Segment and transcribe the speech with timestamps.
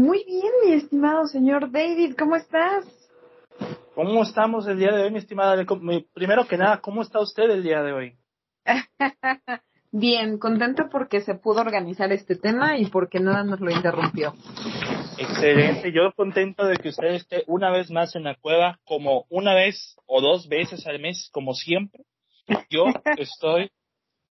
[0.00, 2.86] Muy bien, mi estimado señor David, ¿cómo estás?
[3.94, 5.62] ¿Cómo estamos el día de hoy, mi estimada?
[6.14, 8.16] Primero que nada, ¿cómo está usted el día de hoy?
[9.92, 14.32] bien, contento porque se pudo organizar este tema y porque nada nos lo interrumpió.
[15.18, 19.52] Excelente, yo contento de que usted esté una vez más en la cueva, como una
[19.52, 22.04] vez o dos veces al mes, como siempre.
[22.70, 22.84] Yo
[23.18, 23.70] estoy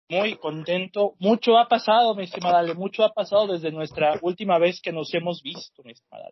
[0.09, 1.13] muy contento.
[1.19, 5.13] Mucho ha pasado, mi estimada Ale, mucho ha pasado desde nuestra última vez que nos
[5.13, 6.29] hemos visto, mi estimada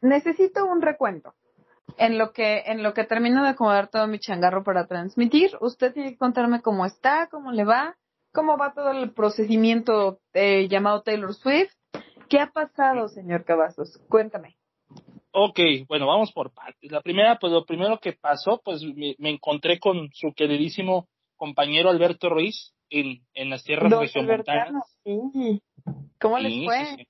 [0.00, 1.34] Necesito un recuento.
[1.98, 5.92] En lo que en lo que termino de acomodar todo mi changarro para transmitir, usted
[5.92, 7.96] tiene que contarme cómo está, cómo le va,
[8.32, 11.72] cómo va todo el procedimiento eh, llamado Taylor Swift.
[12.28, 14.00] ¿Qué ha pasado, señor Cavazos?
[14.08, 14.56] Cuéntame.
[15.32, 16.90] Ok, bueno, vamos por partes.
[16.90, 18.82] La primera, pues lo primero que pasó, pues
[19.18, 24.96] me encontré con su queridísimo compañero Alberto Ruiz, en, las tierras regiomontanas.
[26.20, 26.96] ¿Cómo les fue?
[26.96, 27.06] Sí,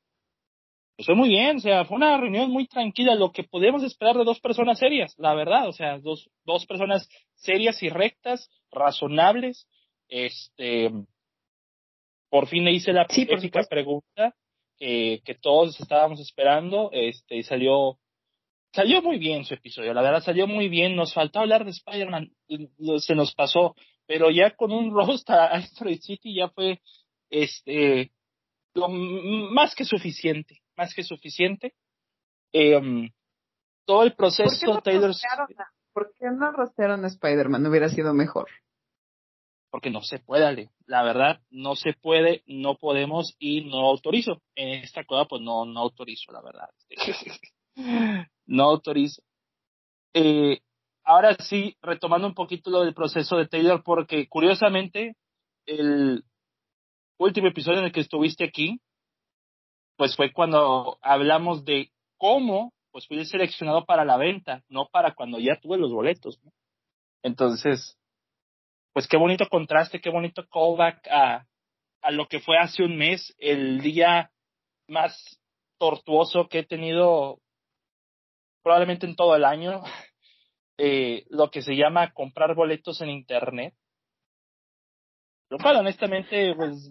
[0.97, 4.17] pues fue muy bien, o sea, fue una reunión muy tranquila, lo que podemos esperar
[4.17, 9.67] de dos personas serias, la verdad, o sea, dos, dos personas serias y rectas, razonables,
[10.09, 10.91] este,
[12.29, 13.27] por fin le hice la sí,
[13.69, 14.35] pregunta
[14.77, 17.99] que, que todos estábamos esperando, este, y salió,
[18.73, 22.33] salió muy bien su episodio, la verdad salió muy bien, nos faltó hablar de Spider-Man,
[22.99, 23.75] se nos pasó,
[24.13, 26.83] pero ya con un roast a Asteroid City ya fue
[27.31, 28.13] este
[28.75, 31.73] lo más que suficiente, más que suficiente.
[32.53, 33.09] Eh,
[33.87, 35.15] todo el proceso ¿Por qué no Taylor
[35.95, 37.67] ¿Por qué no rostearon a Spider-Man?
[37.67, 38.51] Hubiera sido mejor.
[39.71, 44.43] Porque no se puede, La verdad, no se puede, no podemos y no autorizo.
[44.55, 46.69] En esta cosa, pues no, no autorizo, la verdad.
[48.45, 49.23] no autorizo.
[50.13, 50.61] Eh,
[51.05, 55.17] ahora sí, retomando un poquito lo del proceso de Taylor, porque curiosamente,
[55.67, 56.25] el
[57.19, 58.81] último episodio en el que estuviste aquí,
[59.97, 65.39] pues fue cuando hablamos de cómo pues fui seleccionado para la venta, no para cuando
[65.39, 66.39] ya tuve los boletos.
[67.23, 67.97] Entonces,
[68.93, 71.47] pues qué bonito contraste, qué bonito callback a,
[72.03, 74.31] a lo que fue hace un mes, el día
[74.89, 75.41] más
[75.79, 77.39] tortuoso que he tenido
[78.63, 79.83] probablemente en todo el año.
[80.85, 83.73] Eh, lo que se llama comprar boletos en internet.
[85.49, 86.91] Lo cual honestamente pues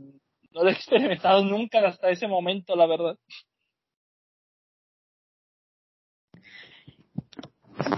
[0.52, 3.18] no lo he experimentado nunca hasta ese momento, la verdad.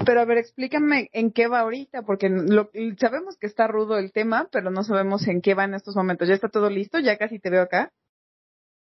[0.03, 4.11] Pero a ver, explícame en qué va ahorita, porque lo, sabemos que está rudo el
[4.11, 6.27] tema, pero no sabemos en qué va en estos momentos.
[6.27, 6.99] ¿Ya está todo listo?
[7.01, 7.91] ¿Ya casi te veo acá?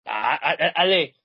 [0.03, 0.35] Ah,
[0.75, 1.15] Ale,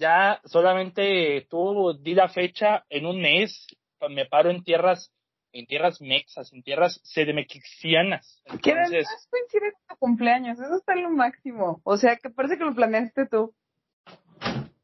[0.00, 3.68] ya solamente tú di la fecha en un mes
[4.08, 5.12] me paro en tierras,
[5.52, 8.42] en tierras mexas, en tierras sedemexianas.
[8.46, 9.06] Entonces...
[9.10, 11.80] es coincide con tu cumpleaños, eso está en lo máximo.
[11.84, 13.54] O sea, que parece que lo planeaste tú.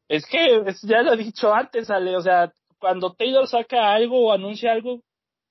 [0.07, 4.33] Es que ya lo he dicho antes, Ale, o sea, cuando Taylor saca algo o
[4.33, 5.03] anuncia algo,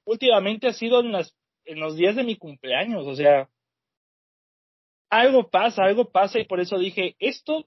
[0.05, 1.35] últimamente ha sido en las
[1.69, 3.49] en los días de mi cumpleaños, o sea,
[5.11, 7.67] algo pasa, algo pasa y por eso dije, esto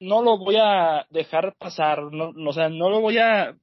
[0.00, 3.56] no lo voy a dejar pasar, no, o sea, no lo voy a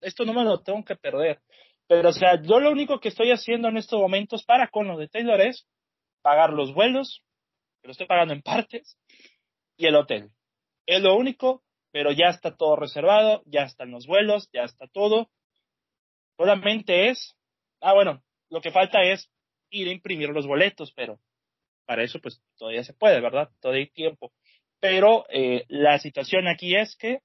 [0.00, 1.40] esto no me lo tengo que perder.
[1.86, 4.98] Pero, o sea, yo lo único que estoy haciendo en estos momentos para con lo
[4.98, 5.66] de Taylor es
[6.22, 7.22] pagar los vuelos,
[7.80, 8.98] que lo estoy pagando en partes,
[9.76, 10.30] y el hotel.
[10.86, 15.30] Es lo único, pero ya está todo reservado, ya están los vuelos, ya está todo.
[16.36, 17.36] Solamente es,
[17.80, 19.30] ah, bueno, lo que falta es
[19.70, 21.18] ir a imprimir los boletos, pero
[21.86, 23.48] para eso pues todavía se puede, ¿verdad?
[23.60, 24.32] Todavía hay tiempo.
[24.80, 27.20] Pero eh, la situación aquí es que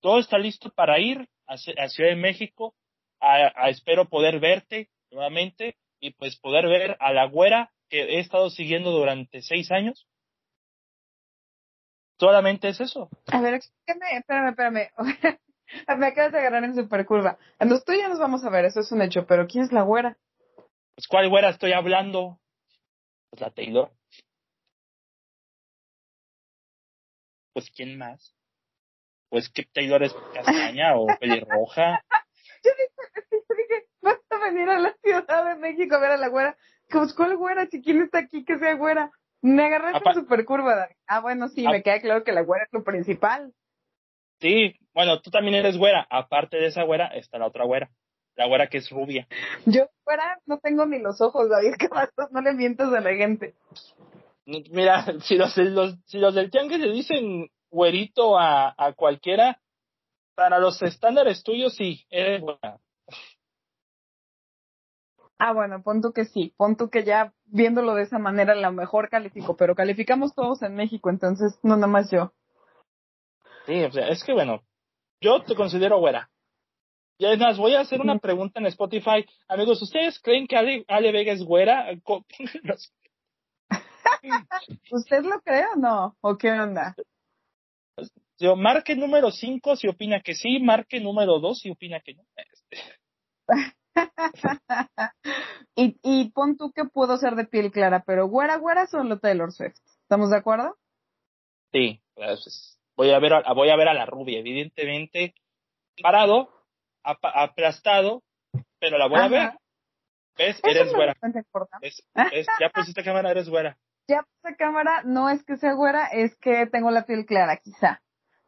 [0.00, 2.74] todo está listo para ir a, Ciudad de México,
[3.20, 8.50] a, espero poder verte nuevamente y pues poder ver a la güera que he estado
[8.50, 10.06] siguiendo durante seis años.
[12.18, 13.08] Solamente es eso.
[13.32, 14.90] A ver, explícame, espérame, espérame.
[15.98, 17.38] Me acabas de agarrar en super curva.
[17.60, 19.82] Los tú ya nos vamos a ver, eso es un hecho, pero ¿quién es la
[19.82, 20.16] güera?
[20.94, 22.38] Pues ¿cuál güera estoy hablando?
[23.30, 23.90] Pues la Taylor.
[27.52, 28.34] Pues ¿quién más?
[29.30, 32.04] Pues que Taylor es castaña o pelirroja.
[32.64, 32.70] Yo
[33.56, 36.56] dije, vas a venir a la Ciudad de México a ver a la güera.
[37.16, 37.66] ¿cuál güera?
[37.66, 39.10] Si quién está aquí, que sea güera.
[39.40, 42.72] Me agarraste en super curva, Ah, bueno, sí, me queda claro que la güera es
[42.72, 43.54] lo principal.
[44.40, 46.06] Sí, bueno, tú también eres güera.
[46.10, 47.90] Aparte de esa güera, está la otra güera.
[48.36, 49.26] La güera que es rubia.
[49.64, 52.28] Yo, güera, no tengo ni los ojos, David, ¿qué pasa?
[52.32, 53.54] No le mientas a la gente.
[54.44, 59.60] Mira, si los, los, si los del tianguis le dicen güerito a, a cualquiera,
[60.34, 62.78] para los estándares tuyos sí, eres buena.
[65.38, 68.70] Ah, bueno, pon tú que sí, pon tú que ya viéndolo de esa manera la
[68.70, 72.32] mejor califico, pero calificamos todos en México, entonces no nada más yo.
[73.66, 74.62] Sí, o sea, es que bueno,
[75.20, 76.30] yo te considero güera.
[77.18, 79.26] Y además, voy a hacer una pregunta en Spotify.
[79.46, 81.86] Amigos, ¿ustedes creen que Ale, Ale Vega es güera?
[84.90, 86.16] ¿Usted lo cree o no?
[86.22, 86.94] ¿O qué onda?
[88.38, 92.22] Yo, marque número 5 si opina que sí, marque número 2 si opina que no.
[95.76, 99.52] y, y pon tú que puedo ser de piel clara, pero güera, güera solo Taylor
[99.52, 99.76] Swift.
[100.02, 100.76] ¿Estamos de acuerdo?
[101.72, 105.34] Sí, pues, voy a ver a, voy a ver a la rubia, evidentemente
[106.02, 106.50] parado,
[107.02, 108.22] aplastado,
[108.78, 109.50] pero la voy a ver.
[110.36, 110.60] ¿Ves?
[110.64, 111.14] eres güera.
[112.60, 113.76] ya pusiste cámara, eres güera.
[114.10, 118.02] Ya puse cámara, no es que sea güera, es que tengo la piel clara, quizá.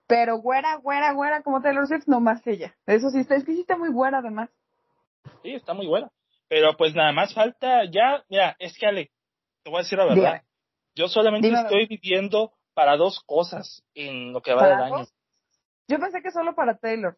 [0.09, 2.75] Pero güera, güera, güera, como Taylor Swift, no más ella.
[2.85, 4.50] Eso sí, está, es que sí está muy güera además.
[5.44, 6.11] Sí, está muy buena.
[6.49, 9.12] Pero pues nada más falta, ya, mira, es que Ale,
[9.62, 10.43] te voy a decir la verdad.
[10.97, 15.06] Yo solamente estoy viviendo para dos cosas en lo que va del año.
[15.87, 17.17] Yo pensé que solo para Taylor.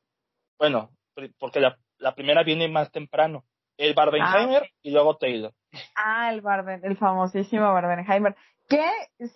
[0.59, 0.91] Bueno,
[1.39, 3.45] porque la, la primera viene más temprano.
[3.79, 5.55] El Barbenheimer ah, y luego Taylor.
[5.97, 8.35] Ah, el Barben, el famosísimo Barbenheimer
[8.69, 8.83] que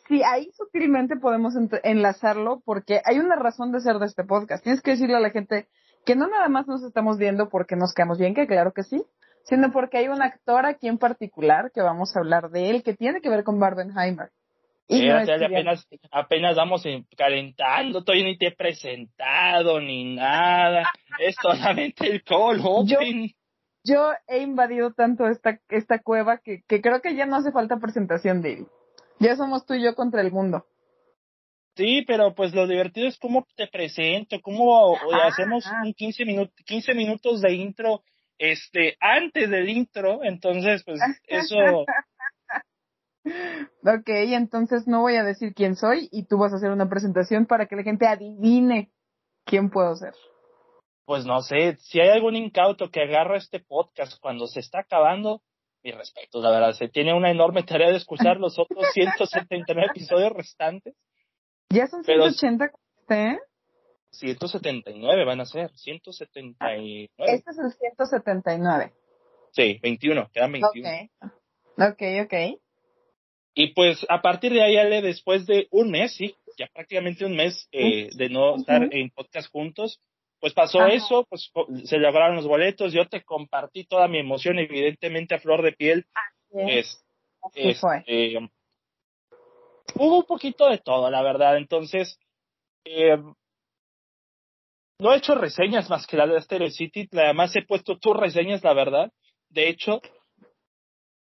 [0.06, 4.62] si ahí sutilmente podemos enlazarlo porque hay una razón de ser de este podcast.
[4.62, 5.66] Tienes que decirle a la gente
[6.06, 9.04] que no nada más nos estamos viendo porque nos quedamos bien, que claro que sí,
[9.44, 12.94] sino porque hay un actor aquí en particular que vamos a hablar de él que
[12.94, 14.30] tiene que ver con Barbenheimer.
[14.90, 16.82] Y no apenas, apenas vamos
[17.14, 23.28] calentando, todavía ni te he presentado ni nada, es solamente el call open.
[23.28, 23.34] Yo,
[24.26, 28.42] he invadido tanto esta, esta cueva que, que creo que ya no hace falta presentación
[28.42, 28.66] de él.
[29.20, 30.66] Ya somos tú y yo contra el mundo.
[31.76, 36.94] Sí, pero pues lo divertido es cómo te presento, cómo hacemos un 15, minutos 15
[36.94, 38.02] minutos de intro
[38.36, 41.84] este antes del intro, entonces pues eso
[43.82, 47.46] Ok, entonces no voy a decir quién soy y tú vas a hacer una presentación
[47.46, 48.90] para que la gente adivine
[49.44, 50.14] quién puedo ser.
[51.08, 55.40] Pues no sé, si hay algún incauto que agarra este podcast cuando se está acabando,
[55.82, 56.72] mi respeto, la verdad.
[56.72, 60.94] Se tiene una enorme tarea de escuchar los otros 179 episodios restantes.
[61.70, 63.38] ¿Ya son 180 usted?
[64.10, 67.08] 179 van a ser, 179.
[67.16, 68.92] Este es el 179.
[69.52, 70.88] Sí, 21, quedan 21.
[71.78, 72.60] Ok, ok.
[73.54, 77.34] Y pues a partir de ahí, Ale, después de un mes, sí, ya prácticamente un
[77.34, 80.02] mes eh, de no estar en podcast juntos,
[80.40, 81.50] pues pasó eso, pues
[81.84, 86.06] se lograron los boletos, yo te compartí toda mi emoción, evidentemente a flor de piel.
[86.50, 87.04] Es,
[87.54, 88.38] este,
[89.94, 91.56] hubo un poquito de todo, la verdad.
[91.56, 92.18] Entonces,
[92.84, 93.18] eh,
[95.00, 98.62] no he hecho reseñas más que la de Stereo City, además he puesto tus reseñas,
[98.64, 99.12] la verdad.
[99.48, 100.00] De hecho,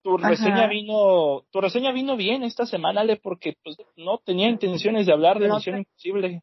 [0.04, 5.06] tu reseña vino, tu reseña vino bien esta semana, Ale, porque pues no tenía intenciones
[5.06, 6.42] de hablar de Misión Imposible.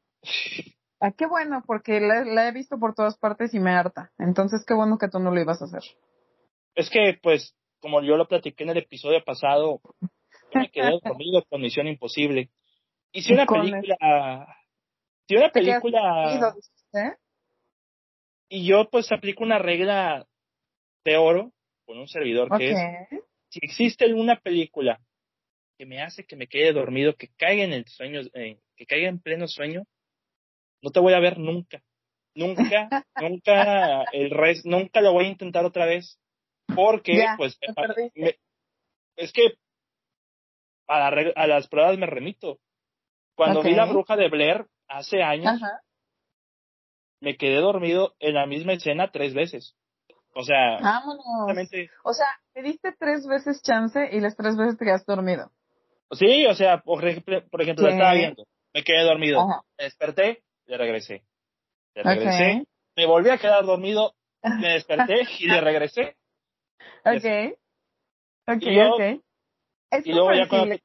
[1.04, 4.12] Ah, qué bueno, porque la, he visto por todas partes y me harta.
[4.20, 5.82] Entonces, qué bueno que tú no lo ibas a hacer.
[6.76, 9.81] Es que, pues, como yo lo platiqué en el episodio pasado,
[10.54, 12.50] me quedé dormido con Misión Imposible.
[13.10, 14.56] Y si una película...
[15.26, 16.54] Si una película...
[18.48, 20.25] Y yo, pues, aplico una regla
[21.05, 21.52] de oro
[21.84, 22.78] con un servidor que es...
[23.48, 25.00] Si existe una película
[25.76, 29.08] que me hace que me quede dormido, que caiga en el sueño, eh, que caiga
[29.08, 29.82] en pleno sueño,
[30.82, 31.81] no te voy a ver nunca.
[32.34, 32.88] Nunca,
[33.20, 36.19] nunca, el res, nunca lo voy a intentar otra vez.
[36.74, 37.58] Porque, pues,
[39.17, 39.55] es que
[40.89, 42.58] a, a, las pruebas me remito.
[43.34, 45.60] Cuando vi la bruja de Blair hace años,
[47.20, 49.74] me quedé dormido en la misma escena tres veces.
[50.34, 50.79] O sea,
[52.05, 55.51] O sea, te diste tres veces chance y las tres veces te quedaste dormido.
[56.12, 59.46] Sí, o sea, por ejemplo, por ejemplo, estaba viendo, me quedé dormido,
[59.79, 60.43] desperté,
[60.76, 61.22] regresé.
[61.94, 62.64] Regresé,
[62.96, 66.17] me volví a quedar dormido, me desperté y le regresé.
[67.05, 67.58] Ok.
[68.48, 70.05] Ok, ok.
[70.05, 70.76] y luego ya cuando...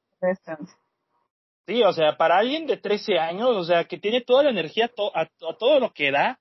[1.65, 4.89] Sí, o sea, para alguien de 13 años, o sea, que tiene toda la energía
[5.13, 5.25] a,
[5.57, 6.39] todo lo que da,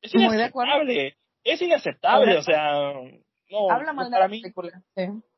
[0.00, 1.16] es inaceptable.
[1.42, 2.92] Es inaceptable, o sea,
[3.50, 3.70] no.
[3.70, 4.82] Habla mal de la película.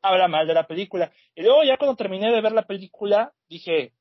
[0.02, 1.12] Habla mal de la película.
[1.34, 3.92] Y luego ya cuando terminé de ver la película, dije,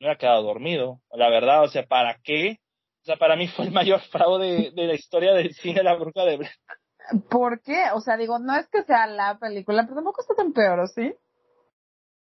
[0.00, 2.58] me había quedado dormido, la verdad, o sea, ¿para qué?
[3.02, 6.24] O sea, para mí fue el mayor fraude de, la historia del cine La Bruja
[6.24, 6.52] de Blair.
[7.30, 7.84] ¿Por qué?
[7.94, 11.12] O sea, digo, no es que sea la película, pero tampoco está tan peor, ¿sí?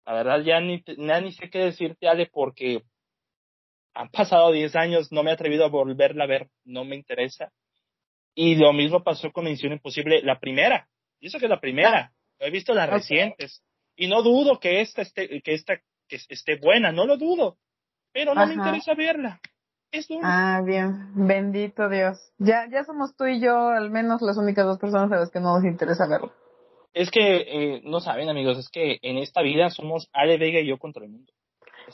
[0.06, 2.82] La verdad, ya ni, ya ni sé qué decirte, Ale, porque
[3.94, 7.52] han pasado 10 años, no me he atrevido a volverla a ver, no me interesa.
[8.34, 10.88] Y lo mismo pasó con Misión Imposible, la primera.
[11.20, 12.12] Y eso que es la primera.
[12.38, 13.62] He visto las recientes.
[13.96, 17.58] Y no dudo que esta esté, que esta que esté buena, no lo dudo,
[18.12, 19.40] pero no me interesa verla.
[19.90, 21.12] Es Ah, bien.
[21.14, 22.32] Bendito Dios.
[22.38, 25.40] Ya, ya somos tú y yo, al menos las únicas dos personas a las que
[25.40, 26.32] no nos interesa verlo.
[26.92, 30.66] Es que, eh, no saben, amigos, es que en esta vida somos Ale Vega y
[30.66, 31.32] yo contra el mundo.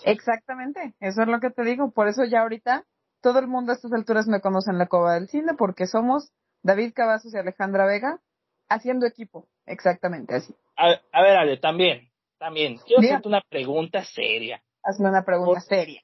[0.04, 1.92] Exactamente, eso es lo que te digo.
[1.92, 2.84] Por eso ya ahorita
[3.20, 6.32] todo el mundo a estas alturas me conoce en la cova del cine, porque somos
[6.62, 8.20] David Cavazos y Alejandra Vega
[8.68, 9.46] haciendo equipo.
[9.66, 10.54] Exactamente así.
[10.76, 12.78] A, a ver, Ale, también, también.
[12.78, 14.62] Quiero hacerte una pregunta seria.
[14.82, 16.02] Hazme una pregunta Por- seria.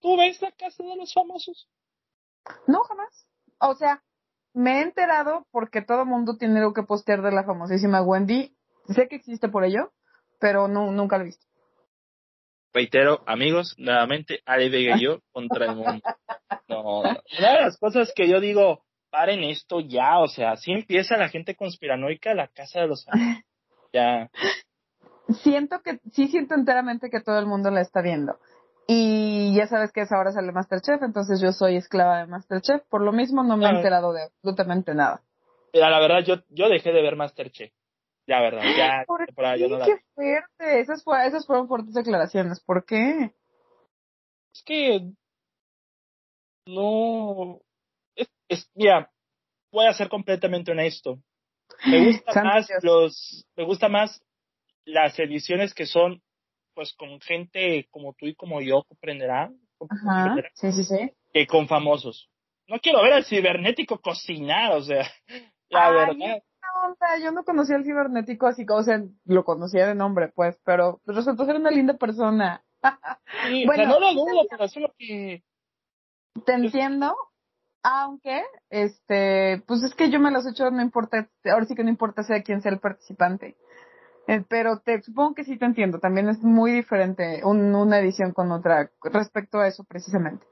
[0.00, 1.68] ¿Tú ves la casa de los famosos?
[2.66, 3.26] No, jamás.
[3.58, 4.02] O sea,
[4.52, 8.56] me he enterado porque todo el mundo tiene algo que postear de la famosísima Wendy.
[8.88, 9.92] Sé que existe por ello,
[10.38, 11.44] pero no, nunca lo he visto.
[12.72, 16.02] Reitero, amigos, nuevamente, Ale Vega y yo contra el mundo.
[16.68, 17.20] No, no.
[17.38, 21.28] Una de las cosas que yo digo, paren esto ya, o sea, si empieza la
[21.30, 23.42] gente conspiranoica la casa de los famosos.
[23.92, 24.28] Ya.
[25.42, 28.38] Siento que, sí siento enteramente que todo el mundo la está viendo.
[28.86, 32.82] Y ya sabes que esa hora sale Masterchef, entonces yo soy esclava de Masterchef.
[32.88, 33.76] Por lo mismo no me he Claro.
[33.78, 35.22] enterado de absolutamente nada.
[35.72, 37.72] Mira, la verdad, yo, yo dejé de ver Masterchef.
[38.26, 39.72] La verdad, ya, ¿Por por ahí yo qué?
[39.72, 40.80] no la ¡Qué fuerte!
[40.80, 42.60] Esas, fue- esas fueron fuertes declaraciones.
[42.60, 43.34] ¿Por qué?
[44.54, 45.12] Es que
[46.66, 47.60] no
[48.14, 49.10] es, es mira,
[49.70, 51.18] voy a ser completamente honesto.
[51.84, 52.84] Me gusta más Dios.
[52.84, 54.22] los me gusta más
[54.86, 56.22] las ediciones que son
[56.74, 59.58] pues con gente como tú y como yo comprenderá, Ajá.
[59.78, 61.12] comprenderá, Sí, sí, sí.
[61.32, 62.28] que con famosos.
[62.68, 65.06] No quiero ver al cibernético cocinar, o sea,
[65.70, 66.14] la Ay, verdad.
[66.18, 67.18] ¿Qué onda?
[67.22, 71.00] Yo no conocía al cibernético así, como, o sea, lo conocía de nombre, pues, pero
[71.06, 72.62] resultó ser una linda persona.
[73.48, 75.42] Sí, o Bueno, sea, no lo dudo, pero eso es lo que
[76.44, 77.16] Te entiendo,
[77.82, 81.88] aunque, este, pues es que yo me los echo, no importa, ahora sí que no
[81.90, 83.56] importa sea quién sea el participante.
[84.28, 88.32] Eh, pero te supongo que sí te entiendo, también es muy diferente un- una edición
[88.32, 90.44] con otra respecto a eso precisamente.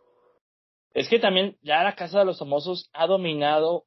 [0.92, 3.84] Es que también ya la casa de los famosos ha dominado,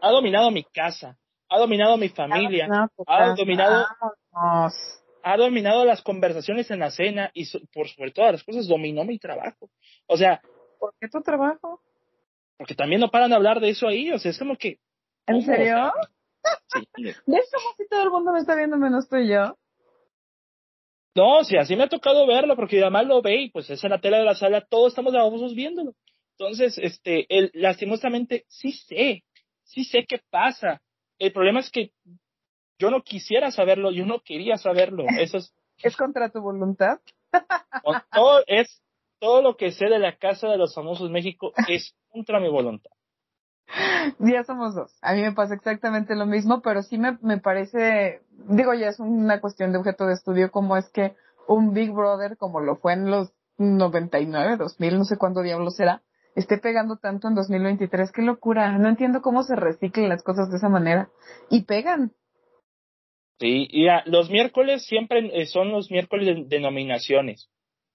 [0.00, 1.18] ha dominado mi casa,
[1.50, 3.86] ha dominado mi familia, No, pues, ha dominado,
[4.32, 4.74] vámonos.
[5.22, 9.04] ha dominado las conversaciones en la cena y so- por sobre todas las cosas dominó
[9.04, 9.68] mi trabajo.
[10.06, 10.40] O sea,
[10.78, 11.80] ¿Por qué tu trabajo?
[12.56, 14.78] porque también no paran de hablar de eso ahí, o sea, es como que...
[15.26, 15.64] ¿En serio?
[15.66, 15.92] sea.
[16.96, 19.56] ¿Ves cómo si todo el mundo me está viendo menos tú y yo?
[21.14, 23.90] No, sí, así me ha tocado verlo, porque mamá lo ve y pues es en
[23.90, 25.94] la tela de la sala, todos estamos de famosos viéndolo.
[26.36, 29.22] Entonces, este, el, lastimosamente, sí sé,
[29.62, 30.80] sí sé qué pasa.
[31.18, 31.92] El problema es que
[32.80, 35.04] yo no quisiera saberlo, yo no quería saberlo.
[35.20, 36.98] Eso es, ¿Es contra tu voluntad?
[38.12, 38.82] todo, es
[39.20, 42.90] todo lo que sé de la Casa de los Famosos México es contra mi voluntad.
[44.18, 44.96] Ya somos dos.
[45.02, 49.00] A mí me pasa exactamente lo mismo, pero sí me, me parece, digo, ya es
[49.00, 51.14] una cuestión de objeto de estudio, cómo es que
[51.46, 56.02] un Big Brother, como lo fue en los 99, 2000, no sé cuándo diablos será,
[56.34, 58.12] esté pegando tanto en 2023.
[58.12, 58.76] Qué locura.
[58.78, 61.08] No entiendo cómo se reciclan las cosas de esa manera.
[61.50, 62.12] Y pegan.
[63.38, 67.50] Sí, y los miércoles siempre eh, son los miércoles de, de nominaciones.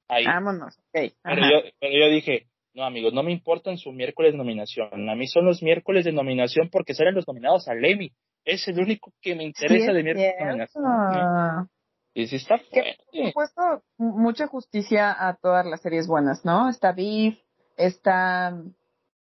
[0.08, 0.26] Ahí.
[0.26, 0.78] Vámonos.
[0.78, 1.14] Ok.
[1.24, 5.10] Pero yo, pero yo dije, no amigos, no me importan su miércoles de nominación.
[5.10, 8.12] A mí son los miércoles de nominación porque salen los nominados al Emmy.
[8.46, 11.70] Es el único que me interesa Sí, de es miércoles de nominación.
[12.14, 13.28] Y sí está Que, fuerte.
[13.28, 13.62] supuesto,
[14.00, 16.70] m- mucha justicia a todas las series buenas, ¿no?
[16.70, 17.38] Está Beef,
[17.78, 18.58] está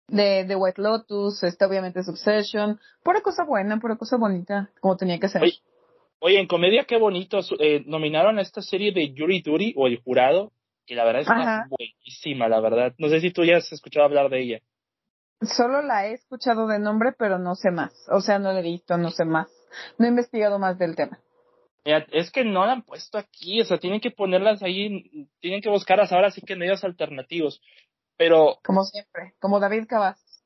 [0.08, 2.80] de, de White Lotus, está obviamente Succession.
[3.04, 5.42] Pura cosa buena, pura cosa bonita, como tenía que ser.
[5.44, 5.54] Oye,
[6.24, 7.40] Oye, en comedia qué bonito.
[7.60, 10.52] eh, nominaron a esta serie de Yuri Duty o El Jurado,
[10.86, 11.68] que la verdad está Ajá.
[11.70, 12.94] buenísima, la verdad.
[12.98, 14.60] No sé si tú ya has escuchado hablar de ella.
[15.42, 17.94] Solo la he escuchado de nombre, pero no sé más.
[18.10, 19.48] O sea, no la he visto, no sé más.
[19.98, 21.20] No he investigado más del tema.
[21.84, 25.62] Mira, es que no la han puesto aquí, o sea, tienen que ponerlas ahí, tienen
[25.62, 27.60] que buscarlas ahora sí que en medios alternativos.
[28.18, 30.44] Pero Como siempre, como David Cavazos.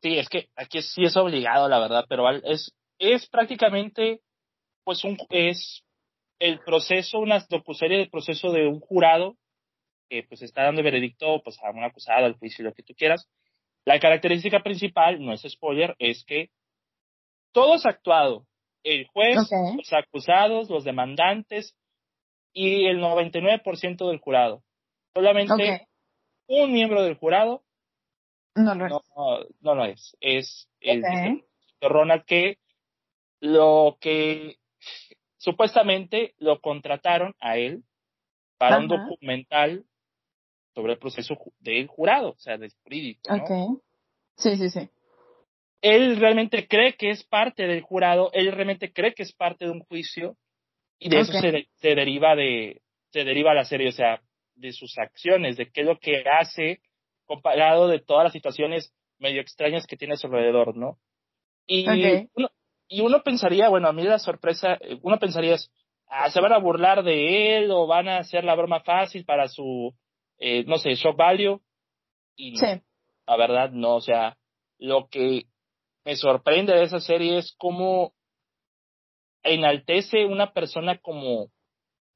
[0.00, 4.22] Sí, es que aquí sí es obligado, la verdad, pero es, es prácticamente,
[4.84, 5.84] pues, un, es
[6.38, 9.36] el proceso, una docuserie del proceso de un jurado
[10.08, 13.28] que, pues, está dando veredicto, pues, a un acusado, al juicio, lo que tú quieras.
[13.84, 16.50] La característica principal, no es spoiler, es que
[17.52, 18.46] todo es actuado.
[18.84, 21.74] El juez, los acusados, los demandantes
[22.52, 24.62] y el 99% del jurado.
[25.14, 25.86] Solamente
[26.46, 27.62] un miembro del jurado
[28.54, 28.92] No lo es.
[28.92, 30.16] no, no, no lo es.
[30.20, 31.02] Es el.
[31.80, 32.58] Ronald que
[33.40, 34.57] lo que
[35.50, 37.82] supuestamente lo contrataron a él
[38.58, 38.96] para un Ajá.
[38.98, 39.84] documental
[40.74, 43.34] sobre el proceso del jurado, o sea, del jurídico.
[43.34, 43.42] ¿no?
[43.42, 43.80] Ok.
[44.36, 44.88] Sí, sí, sí.
[45.80, 49.70] Él realmente cree que es parte del jurado, él realmente cree que es parte de
[49.70, 50.36] un juicio
[50.98, 51.40] y de eso Ok.
[51.40, 54.20] se, de- se deriva de se deriva la serie, o sea,
[54.54, 56.82] de sus acciones, de qué es lo que hace
[57.24, 60.98] comparado de todas las situaciones medio extrañas que tiene a su alrededor, ¿no?
[61.66, 62.50] Y, uno,
[62.88, 65.70] y uno pensaría, bueno, a mí la sorpresa, eh, uno pensaría es,
[66.06, 69.48] ah, se van a burlar de él o van a hacer la broma fácil para
[69.48, 69.94] su,
[70.38, 71.60] eh, no sé, shock value.
[72.36, 72.80] Y no, Sí.
[73.26, 74.36] la verdad, no, o sea,
[74.78, 75.44] lo que
[76.04, 78.12] me sorprende de esa serie es cómo
[79.42, 81.48] enaltece una persona como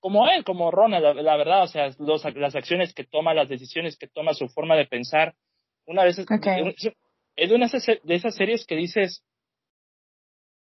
[0.01, 3.49] como él, como Ronald, la, la verdad, o sea, los, las acciones que toma, las
[3.49, 5.37] decisiones que toma, su forma de pensar.
[5.87, 6.75] Una vez es, Okay.
[7.37, 9.23] es de una de esas series que dices,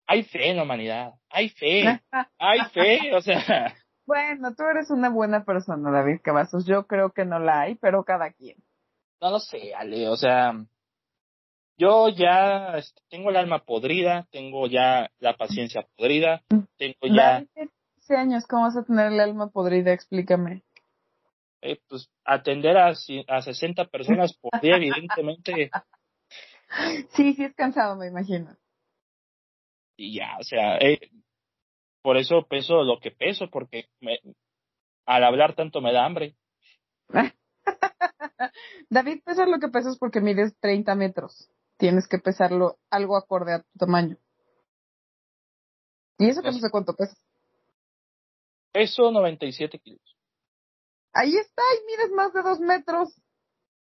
[0.06, 1.84] hay fe en la humanidad, hay fe,
[2.38, 3.74] hay fe, o sea,
[4.06, 6.64] Bueno, tú eres una buena persona, David Cavazos.
[6.66, 8.56] Yo creo que no la hay, pero cada quien.
[9.20, 10.52] no lo sé, Ale, o sea,
[11.78, 16.42] yo ya este, tengo el alma podrida, tengo ya la paciencia podrida,
[16.78, 19.92] tengo ya, David, tienes 15 años, ¿cómo vas a tener el alma podrida?
[19.92, 20.62] Explícame.
[21.62, 22.92] eh, pues, atender a,
[23.28, 25.70] a 60 personas por día, evidentemente,
[27.10, 28.56] Sí, sí es cansado, me imagino.
[29.96, 31.10] Y ya, o sea, eh,
[32.02, 34.20] por eso peso lo que peso, porque me,
[35.06, 36.36] al hablar tanto me da hambre.
[38.90, 41.50] David, pesas lo que pesas porque mides 30 metros.
[41.78, 44.16] Tienes que pesarlo algo acorde a tu tamaño.
[46.18, 47.20] Y eso que no sé cuánto pesas.
[48.72, 50.16] Peso 97 kilos.
[51.12, 53.20] Ahí está, y mides más de dos metros.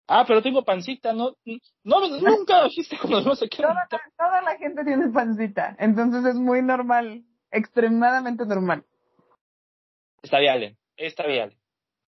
[0.07, 1.35] Ah, pero tengo pancita, no,
[1.83, 3.61] no, nunca dijiste cuando no sé qué.
[3.61, 8.83] Toda la, toda la gente tiene pancita, entonces es muy normal, extremadamente normal.
[10.21, 11.53] Está bien, Ale, está bien.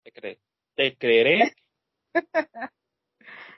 [0.03, 0.39] Te creeré.
[0.75, 1.53] Te creeré.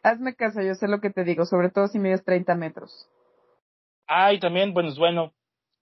[0.03, 3.09] Hazme caso, yo sé lo que te digo, sobre todo si mides 30 metros.
[4.07, 5.33] Ah, y también, bueno, es bueno,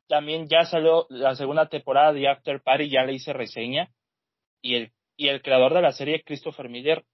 [0.08, 3.92] también ya salió la segunda temporada de After Party, ya le hice reseña,
[4.62, 7.06] y el, y el creador de la serie, Christopher Miller,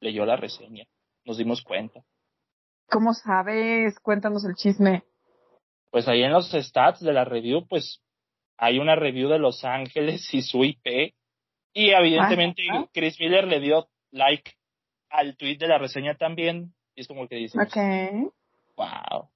[0.00, 0.84] leyó la reseña.
[1.24, 2.00] Nos dimos cuenta.
[2.88, 3.98] ¿Cómo sabes?
[4.00, 5.04] Cuéntanos el chisme.
[5.90, 8.02] Pues ahí en los stats de la review, pues
[8.58, 11.14] hay una review de Los Ángeles y su IP,
[11.72, 12.88] y evidentemente Ajá.
[12.92, 14.52] Chris Miller le dio like
[15.10, 18.32] al tweet de la reseña también, y es como que dice, Ok.
[18.76, 19.28] wow,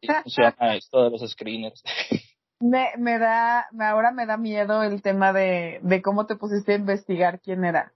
[0.00, 1.82] sí funciona esto de los screeners.
[2.60, 6.76] Me, me da, ahora me da miedo el tema de, de cómo te pusiste a
[6.76, 7.92] investigar quién era.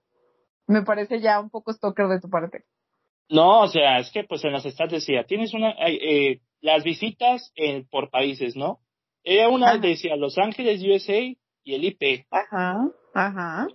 [0.72, 2.64] Me parece ya un poco stalker de tu parte.
[3.28, 6.85] No, o sea, es que pues en las stats decía, tienes una, ay, eh, las
[6.85, 8.80] visitas eh, por países, ¿no?
[9.24, 9.78] Era una Ajá.
[9.78, 11.18] decía Los Ángeles, USA
[11.64, 12.76] y el IP, Ajá,
[13.14, 13.68] ajá.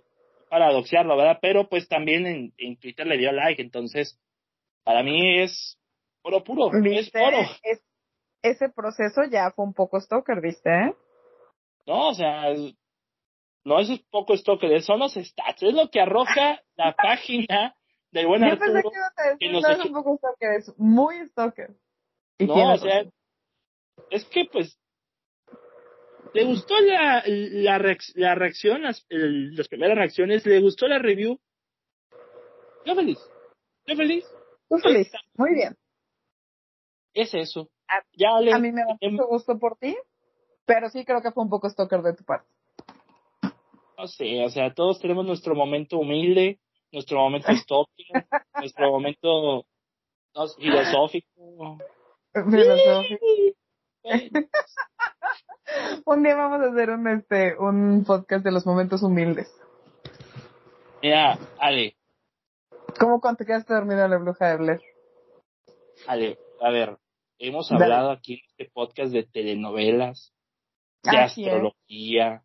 [0.49, 1.39] para doxearlo, ¿verdad?
[1.41, 4.19] Pero pues también en, en Twitter le dio like, entonces
[4.83, 5.77] para mí es
[6.21, 7.19] oro puro, es ¿Viste?
[7.21, 7.37] oro.
[7.63, 7.83] Es-
[8.43, 10.93] ese proceso ya fue un poco stalker, ¿viste?
[11.87, 12.53] No, o sea,
[13.67, 17.75] no es poco stalker, son los stats, es lo que arroja la página
[18.11, 18.91] del buen Yo pensé Arturo.
[18.91, 21.75] que iba a decir, que nos no es un poco stalker, es muy stalker.
[22.39, 23.03] Y No, o sea,
[24.09, 24.79] es que pues
[26.33, 30.99] le gustó la, la, reacc- la reacción, las, el- las primeras reacciones, le gustó la
[30.99, 31.39] review.
[32.85, 33.19] Yo feliz,
[33.85, 34.25] yo feliz,
[34.69, 35.11] Tú feliz.
[35.35, 35.75] Muy bien.
[37.13, 37.69] es eso.
[37.89, 39.97] A- Ya le, A mí me da em- mucho gusto por ti,
[40.65, 42.47] pero sí creo que fue un poco stalker de tu parte.
[43.97, 46.59] No sé, o sea, todos tenemos nuestro momento humilde,
[46.91, 48.05] nuestro momento stalker,
[48.55, 49.65] nuestro momento
[50.35, 51.77] no, filosófico.
[52.33, 53.25] Filosófico.
[56.05, 59.53] Un día vamos a hacer un este un podcast de los momentos humildes.
[61.01, 61.97] Mira, Ale,
[62.99, 64.81] ¿Cómo cuando te quedaste dormido en la bruja de Blair?
[66.07, 66.97] Ale, a ver,
[67.37, 67.83] hemos Dale.
[67.83, 70.33] hablado aquí en este podcast de telenovelas,
[71.03, 72.43] de Así es, astrología.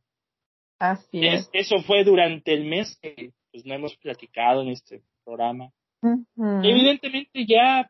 [0.90, 1.68] Así Es- es.
[1.70, 5.70] eso fue durante el mes que pues, no hemos platicado en este programa.
[6.62, 7.88] Evidentemente ya,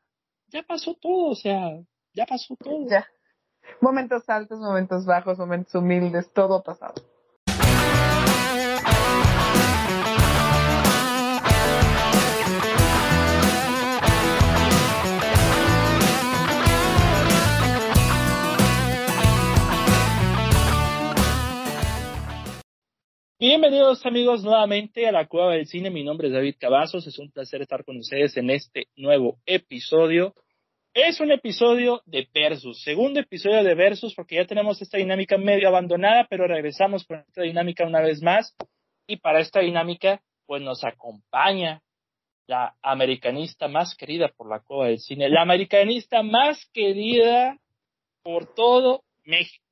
[0.49, 1.79] ya pasó todo, o sea,
[2.13, 2.87] ya pasó todo.
[2.89, 3.07] Ya.
[3.81, 6.95] Momentos altos, momentos bajos, momentos humildes, todo ha pasado.
[23.43, 25.91] Bienvenidos amigos nuevamente a la Cueva del Cine.
[25.91, 27.09] Mi nombre es David Cavazos.
[27.09, 30.37] Es un placer estar con ustedes en este nuevo episodio.
[30.95, 35.67] Es un episodio de Versus, segundo episodio de Versus, porque ya tenemos esta dinámica medio
[35.67, 38.55] abandonada, pero regresamos con esta dinámica una vez más.
[39.09, 41.83] Y para esta dinámica, pues nos acompaña
[42.47, 47.59] la americanista más querida por la Cueva del Cine, la americanista más querida
[48.23, 49.65] por todo México.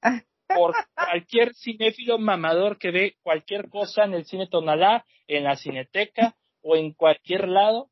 [0.55, 6.35] Por cualquier cinéfilo mamador que ve cualquier cosa en el cine Tonalá, en la cineteca
[6.63, 7.91] o en cualquier lado.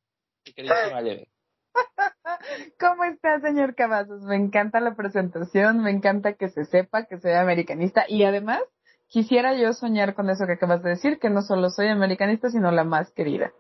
[2.81, 4.23] ¿Cómo está, señor Cavazos?
[4.23, 8.61] Me encanta la presentación, me encanta que se sepa que soy americanista y además
[9.09, 12.71] quisiera yo soñar con eso que acabas de decir, que no solo soy americanista, sino
[12.71, 13.53] la más querida.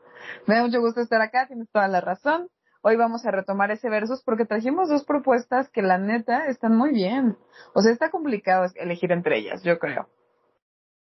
[0.46, 2.48] Me da mucho gusto estar acá, tienes toda la razón.
[2.80, 6.92] Hoy vamos a retomar ese versus porque trajimos dos propuestas que la neta están muy
[6.92, 7.36] bien.
[7.74, 10.08] O sea, está complicado elegir entre ellas, yo creo.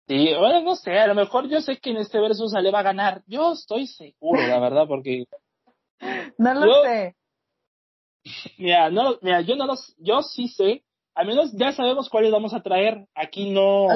[0.07, 2.79] Sí, bueno, no sé, a lo mejor yo sé que en este versus Ale va
[2.79, 3.21] a ganar.
[3.27, 5.25] Yo estoy seguro, la verdad, porque...
[6.37, 7.15] no lo sé.
[8.57, 12.53] Mira, no, mira, yo no los, yo sí sé, al menos ya sabemos cuáles vamos
[12.53, 13.05] a traer.
[13.13, 13.87] Aquí no,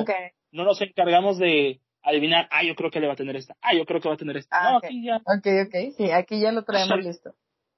[0.52, 3.74] no nos encargamos de adivinar, ah, yo creo que le va a tener esta, ah,
[3.74, 4.56] yo creo que va a tener esta.
[4.56, 5.18] Ah, no, aquí ya.
[5.18, 7.34] Ok, ok, sí, aquí ya lo traemos listo.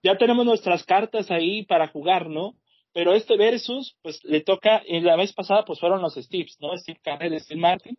[0.05, 2.53] Ya tenemos nuestras cartas ahí para jugar, ¿no?
[2.93, 6.77] Pero este versus, pues le toca, en la vez pasada, pues fueron los Steves, ¿no?
[6.77, 7.97] Steve Carell, Steve Martin.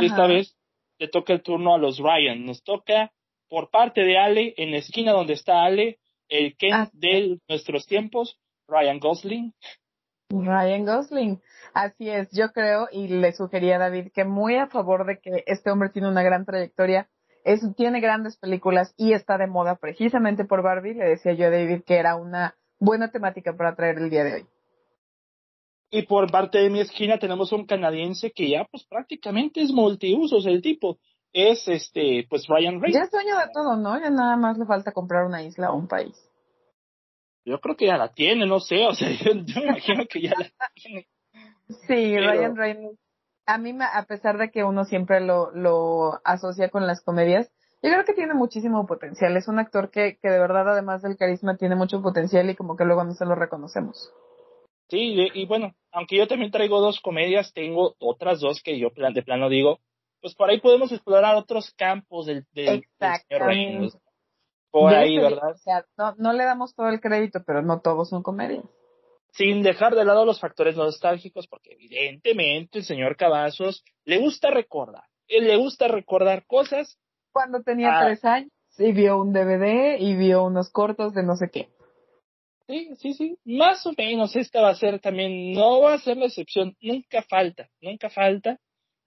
[0.00, 0.56] Y esta vez
[0.98, 2.46] le toca el turno a los Ryan.
[2.46, 3.12] Nos toca
[3.46, 5.98] por parte de Ale, en la esquina donde está Ale,
[6.30, 9.52] el Ken ah, de nuestros tiempos, Ryan Gosling.
[10.30, 11.42] Ryan Gosling.
[11.74, 15.44] Así es, yo creo y le sugería a David que muy a favor de que
[15.46, 17.10] este hombre tiene una gran trayectoria,
[17.46, 21.50] es, tiene grandes películas y está de moda precisamente por Barbie, le decía yo a
[21.50, 24.46] David que era una buena temática para traer el día de hoy.
[25.92, 30.44] Y por parte de mi esquina tenemos un canadiense que ya pues prácticamente es multiusos
[30.44, 30.98] el tipo.
[31.32, 32.94] Es este, pues Ryan Reynolds.
[32.94, 33.96] Ya es dueño de todo, ¿no?
[34.00, 36.16] Ya nada más le falta comprar una isla o un país.
[37.44, 40.32] Yo creo que ya la tiene, no sé, o sea, yo, me imagino que ya
[40.36, 41.06] la tiene.
[41.86, 43.05] Sí, Ryan Reynolds.
[43.46, 47.50] A mí, a pesar de que uno siempre lo, lo asocia con las comedias,
[47.82, 49.36] yo creo que tiene muchísimo potencial.
[49.36, 52.76] Es un actor que, que de verdad, además del carisma, tiene mucho potencial y como
[52.76, 54.12] que luego no se lo reconocemos.
[54.88, 59.22] Sí, y, bueno, aunque yo también traigo dos comedias, tengo otras dos que yo de
[59.22, 59.80] plano digo,
[60.20, 63.98] pues por ahí podemos explorar otros campos del, del, señor Reynolds
[64.70, 65.52] por ahí, ¿verdad?
[65.52, 68.64] O sea, no, no le damos todo el crédito, pero no todos son comedias.
[69.36, 75.04] Sin dejar de lado los factores nostálgicos, porque evidentemente el señor Cavazos le gusta recordar.
[75.28, 76.98] Él le gusta recordar cosas.
[77.32, 78.06] Cuando tenía ah.
[78.06, 81.68] tres años y vio un DVD y vio unos cortos de no sé qué.
[82.66, 83.38] Sí, sí, sí.
[83.44, 86.74] Más o menos esta va a ser también, no va a ser la excepción.
[86.80, 88.58] Nunca falta, nunca falta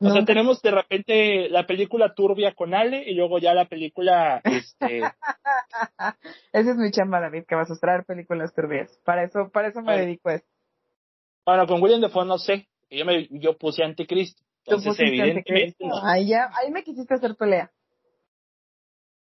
[0.01, 4.41] o sea, tenemos de repente la película turbia con Ale y luego ya la película,
[4.43, 5.01] este...
[6.53, 8.97] Esa es mi chamba, David, que vas a traer películas turbias.
[9.03, 10.49] Para eso, para eso me dedico a esto.
[11.45, 12.67] Bueno, con William Defoe no sé.
[12.89, 14.41] Yo me, yo puse Anticristo.
[14.65, 15.85] Entonces, evidentemente.
[16.03, 17.71] Ahí ya, ahí me quisiste hacer pelea.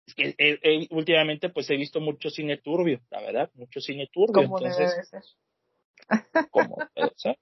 [0.08, 4.10] Es que eh, eh, últimamente pues he visto mucho cine turbio, la verdad, mucho cine
[4.12, 4.34] turbio.
[4.34, 6.50] Como entonces, debe ser.
[6.50, 7.38] Como debe ser.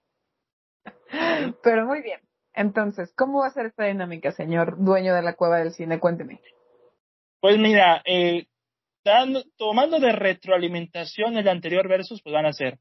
[1.64, 2.20] Pero muy bien.
[2.58, 6.00] Entonces, ¿cómo va a ser esta dinámica, señor dueño de la cueva del cine?
[6.00, 6.42] Cuénteme.
[7.40, 8.48] Pues mira, eh,
[9.58, 12.80] tomando de retroalimentación el anterior versus, pues van a ser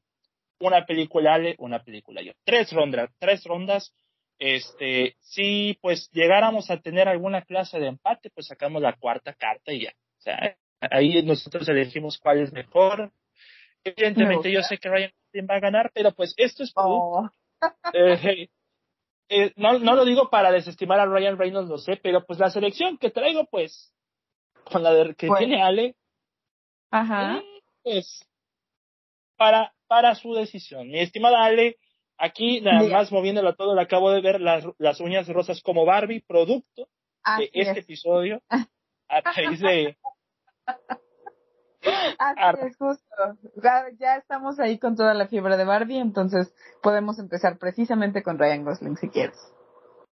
[0.59, 2.33] una película Ale, una película yo.
[2.43, 3.93] Tres rondas, tres rondas.
[4.39, 9.71] Este, si pues llegáramos a tener alguna clase de empate, pues sacamos la cuarta carta
[9.73, 9.91] y ya.
[9.91, 13.11] O sea, ahí nosotros elegimos cuál es mejor.
[13.83, 15.11] Evidentemente yo sé que Ryan
[15.47, 17.29] va a ganar, pero pues esto es oh.
[17.93, 18.49] eh,
[19.29, 22.49] eh, no, no lo digo para desestimar a Ryan Reynolds, lo sé, pero pues la
[22.49, 23.93] selección que traigo, pues,
[24.71, 25.95] con la de, que pues tiene Ale,
[26.91, 27.41] Ajá.
[27.83, 28.25] pues,
[29.35, 30.87] para, para su decisión.
[30.89, 31.77] Mi estimada Ale,
[32.17, 36.21] aquí nada más moviéndolo todo, le acabo de ver las, las uñas rosas como Barbie,
[36.21, 36.87] producto
[37.37, 38.41] de este episodio,
[39.09, 39.97] a raíz de,
[41.81, 43.15] Así es, justo.
[43.99, 48.63] Ya estamos ahí con toda la fiebre de Barbie, entonces podemos empezar precisamente con Ryan
[48.63, 49.37] Gosling si quieres.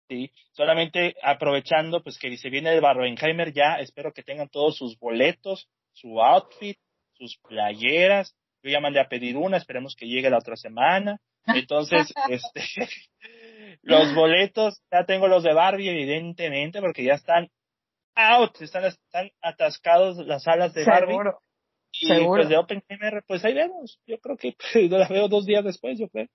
[0.08, 4.98] Sí, solamente aprovechando pues que se viene el Barbenheimer ya, espero que tengan todos sus
[4.98, 6.78] boletos, su outfit,
[7.14, 8.34] sus playeras.
[8.62, 11.18] Yo ya mandé a pedir una, esperemos que llegue la otra semana.
[11.46, 12.62] Entonces, este,
[13.82, 17.48] los boletos, ya tengo los de Barbie evidentemente porque ya están
[18.14, 21.16] out, están, están atascados las salas de Barbie.
[22.02, 24.00] Y pues de Oppenheimer, pues ahí vemos.
[24.06, 26.26] Yo creo que pues, la veo dos días después, yo creo.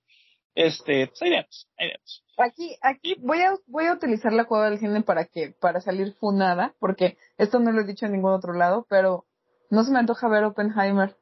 [0.55, 2.23] Este, pues ahí vemos, ahí vemos.
[2.37, 6.13] Aquí, aquí voy a, voy a utilizar la cueva del cine para que, para salir
[6.13, 9.25] funada, porque esto no lo he dicho en ningún otro lado, pero
[9.69, 11.15] no se me antoja ver Oppenheimer.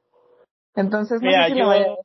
[0.76, 1.98] Entonces, no sé si yo,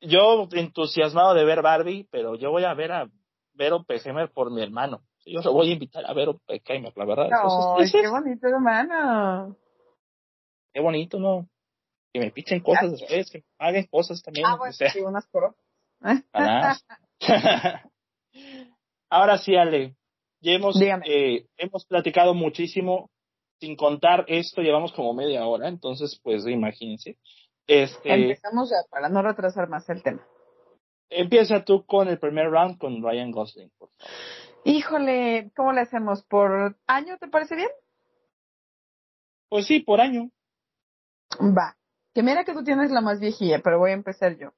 [0.00, 3.10] yo entusiasmado de ver Barbie, pero yo voy a ver a
[3.54, 5.02] ver Oppenheimer por mi hermano.
[5.26, 7.28] Yo lo voy a invitar a ver Oppenheimer, la verdad.
[7.30, 9.56] No, qué bonito hermano.
[10.72, 11.48] Qué bonito, ¿no?
[12.12, 14.46] Que me pichen cosas después, que me paguen cosas también.
[14.46, 15.54] Ah, bueno, sí, unas por
[19.10, 19.96] Ahora sí, Ale,
[20.40, 23.10] ya hemos, eh, hemos platicado muchísimo,
[23.60, 27.18] sin contar esto, llevamos como media hora, entonces, pues, imagínense.
[27.66, 30.26] Este, Empezamos ya, para no retrasar más el tema.
[31.10, 34.06] Empieza tú con el primer round con Ryan Gosling, por favor.
[34.64, 36.22] Híjole, ¿cómo le hacemos?
[36.24, 37.70] ¿Por año te parece bien?
[39.48, 40.30] Pues sí, por año.
[41.38, 41.76] Va.
[42.14, 44.52] Que mira que tú tienes la más viejilla, pero voy a empezar yo.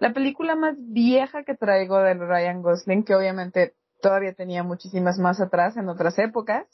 [0.00, 5.40] La película más vieja que traigo de Ryan Gosling, que obviamente todavía tenía muchísimas más
[5.40, 6.66] atrás en otras épocas,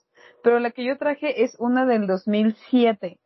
[0.42, 3.18] pero la que yo traje es una del 2007,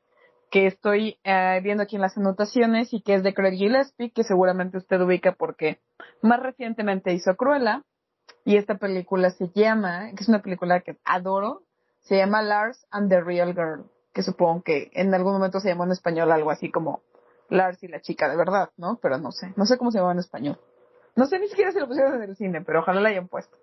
[0.51, 4.25] que estoy eh, viendo aquí en las anotaciones y que es de Craig Gillespie, que
[4.25, 5.79] seguramente usted ubica porque
[6.23, 7.85] más recientemente hizo Cruella,
[8.45, 11.63] y esta película se llama, que es una película que adoro,
[12.01, 15.85] se llama Lars and the Real Girl, que supongo que en algún momento se llamó
[15.85, 17.03] en español algo así como
[17.49, 18.99] Lars y la chica de verdad, ¿no?
[19.03, 20.59] Pero no sé, no sé cómo se llamaba en español.
[21.17, 23.57] No sé ni siquiera si lo pusieron en el cine, pero ojalá la hayan puesto.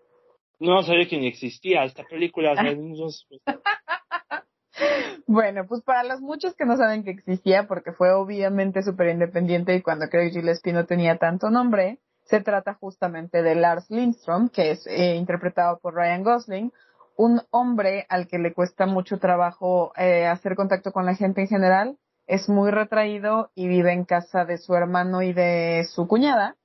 [0.60, 2.56] No sabía que ni existía esta película.
[5.28, 9.76] bueno, pues para los muchos que no saben que existía, porque fue obviamente súper independiente
[9.76, 14.72] y cuando Craig Gillespie no tenía tanto nombre, se trata justamente de Lars Lindstrom, que
[14.72, 16.74] es eh, interpretado por Ryan Gosling,
[17.18, 21.48] un hombre al que le cuesta mucho trabajo eh, hacer contacto con la gente en
[21.48, 26.56] general, es muy retraído y vive en casa de su hermano y de su cuñada,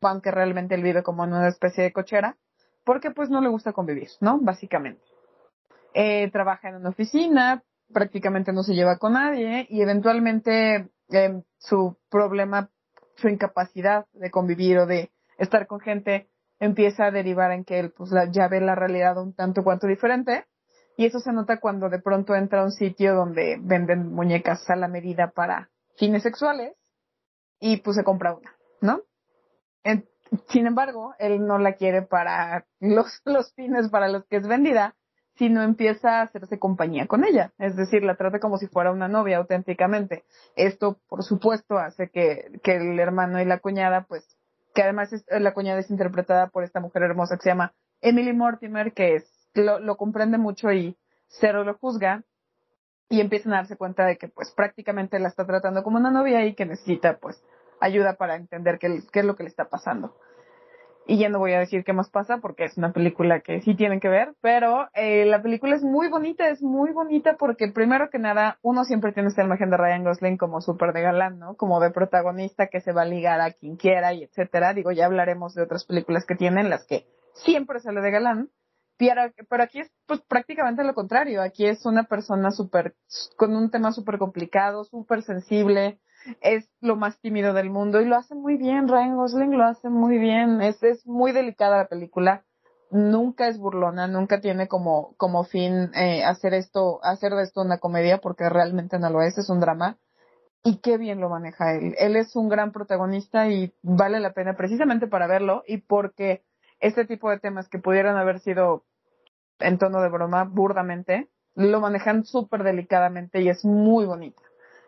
[0.00, 2.36] aunque realmente él vive como en una especie de cochera,
[2.84, 4.38] porque pues no le gusta convivir, ¿no?
[4.40, 5.02] Básicamente.
[5.94, 7.62] Eh, trabaja en una oficina,
[7.92, 12.70] prácticamente no se lleva con nadie y eventualmente eh, su problema,
[13.16, 16.28] su incapacidad de convivir o de estar con gente
[16.62, 20.46] empieza a derivar en que él pues ya ve la realidad un tanto cuanto diferente
[20.96, 24.76] y eso se nota cuando de pronto entra a un sitio donde venden muñecas a
[24.76, 26.74] la medida para fines sexuales
[27.58, 29.00] y pues se compra una, ¿no?
[30.48, 34.94] sin embargo, él no la quiere para los, los fines para los que es vendida,
[35.34, 37.52] sino empieza a hacerse compañía con ella.
[37.58, 40.24] Es decir, la trata como si fuera una novia auténticamente.
[40.56, 44.24] Esto, por supuesto, hace que, que el hermano y la cuñada, pues,
[44.74, 48.92] que además la cuñada es interpretada por esta mujer hermosa que se llama Emily Mortimer,
[48.92, 50.96] que es lo, lo comprende mucho y
[51.28, 52.24] cero lo juzga
[53.08, 56.46] y empiezan a darse cuenta de que pues prácticamente la está tratando como una novia
[56.46, 57.42] y que necesita pues
[57.80, 60.16] ayuda para entender qué, qué es lo que le está pasando.
[61.06, 63.74] Y ya no voy a decir qué más pasa porque es una película que sí
[63.74, 68.08] tienen que ver, pero eh, la película es muy bonita, es muy bonita porque primero
[68.08, 71.56] que nada uno siempre tiene esta imagen de Ryan Gosling como súper de galán, ¿no?
[71.56, 74.74] Como de protagonista que se va a ligar a quien quiera y etcétera.
[74.74, 78.50] Digo, ya hablaremos de otras películas que tienen las que siempre sale de galán
[79.48, 81.42] pero, aquí es pues prácticamente lo contrario.
[81.42, 82.94] Aquí es una persona súper,
[83.36, 85.98] con un tema súper complicado, súper sensible,
[86.40, 88.88] es lo más tímido del mundo y lo hace muy bien.
[88.88, 90.60] Ryan Gosling lo hace muy bien.
[90.60, 92.44] Es, es muy delicada la película.
[92.90, 97.78] Nunca es burlona, nunca tiene como, como fin eh, hacer esto, hacer de esto una
[97.78, 99.96] comedia porque realmente no lo es, es un drama.
[100.62, 101.94] Y qué bien lo maneja él.
[101.98, 106.44] Él es un gran protagonista y vale la pena precisamente para verlo y porque
[106.80, 108.84] este tipo de temas que pudieran haber sido
[109.58, 114.42] en tono de broma, burdamente, lo manejan súper delicadamente y es muy bonita.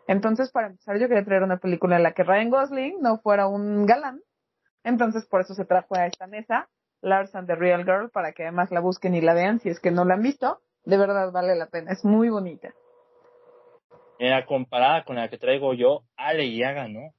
[0.07, 3.47] Entonces, para empezar, yo quería traer una película en la que Ryan Gosling no fuera
[3.47, 4.21] un galán.
[4.83, 6.69] Entonces, por eso se trajo a esta mesa,
[7.01, 9.79] Lars and the Real Girl, para que además la busquen y la vean si es
[9.79, 10.61] que no la han visto.
[10.83, 12.73] De verdad vale la pena, es muy bonita.
[14.19, 17.11] Era comparada con la que traigo yo, Ale y Yaga, ¿no?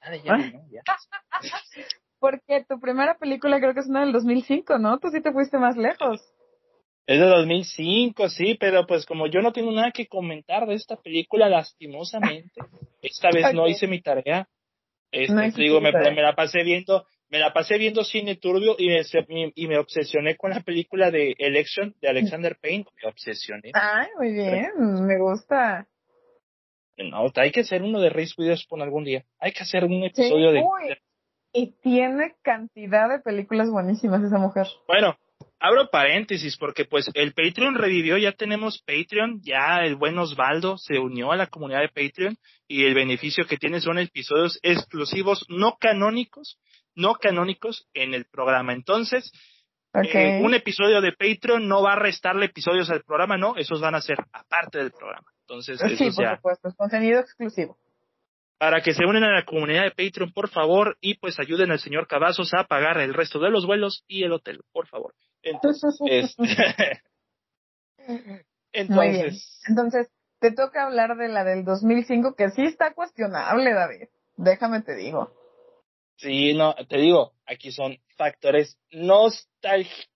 [0.00, 0.36] Ale y ¿no?
[2.18, 4.98] Porque tu primera película creo que es una del 2005, ¿no?
[4.98, 6.20] Tú sí te fuiste más lejos.
[7.06, 10.96] Es de 2005, sí, pero pues como yo no tengo nada que comentar de esta
[10.96, 12.52] película, lastimosamente,
[13.02, 14.48] esta vez no hice mi tarea.
[15.12, 19.52] Este, digo, me, me, la pasé viendo, me la pasé viendo cine turbio y me,
[19.56, 22.84] y me obsesioné con la película de Election de Alexander Payne.
[23.02, 23.72] Me obsesioné.
[23.74, 25.88] Ay, muy bien, me gusta.
[26.96, 29.24] No, hay que hacer uno de Reese Witherspoon algún día.
[29.40, 30.62] Hay que hacer un episodio de,
[31.52, 34.66] y tiene cantidad de películas buenísimas esa mujer.
[34.86, 35.16] Bueno,
[35.58, 40.98] abro paréntesis porque pues el Patreon revivió, ya tenemos Patreon, ya el buen Osvaldo se
[40.98, 45.76] unió a la comunidad de Patreon y el beneficio que tiene son episodios exclusivos no
[45.78, 46.58] canónicos,
[46.94, 48.72] no canónicos en el programa.
[48.72, 49.30] Entonces,
[49.94, 53.94] eh, un episodio de Patreon no va a restarle episodios al programa, no, esos van
[53.94, 55.26] a ser aparte del programa.
[55.42, 57.76] Entonces, sí, por supuesto, es contenido exclusivo
[58.60, 61.78] para que se unen a la comunidad de Patreon, por favor, y pues ayuden al
[61.78, 65.14] señor Cavazos a pagar el resto de los vuelos y el hotel, por favor.
[65.42, 67.02] Entonces, este...
[68.72, 69.60] Entonces...
[69.68, 74.08] Entonces, te toca hablar de la del 2005, que sí está cuestionable, David.
[74.36, 75.30] Déjame te digo.
[76.16, 80.08] Sí, no, te digo, aquí son factores nostálgicos.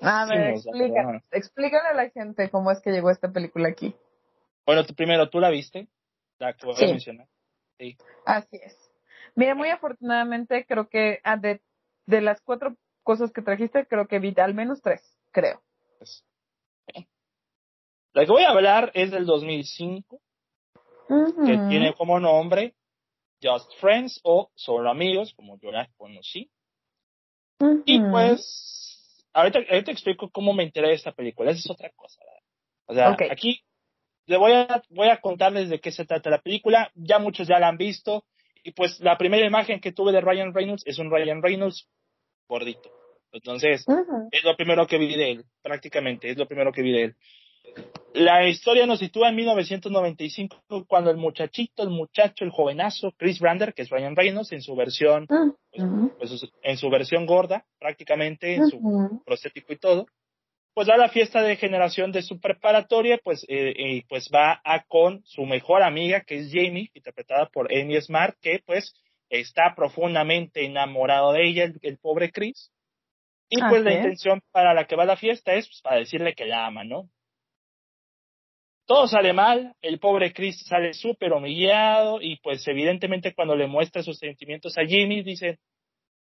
[0.00, 3.94] A ver, explica, explícale a la gente cómo es que llegó esta película aquí.
[4.64, 5.88] Bueno, tú primero, ¿tú la viste?
[6.38, 7.26] La que voy a mencionar.
[7.78, 7.96] Sí.
[8.24, 8.76] Así es.
[9.34, 11.60] Mira, muy afortunadamente creo que ah, de,
[12.06, 12.76] de las cuatro
[13.08, 15.62] cosas que trajiste, creo que vi al menos tres, creo.
[15.96, 16.26] Pues,
[18.12, 20.20] la que voy a hablar es del 2005,
[21.08, 22.74] que tiene como nombre
[23.42, 26.50] Just Friends o Solo Amigos, como yo la conocí.
[27.86, 31.50] Y pues, ahorita, ahorita explico cómo me enteré de esta película.
[31.50, 32.20] Esa es otra cosa.
[32.88, 33.64] O sea, aquí
[34.26, 36.92] le voy a, voy a contarles de qué se trata la película.
[36.94, 38.26] Ya muchos ya la han visto.
[38.62, 41.88] Y pues la primera imagen que tuve de Ryan Reynolds es un Ryan Reynolds
[42.46, 42.97] gordito.
[43.32, 43.84] Entonces,
[44.30, 47.16] es lo primero que vi de él, prácticamente, es lo primero que vi de él.
[48.14, 50.56] La historia nos sitúa en 1995
[50.88, 54.74] cuando el muchachito, el muchacho, el jovenazo Chris Brander, que es Ryan Reynolds en su
[54.74, 55.84] versión, pues,
[56.18, 58.80] pues, en su versión gorda, prácticamente, en su
[59.24, 60.06] prostético y todo,
[60.74, 64.84] pues va a la fiesta de generación de su preparatoria, pues, eh, pues va a
[64.84, 68.94] con su mejor amiga, que es Jamie, interpretada por Amy Smart, que pues
[69.28, 72.72] está profundamente enamorado de ella, el pobre Chris.
[73.50, 76.34] Y pues la intención para la que va a la fiesta es pues, para decirle
[76.34, 77.08] que la ama, ¿no?
[78.86, 84.02] Todo sale mal, el pobre Chris sale súper humillado y pues evidentemente cuando le muestra
[84.02, 85.58] sus sentimientos a Jimmy dice,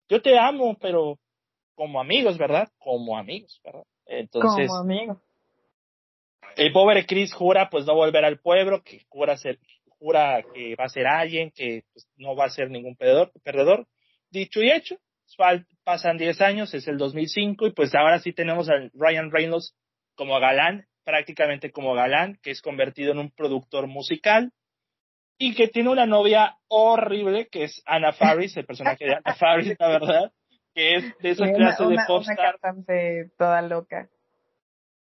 [0.08, 1.18] yo te amo, pero
[1.74, 2.68] como amigos, ¿verdad?
[2.78, 3.84] Como amigos, ¿verdad?
[4.06, 5.18] Entonces, como amigos.
[6.56, 9.60] El pobre Chris jura pues no volver al pueblo, que jura ser,
[9.98, 13.86] jura que va a ser alguien, que pues, no va a ser ningún perdedor, perdedor.
[14.30, 14.98] Dicho y hecho,
[15.84, 19.74] pasan 10 años, es el 2005, y pues ahora sí tenemos a Ryan Reynolds
[20.14, 24.52] como galán, prácticamente como galán, que es convertido en un productor musical,
[25.38, 29.76] y que tiene una novia horrible, que es Anna Faris, el personaje de Anna Faris,
[29.78, 30.32] la verdad,
[30.74, 32.58] que es de esa clase de popstar.
[32.62, 34.08] Una toda loca.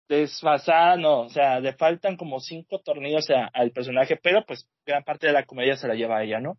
[0.08, 5.28] Desfasada, no, o sea, le faltan como cinco tornillos al personaje, pero pues gran parte
[5.28, 6.58] de la comedia se la lleva a ella, ¿no?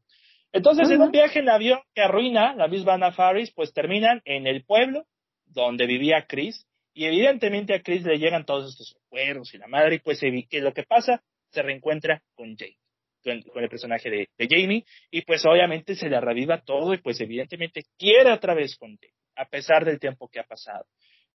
[0.52, 4.46] Entonces, en un viaje en avión que arruina la misma Anna Faris, pues terminan en
[4.46, 5.06] el pueblo
[5.46, 6.66] donde vivía Chris.
[6.94, 10.60] Y evidentemente a Chris le llegan todos estos recuerdos y la madre, y pues que
[10.60, 12.76] lo que pasa, se reencuentra con Jake,
[13.24, 17.84] con, el personaje de, Jamie, y pues obviamente se le reviva todo, y pues evidentemente
[17.98, 20.84] quiere otra vez con Jake, a pesar del tiempo que ha pasado.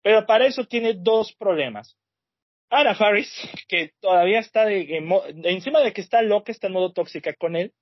[0.04, 1.98] Pero para eso tiene dos problemas.
[2.70, 3.32] Anna Faris,
[3.68, 5.00] que todavía está de,
[5.44, 7.74] encima de que está loca, está en modo tóxica con él,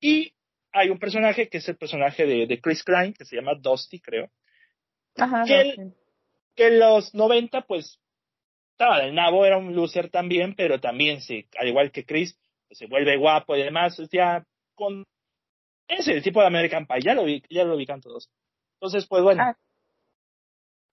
[0.00, 0.32] y
[0.74, 4.28] hay un personaje que es el personaje de, Chris Klein, que se llama Dusty, creo.
[5.16, 5.92] Ajá, que,
[6.56, 8.00] que en los 90, pues,
[8.72, 12.78] estaba del nabo, era un loser también, pero también, se, al igual que Chris, pues,
[12.78, 15.04] se vuelve guapo y demás, ya con...
[15.86, 18.28] Es el tipo de American Pie, ya lo, vi, ya lo ubican todos.
[18.80, 19.42] Entonces, pues bueno.
[19.42, 19.56] Ah.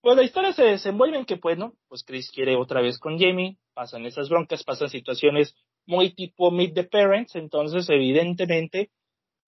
[0.00, 1.74] Pues la historia se desenvuelve en que, pues, ¿no?
[1.88, 6.74] Pues Chris quiere otra vez con Jamie, pasan esas broncas, pasan situaciones muy tipo Meet
[6.74, 8.90] the Parents, entonces, evidentemente,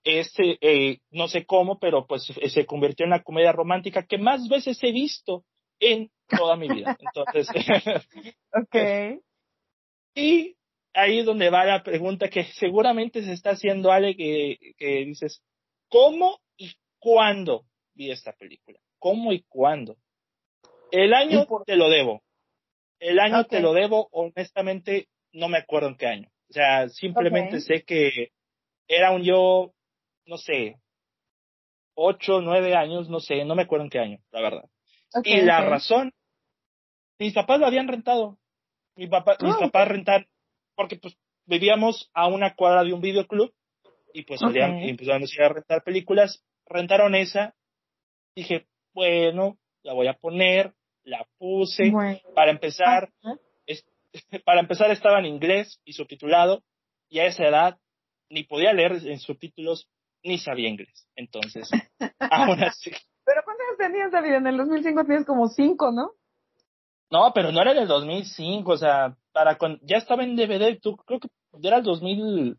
[0.04, 4.48] este, eh, no sé cómo, pero pues se convirtió en la comedia romántica que más
[4.48, 5.44] veces he visto
[5.80, 6.96] en toda mi vida.
[7.00, 7.48] Entonces,
[8.52, 9.20] ok.
[10.16, 10.56] Y
[10.92, 15.42] ahí es donde va la pregunta que seguramente se está haciendo Ale, que, que dices,
[15.88, 17.64] ¿cómo y cuándo
[17.94, 18.78] vi esta película?
[19.00, 19.96] ¿Cómo y cuándo?
[20.92, 22.22] El año te lo debo.
[23.00, 26.28] El año te lo debo, honestamente, no me acuerdo en qué año.
[26.48, 28.30] O sea, simplemente sé que
[28.86, 29.74] era un yo
[30.26, 30.76] no sé,
[31.94, 34.64] ocho, nueve años, no sé, no me acuerdo en qué año, la verdad.
[35.22, 36.12] y la razón,
[37.18, 38.38] mis papás lo habían rentado.
[38.96, 40.26] Mi papá, mis ah, papás rentan,
[40.76, 43.52] porque pues vivíamos a una cuadra de un videoclub
[44.12, 47.54] y pues salían, y empezaron a rentar películas, rentaron esa,
[48.36, 51.92] dije, bueno, la voy a poner, la puse,
[52.34, 53.10] para empezar,
[54.44, 56.62] para empezar estaba en inglés y subtitulado,
[57.08, 57.78] y a esa edad
[58.30, 59.88] ni podía leer en subtítulos
[60.24, 61.06] ni sabía inglés.
[61.14, 61.70] Entonces,
[62.18, 62.90] aún así.
[63.24, 64.34] ¿Pero cuántos años tenías, David?
[64.34, 66.12] En el 2005 tenías como cinco, ¿no?
[67.10, 70.80] No, pero no era en el 2005, o sea, para con, ya estaba en DVD,
[70.80, 71.28] tú creo que
[71.62, 72.58] era el 2008,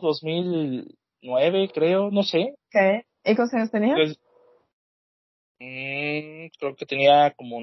[0.00, 2.54] 2009, creo, no sé.
[2.70, 3.06] ¿Qué?
[3.24, 3.96] ¿Y cuántos años tenías?
[3.96, 4.18] Pues,
[5.58, 7.58] mm, creo que tenía como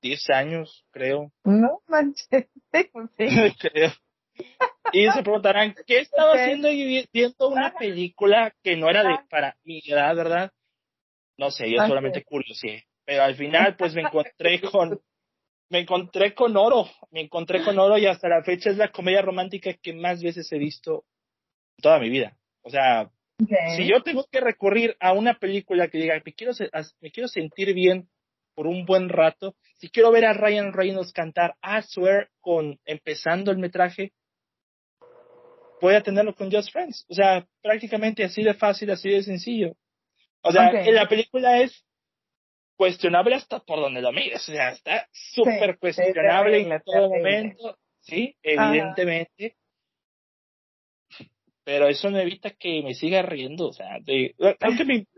[0.00, 1.30] 10 años, creo.
[1.44, 2.88] No manches, sí.
[3.60, 3.90] creo.
[4.92, 6.68] Y se preguntarán, ¿qué estaba haciendo
[7.12, 10.52] viendo una película que no era de para mi edad, verdad?
[11.36, 12.80] No sé, yo solamente curiosidad.
[13.04, 15.00] Pero al final, pues me encontré con,
[15.70, 19.22] me encontré con oro, me encontré con oro y hasta la fecha es la comedia
[19.22, 21.04] romántica que más veces he visto
[21.78, 22.36] en toda mi vida.
[22.62, 23.10] O sea,
[23.76, 26.52] Si yo tengo que recurrir a una película que diga, me quiero,
[27.00, 28.08] me quiero sentir bien
[28.54, 33.50] por un buen rato, si quiero ver a Ryan Reynolds cantar I Swear con empezando
[33.50, 34.12] el metraje,
[35.80, 37.06] voy a tenerlo con Just Friends.
[37.08, 39.76] O sea, prácticamente así de fácil, así de sencillo.
[40.42, 41.84] O sea, la película es
[42.76, 44.48] cuestionable hasta por donde lo mires.
[44.48, 47.76] O sea, está súper cuestionable en todo momento.
[48.00, 49.56] Sí, evidentemente.
[51.64, 53.66] Pero eso no evita que me siga riendo.
[53.66, 54.36] O sea, de,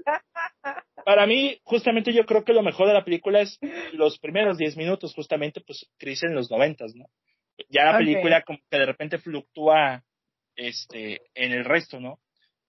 [1.05, 3.59] para mí, justamente yo creo que lo mejor de la película es
[3.93, 7.05] los primeros 10 minutos, justamente, pues, Chris en los noventas, ¿no?
[7.69, 10.05] Ya la película como que de repente fluctúa
[10.59, 12.19] este, en el resto, ¿no?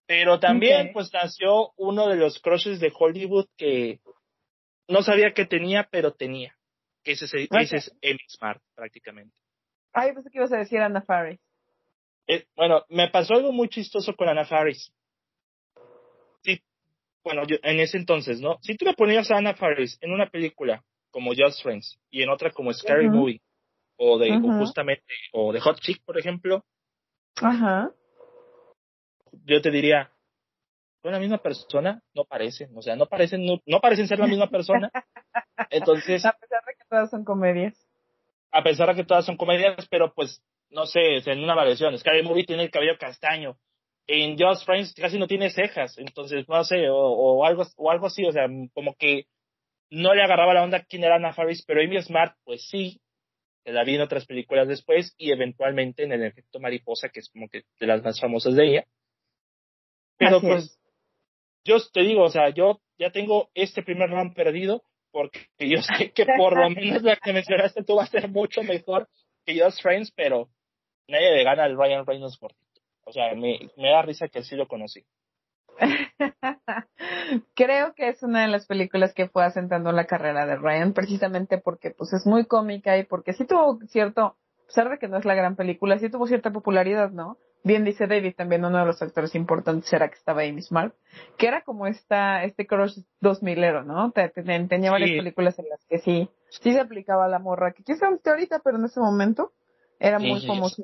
[0.05, 3.99] Pero también, pues, nació uno de los crushes de Hollywood que
[4.87, 6.55] no sabía que tenía, pero tenía.
[7.03, 9.35] Que ese, ese es Amy Smart, prácticamente.
[9.93, 11.39] Ay, pensé que ibas a decir Anna Faris.
[12.27, 14.91] Eh, bueno, me pasó algo muy chistoso con Anna Faris.
[16.43, 16.61] Sí,
[17.23, 18.57] bueno, en ese entonces, ¿no?
[18.61, 22.29] Si tú le ponías a Anna Faris en una película como Just Friends y en
[22.29, 23.41] otra como Scary Movie
[23.97, 26.63] o de justamente o de Hot Chick, por ejemplo,
[27.41, 27.91] Ajá.
[29.45, 30.11] Yo te diría,
[31.01, 32.01] ¿son la misma persona?
[32.13, 34.91] No parecen, o sea, no parecen, no, parecen ser la misma persona.
[35.69, 36.25] Entonces.
[36.25, 37.87] A pesar de que todas son comedias.
[38.51, 41.97] A pesar de que todas son comedias, pero pues, no sé, en una variación.
[41.97, 43.57] Scary Movie tiene el cabello castaño.
[44.07, 45.97] En Just Friends casi no tiene cejas.
[45.99, 49.27] Entonces, no sé, o, o algo, o algo así, o sea, como que
[49.91, 53.01] no le agarraba la onda quién era Anna Faris, pero Amy Smart, pues sí,
[53.71, 57.47] la vi en otras películas después y eventualmente en el efecto mariposa, que es como
[57.49, 58.85] que de las más famosas de ella.
[60.17, 60.77] Pero pues,
[61.63, 66.11] yo te digo, o sea, yo ya tengo este primer round perdido porque yo sé
[66.13, 69.07] que por lo menos la que mencionaste tú va a ser mucho mejor
[69.45, 70.49] que Just Friends, pero
[71.07, 72.81] nadie le gana al Ryan Reynolds cortito.
[73.05, 75.03] O sea, me, me da risa que sí lo conocí.
[77.55, 81.57] Creo que es una de las películas que fue asentando la carrera de Ryan, precisamente
[81.57, 84.35] porque pues es muy cómica y porque sí tuvo cierto, a
[84.67, 87.37] pesar de que no es la gran película, sí tuvo cierta popularidad, ¿no?
[87.61, 90.95] Bien dice David, también uno de los actores importantes era que estaba Amy Smart,
[91.37, 94.13] que era como esta, este crush 2000ero, ¿no?
[94.69, 98.61] tenía varias películas en las que sí, sí se aplicaba la morra, que quizá ahorita,
[98.63, 99.51] pero en ese momento
[99.99, 100.83] era muy famoso.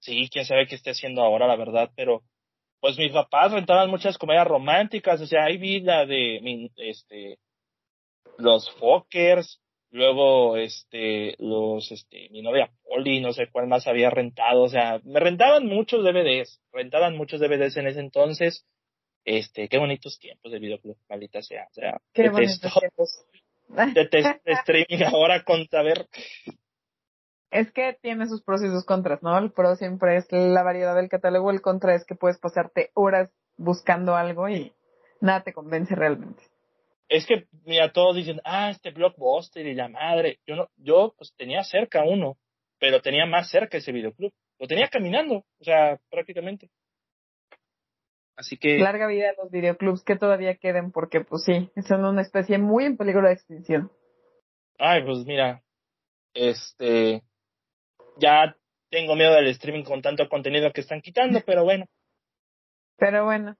[0.00, 2.22] Sí, quién sabe qué esté haciendo ahora, la verdad, pero
[2.80, 7.38] pues mis papás rentaban muchas comedias románticas, o sea, hay vida de, este,
[8.38, 9.60] los Fockers,
[9.90, 15.00] luego, este, los, este, mi novia Polly, no sé cuál más había rentado, o sea,
[15.04, 18.66] me rentaban muchos DVDs, rentaban muchos DVDs en ese entonces,
[19.24, 23.26] este, qué bonitos tiempos de videoclub, maldita sea, o sea, qué detesto, tiempos.
[23.94, 26.08] detesto streaming ahora con saber
[27.50, 29.36] es que tiene sus pros y sus contras, ¿no?
[29.38, 33.30] El pro siempre es la variedad del catálogo, el contra es que puedes pasarte horas
[33.56, 34.72] buscando algo y
[35.20, 36.42] nada te convence realmente.
[37.08, 40.38] Es que, mira, todos dicen, ah, este blockbuster y la madre.
[40.46, 42.36] Yo no, yo pues tenía cerca uno,
[42.78, 44.32] pero tenía más cerca ese videoclub.
[44.60, 46.70] Lo tenía caminando, o sea, prácticamente.
[48.36, 48.78] Así que.
[48.78, 52.84] Larga vida a los videoclubs que todavía queden, porque pues sí, son una especie muy
[52.84, 53.90] en peligro de extinción.
[54.78, 55.62] Ay, pues mira,
[56.32, 57.22] este,
[58.20, 58.56] ya
[58.90, 61.86] tengo miedo del streaming con tanto contenido que están quitando, pero bueno.
[62.96, 63.56] Pero bueno.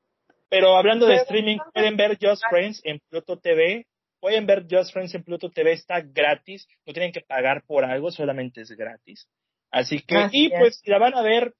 [0.48, 3.86] Pero hablando de streaming, pueden ver Just Friends en Pluto TV.
[4.20, 8.10] Pueden ver Just Friends en Pluto TV, está gratis, no tienen que pagar por algo,
[8.10, 9.26] solamente es gratis.
[9.70, 11.54] Así que, y pues la van a ver,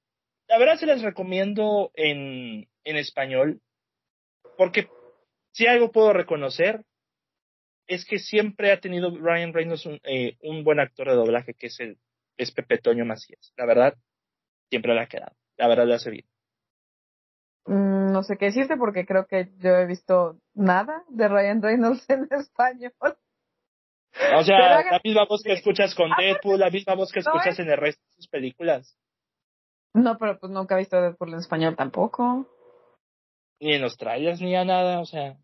[0.47, 3.61] la verdad se les recomiendo en, en español,
[4.57, 4.89] porque
[5.53, 6.83] si algo puedo reconocer,
[7.87, 11.67] es que siempre ha tenido Ryan Reynolds un, eh, un buen actor de doblaje, que
[11.67, 11.97] es el
[12.41, 13.53] es Pepe Toño Macías.
[13.55, 13.93] La verdad,
[14.69, 15.35] siempre le ha quedado.
[15.57, 16.25] La verdad le hace bien.
[17.65, 22.03] Mm, no sé qué decirte porque creo que yo he visto nada de Ryan Reynolds
[22.09, 22.93] en español.
[24.35, 27.57] O sea, la misma voz que escuchas con ah, Deadpool, la misma voz que escuchas
[27.59, 28.97] en el resto de sus películas.
[29.93, 32.47] No, pero pues nunca he visto Deadpool en español tampoco.
[33.59, 35.37] Ni en los trailers, ni a nada, o sea.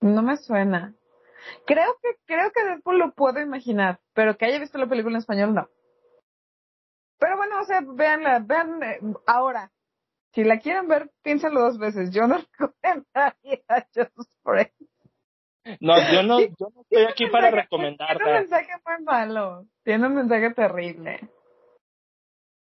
[0.00, 0.94] No me suena.
[1.66, 5.20] Creo que, creo que Deadpool lo puedo imaginar, pero que haya visto la película en
[5.20, 5.68] español, no.
[7.22, 8.98] Pero bueno, o sea, veanla, vean eh,
[9.28, 9.70] ahora.
[10.34, 12.10] Si la quieren ver, piénsenlo dos veces.
[12.10, 13.62] Yo no recomendaría
[13.94, 14.74] Just Friends.
[15.80, 18.16] No, yo no, yo no estoy aquí para recomendarla.
[18.16, 19.64] Tiene un mensaje muy malo.
[19.84, 21.20] Tiene un mensaje terrible.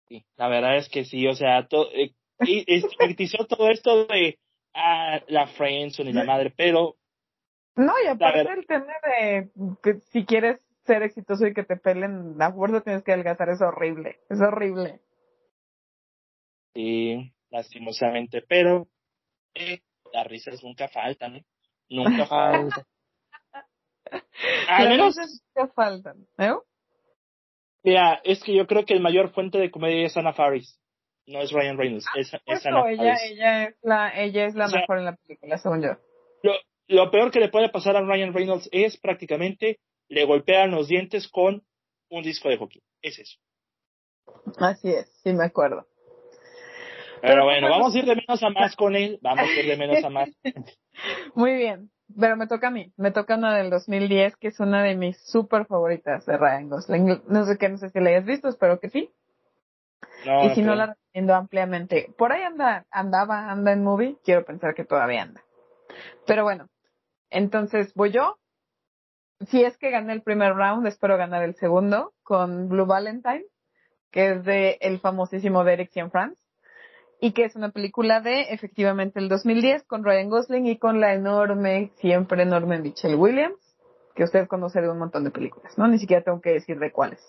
[0.09, 2.65] Sí, la verdad es que sí, o sea, todo, eh, y,
[3.49, 4.39] todo esto de
[4.73, 6.97] ah, la Friendzone y la madre, pero...
[7.77, 9.51] No, y aparte el tema de
[9.83, 10.59] que si quieres
[10.89, 15.01] ser exitoso y que te pelen la fuerza tienes que adelgazar es horrible, es horrible.
[16.75, 18.89] Sí, lastimosamente, pero
[19.55, 19.81] Eh,
[20.13, 21.45] las risas nunca faltan, ¿eh?
[21.91, 22.85] Nunca faltan.
[24.69, 25.17] Al menos.
[25.57, 26.27] Nunca faltan.
[26.39, 26.55] ¿eh?
[27.83, 30.79] Mira, es que yo creo que el mayor fuente de comedia es Anna Faris.
[31.27, 33.31] No es Ryan Reynolds, Ah, es, es Justo, Anna ella, Faris.
[33.33, 35.91] ella es la, ella es la O sea- mejor en la película, según yo.
[36.43, 36.53] Lo,
[36.87, 39.79] lo peor que le puede pasar a Ryan Reynolds es prácticamente
[40.09, 41.63] le golpean los dientes con
[42.11, 42.83] un disco de hockey.
[43.03, 43.39] Es eso.
[44.59, 45.87] Así es, sí me acuerdo.
[47.21, 49.19] Pero bueno, vamos a ir de menos a más con él.
[49.23, 50.29] Vamos a ir de menos a más.
[51.35, 52.93] Muy bien, pero me toca a mí.
[52.97, 57.23] Me toca una del 2010, que es una de mis súper favoritas de Ryan Gosling.
[57.27, 59.11] No sé qué, no sé si la hayas visto, espero que sí.
[60.25, 60.75] No, y si no creo.
[60.75, 62.13] la recomiendo ampliamente.
[62.17, 64.17] Por ahí anda, andaba, anda en movie.
[64.25, 65.43] Quiero pensar que todavía anda.
[66.27, 66.69] Pero bueno,
[67.31, 68.39] entonces voy yo.
[69.47, 73.45] Si es que gané el primer round, espero ganar el segundo con Blue Valentine,
[74.11, 76.41] que es de el famosísimo Derek Cianfrance
[77.21, 81.15] y que es una película de efectivamente el 2010 con Ryan Gosling y con la
[81.15, 83.59] enorme, siempre enorme Michelle Williams,
[84.15, 85.89] que usted conoce de un montón de películas, ¿no?
[85.89, 87.21] Ni siquiera tengo que decir de cuáles.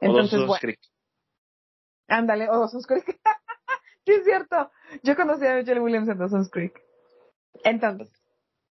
[0.00, 0.74] Entonces, Todos bueno,
[2.08, 3.04] ándale, oh, Dawson's Creek.
[4.04, 4.70] sí, es cierto.
[5.02, 6.80] Yo conocí a Michelle Williams en Dawson's Creek.
[7.62, 8.10] Entonces,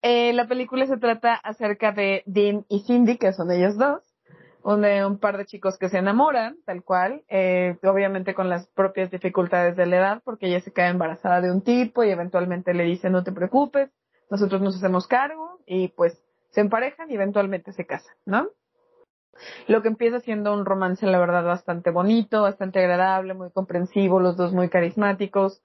[0.02, 4.02] eh, la película se trata acerca de Dean y Cindy, que son ellos dos,
[4.64, 8.66] un, eh, un par de chicos que se enamoran, tal cual, eh, obviamente con las
[8.68, 12.74] propias dificultades de la edad, porque ella se queda embarazada de un tipo y eventualmente
[12.74, 13.90] le dice no te preocupes,
[14.30, 18.48] nosotros nos hacemos cargo y pues se emparejan y eventualmente se casan, ¿no?
[19.66, 24.36] Lo que empieza siendo un romance, la verdad, bastante bonito, bastante agradable, muy comprensivo, los
[24.36, 25.62] dos muy carismáticos.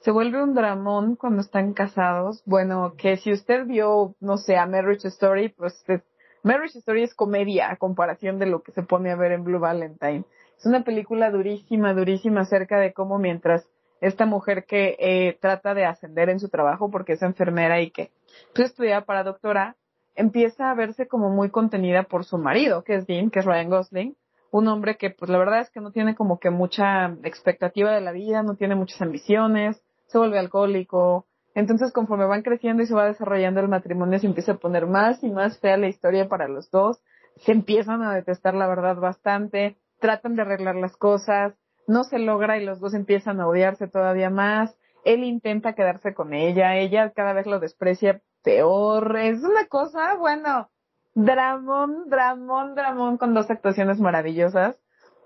[0.00, 2.42] Se vuelve un dramón cuando están casados.
[2.44, 6.02] Bueno, que si usted vio, no sé, a Marriage Story, pues es-
[6.42, 9.58] Marriage Story es comedia a comparación de lo que se pone a ver en Blue
[9.58, 10.24] Valentine.
[10.58, 13.66] Es una película durísima, durísima acerca de cómo mientras
[14.00, 18.10] esta mujer que eh, trata de ascender en su trabajo porque es enfermera y que
[18.54, 19.76] pues, estudia para doctora,
[20.16, 23.70] empieza a verse como muy contenida por su marido, que es Dean, que es Ryan
[23.70, 24.16] Gosling,
[24.50, 28.00] un hombre que pues la verdad es que no tiene como que mucha expectativa de
[28.00, 31.26] la vida, no tiene muchas ambiciones, se vuelve alcohólico.
[31.54, 35.22] Entonces conforme van creciendo y se va desarrollando el matrimonio se empieza a poner más
[35.22, 36.98] y más fea la historia para los dos,
[37.36, 41.54] se empiezan a detestar la verdad bastante, tratan de arreglar las cosas,
[41.86, 46.34] no se logra y los dos empiezan a odiarse todavía más, él intenta quedarse con
[46.34, 50.68] ella, ella cada vez lo desprecia peor, es una cosa, bueno,
[51.14, 54.76] dramón, dramón, dramón con dos actuaciones maravillosas,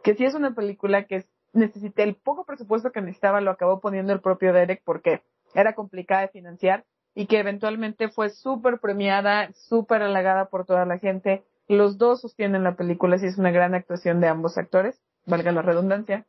[0.04, 1.24] que sí es una película que
[1.54, 5.22] necesité el poco presupuesto que necesitaba, lo acabó poniendo el propio Derek porque
[5.54, 10.98] era complicada de financiar y que eventualmente fue súper premiada, súper halagada por toda la
[10.98, 11.42] gente.
[11.68, 15.62] Los dos sostienen la película, sí es una gran actuación de ambos actores, valga la
[15.62, 16.26] redundancia.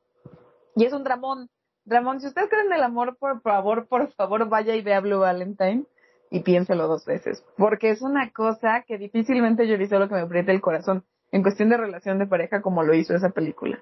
[0.73, 1.49] Y es un dramón,
[1.85, 2.19] dramón.
[2.19, 5.85] Si usted cree en el amor, por favor, por favor, vaya y vea Blue Valentine
[6.29, 10.21] y piénselo dos veces, porque es una cosa que difícilmente yo hice lo que me
[10.21, 13.79] aprieta el corazón en cuestión de relación de pareja como lo hizo esa película.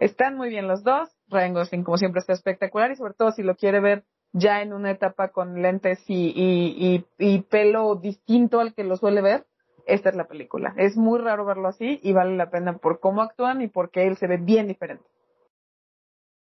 [0.00, 3.42] Están muy bien los dos, Ryan Gosling como siempre está espectacular y sobre todo si
[3.42, 8.60] lo quiere ver ya en una etapa con lentes y, y, y, y pelo distinto
[8.60, 9.46] al que lo suele ver,
[9.86, 10.74] esta es la película.
[10.76, 14.16] Es muy raro verlo así y vale la pena por cómo actúan y porque él
[14.16, 15.04] se ve bien diferente.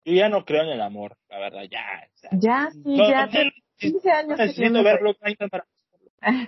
[0.05, 2.07] Yo ya no creo en el amor, la verdad, ya.
[2.13, 4.83] o sea, Ya, sí, no, ya, no, te- 15 años que necesito tienes.
[4.83, 5.65] ver Blue Valentine para...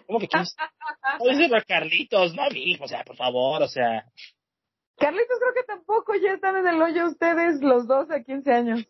[0.07, 0.55] ¿Cómo que 15?
[1.19, 4.05] No dices a Carlitos, no mi hijo, o sea, por favor, o sea.
[4.97, 8.85] Carlitos creo que tampoco ya están en el hoyo ustedes los dos a 15 años.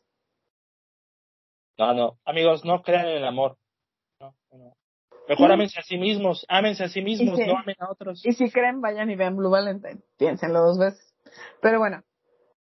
[1.77, 3.57] No, no, amigos, no crean en el amor.
[4.19, 4.75] No, no.
[5.27, 5.53] Mejor Sí.
[5.53, 7.45] ámense a sí mismos, ámense a sí mismos, Sí.
[7.47, 8.23] no amen a otros.
[8.25, 10.01] Y si creen, vayan y vean Blue Valentine.
[10.17, 11.13] Piénsenlo dos veces.
[11.61, 12.03] Pero bueno,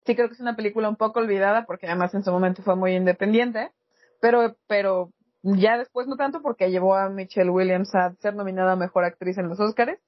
[0.08, 2.76] sí creo que es una película un poco olvidada porque además en su momento fue
[2.76, 3.72] muy independiente.
[4.20, 5.12] Pero, pero
[5.44, 9.38] ya después no tanto porque llevó a Michelle Williams a ser nominada a Mejor Actriz
[9.38, 10.00] en los Oscars.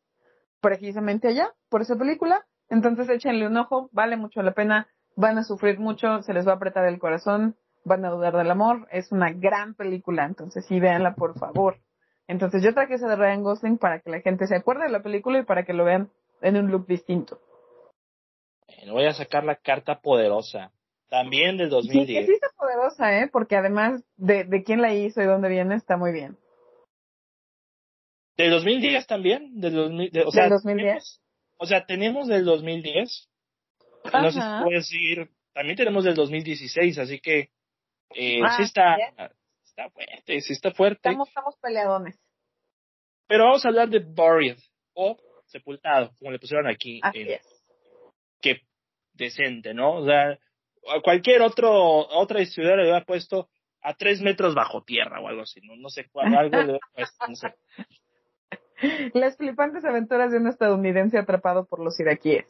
[0.62, 2.46] Precisamente allá, por esa película.
[2.70, 4.88] Entonces échenle un ojo, vale mucho la pena.
[5.16, 8.50] Van a sufrir mucho, se les va a apretar el corazón, van a dudar del
[8.50, 8.88] amor.
[8.92, 11.78] Es una gran película, entonces sí, véanla por favor.
[12.28, 15.02] Entonces yo traje esa de Ryan Gosling para que la gente se acuerde de la
[15.02, 16.10] película y para que lo vean
[16.42, 17.40] en un look distinto.
[18.78, 20.72] Bueno, voy a sacar la carta poderosa.
[21.10, 22.26] También del Sí, que 2010.
[22.28, 23.28] sí está poderosa, ¿eh?
[23.32, 26.38] Porque además de, de quién la hizo y dónde viene, está muy bien.
[28.38, 29.60] Del 2010 también.
[29.60, 30.86] Del, 2000, de- o sea, ¿Del 2010?
[30.86, 31.22] tenemos-
[31.58, 33.28] o sea, tenemos del 2010.
[34.14, 34.64] No sé si Ajá.
[34.64, 35.30] puedo decir.
[35.54, 37.50] También tenemos del 2016, así que.
[38.16, 38.96] Eh, Ah, sí está.
[39.66, 41.10] Está fuerte, sí está fuerte.
[41.10, 42.20] Estamos, estamos peleadones.
[43.28, 44.58] Pero vamos a hablar de Buried.
[44.94, 47.00] O Sepultado, como le pusieron aquí.
[47.04, 47.59] Así en- es.
[48.42, 48.62] Que
[49.14, 49.96] decente, ¿no?
[49.96, 53.50] O sea, a cualquier otro, otra distribuidora le hubiera puesto
[53.82, 57.16] a tres metros bajo tierra o algo así, no, no sé cuál, algo de, pues,
[57.28, 57.54] no sé.
[59.14, 62.48] Las flipantes aventuras de un estadounidense atrapado por los iraquíes.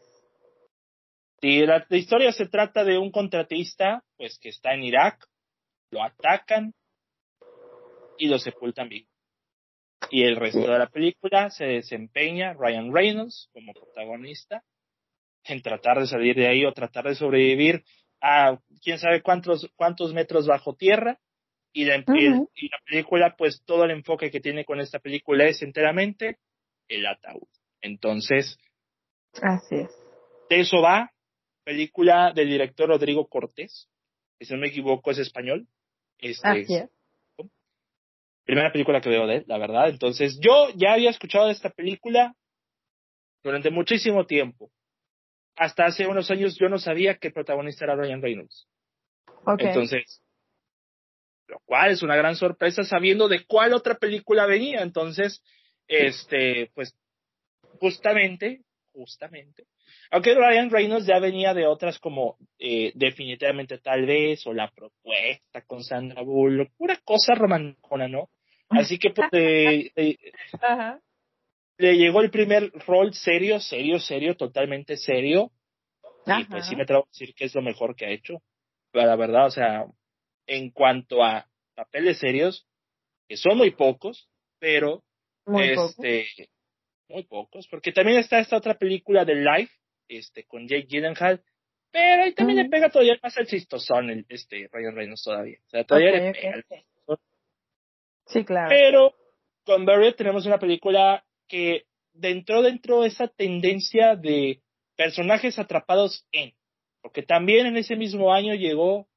[1.41, 5.25] Sí, la, la, historia se trata de un contratista, pues que está en Irak,
[5.89, 6.73] lo atacan
[8.17, 9.07] y lo sepultan vivo.
[10.11, 14.63] Y el resto de la película se desempeña Ryan Reynolds como protagonista
[15.45, 17.83] en tratar de salir de ahí o tratar de sobrevivir
[18.21, 21.19] a quién sabe cuántos, cuántos metros bajo tierra.
[21.71, 25.61] Y la, y la película, pues todo el enfoque que tiene con esta película es
[25.61, 26.39] enteramente
[26.87, 27.47] el ataúd.
[27.81, 28.57] Entonces,
[29.41, 29.91] así es.
[30.49, 31.11] De eso va,
[31.63, 33.87] película del director Rodrigo Cortés,
[34.39, 35.67] que si no me equivoco es español.
[36.17, 36.89] Este, así es.
[38.45, 39.89] Primera película que veo de él, la verdad.
[39.89, 42.35] Entonces, yo ya había escuchado de esta película
[43.43, 44.71] durante muchísimo tiempo
[45.60, 48.66] hasta hace unos años yo no sabía que el protagonista era Ryan Reynolds.
[49.43, 49.68] Okay.
[49.68, 50.22] Entonces,
[51.47, 54.82] lo cual es una gran sorpresa sabiendo de cuál otra película venía.
[54.82, 55.43] Entonces,
[55.86, 56.95] este, pues,
[57.78, 58.62] justamente,
[58.93, 59.66] justamente,
[60.12, 65.62] aunque Ryan Reynolds ya venía de otras como eh, definitivamente tal vez o la propuesta
[65.68, 68.30] con Sandra Bullock, pura cosa romancona, ¿no?
[68.70, 70.18] Así que pues, eh, eh,
[70.62, 71.01] Ajá
[71.80, 75.51] le llegó el primer rol serio, serio, serio, totalmente serio.
[76.25, 76.41] Ajá.
[76.41, 78.41] Y pues sí me atrevo a decir que es lo mejor que ha hecho.
[78.91, 79.86] Pero la verdad, o sea,
[80.45, 82.67] en cuanto a papeles serios,
[83.30, 85.03] que son muy pocos, pero
[85.45, 86.49] muy este pocos.
[87.07, 89.73] muy pocos, porque también está esta otra película de Life,
[90.09, 91.41] este, con Jake Gyllenhaal,
[91.91, 92.65] pero ahí también uh -huh.
[92.65, 95.59] le pega todavía más el chistosón, el, este, Ryan Reynolds todavía.
[95.65, 96.80] O sea, todavía okay, le pega okay.
[97.07, 97.17] el
[98.25, 98.69] Sí, claro.
[98.69, 99.15] Pero
[99.63, 101.83] con Barry tenemos una película que
[102.13, 104.61] dentro dentro de esa tendencia de
[104.95, 106.53] personajes atrapados en,
[107.01, 109.07] porque también en ese mismo año llegó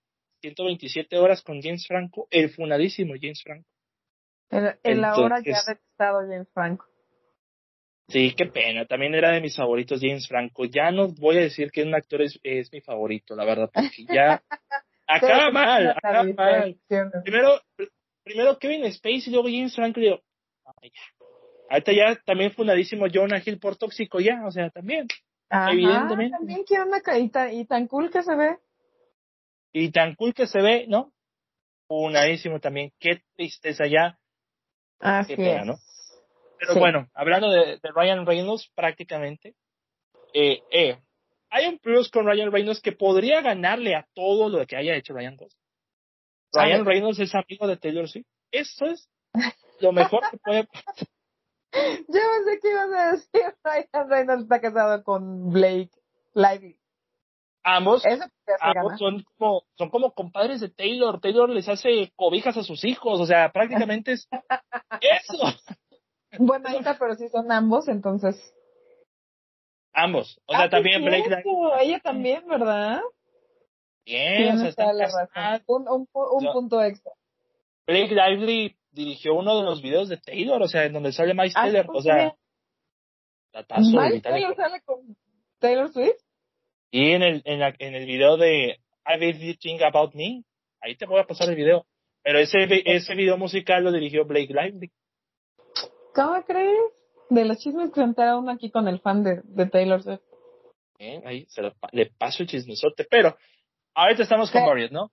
[0.40, 3.68] 127 horas con James Franco, el funadísimo James Franco.
[4.50, 6.86] El, el ahora ya detestado James Franco.
[8.08, 8.84] Sí, qué pena.
[8.84, 10.64] También era de mis favoritos James Franco.
[10.66, 14.04] Ya no voy a decir que un actor es, es mi favorito, la verdad, porque
[14.12, 14.42] ya
[15.06, 16.76] acaba mal, acaba mal.
[17.24, 17.60] Primero,
[18.22, 20.20] primero Kevin Spacey y luego James Franco y digo,
[20.82, 21.21] ay, ya.
[21.72, 25.06] Ahorita ya también fundadísimo Jonah Hill por tóxico ya, o sea, también.
[25.48, 26.36] Ajá, evidentemente.
[26.36, 28.58] También que onda y tan, y tan cool que se ve.
[29.72, 31.14] Y tan cool que se ve, ¿no?
[31.88, 32.92] Funadísimo también.
[33.00, 34.18] Qué tristeza ya.
[35.00, 35.66] Así Qué pena, es.
[35.66, 35.74] ¿no?
[36.58, 36.78] Pero Sí.
[36.78, 39.54] bueno, hablando de, de Ryan Reynolds, prácticamente,
[40.34, 40.98] eh, eh,
[41.48, 45.14] hay un plus con Ryan Reynolds que podría ganarle a todo lo que haya hecho
[45.14, 45.38] Ryan.
[46.52, 46.84] A Ryan.
[46.84, 48.26] Reynolds es amigo de Taylor Swift.
[48.50, 49.08] Eso es
[49.80, 51.08] lo mejor que puede pasar.
[51.72, 55.90] Yo pensé que ibas a decir Ryan Reynolds está casado con Blake
[56.34, 56.78] Lively.
[57.64, 58.02] Ambos,
[58.60, 61.20] ambos son como, son como compadres de Taylor.
[61.20, 63.20] Taylor les hace cobijas a sus hijos.
[63.20, 64.28] O sea, prácticamente es
[65.00, 65.44] eso.
[66.38, 68.36] Bueno, ahí está, pero sí son ambos, entonces.
[69.92, 70.40] Ambos.
[70.46, 71.28] O sea, Ah, también sí, Blake.
[71.28, 71.42] Lively.
[71.82, 73.00] Ella también, ¿verdad?
[74.04, 75.62] Bien, o sea, están.
[75.66, 77.12] Un, un, un punto extra.
[77.86, 81.54] Blake Lively dirigió uno de los videos de Taylor, o sea, en donde sale Miles
[81.56, 82.36] Ah, Taylor, ¿cómo o sea, se
[83.52, 84.22] datazo Miles.
[84.22, 85.16] Taylor sale con
[85.58, 86.20] Taylor Swift.
[86.90, 90.44] Y en el, en, la, en el video de I Bet You Think About Me,
[90.80, 91.86] ahí te voy a pasar el video.
[92.22, 94.92] Pero ese, ese video musical lo dirigió Blake Lively.
[96.14, 96.78] ¿Cómo crees?
[97.30, 100.20] De los chismes que contaron aquí con el fan de, de Taylor Swift.
[100.98, 103.06] Bien, ahí se lo le paso el chismesote.
[103.10, 103.36] Pero
[103.94, 104.64] ahorita estamos con.
[104.64, 105.10] Marriott, ¿no?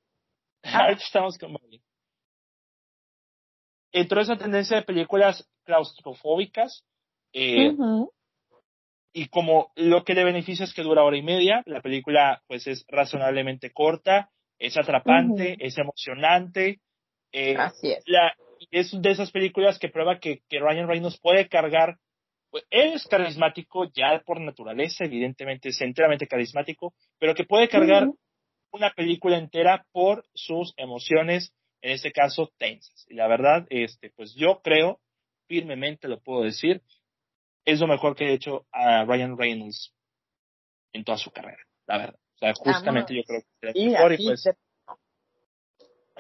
[0.64, 0.84] Ah.
[0.84, 1.82] Ahorita estamos con Marriott.
[3.92, 6.84] Entró esa tendencia de películas claustrofóbicas.
[7.34, 7.76] Eh,
[9.14, 12.68] y como lo que le beneficia es que dura hora y media, la película pues
[12.68, 14.30] es razonablemente corta,
[14.60, 16.80] es atrapante, es emocionante,
[17.32, 18.04] eh, Así es.
[18.06, 18.34] la,
[18.72, 21.98] es de esas películas que prueba que, que Ryan Reynolds puede cargar,
[22.52, 28.10] pues, él es carismático ya por naturaleza, evidentemente es enteramente carismático, pero que puede cargar
[28.72, 33.06] una película entera por sus emociones, en este caso tensas.
[33.10, 35.00] Y la verdad, este, pues yo creo,
[35.48, 36.82] firmemente lo puedo decir,
[37.66, 39.94] es lo mejor que ha hecho a Ryan Reynolds
[40.94, 42.20] en toda su carrera, la verdad.
[42.36, 44.56] O sea, justamente yo creo que es el Y mejor y así pues, de-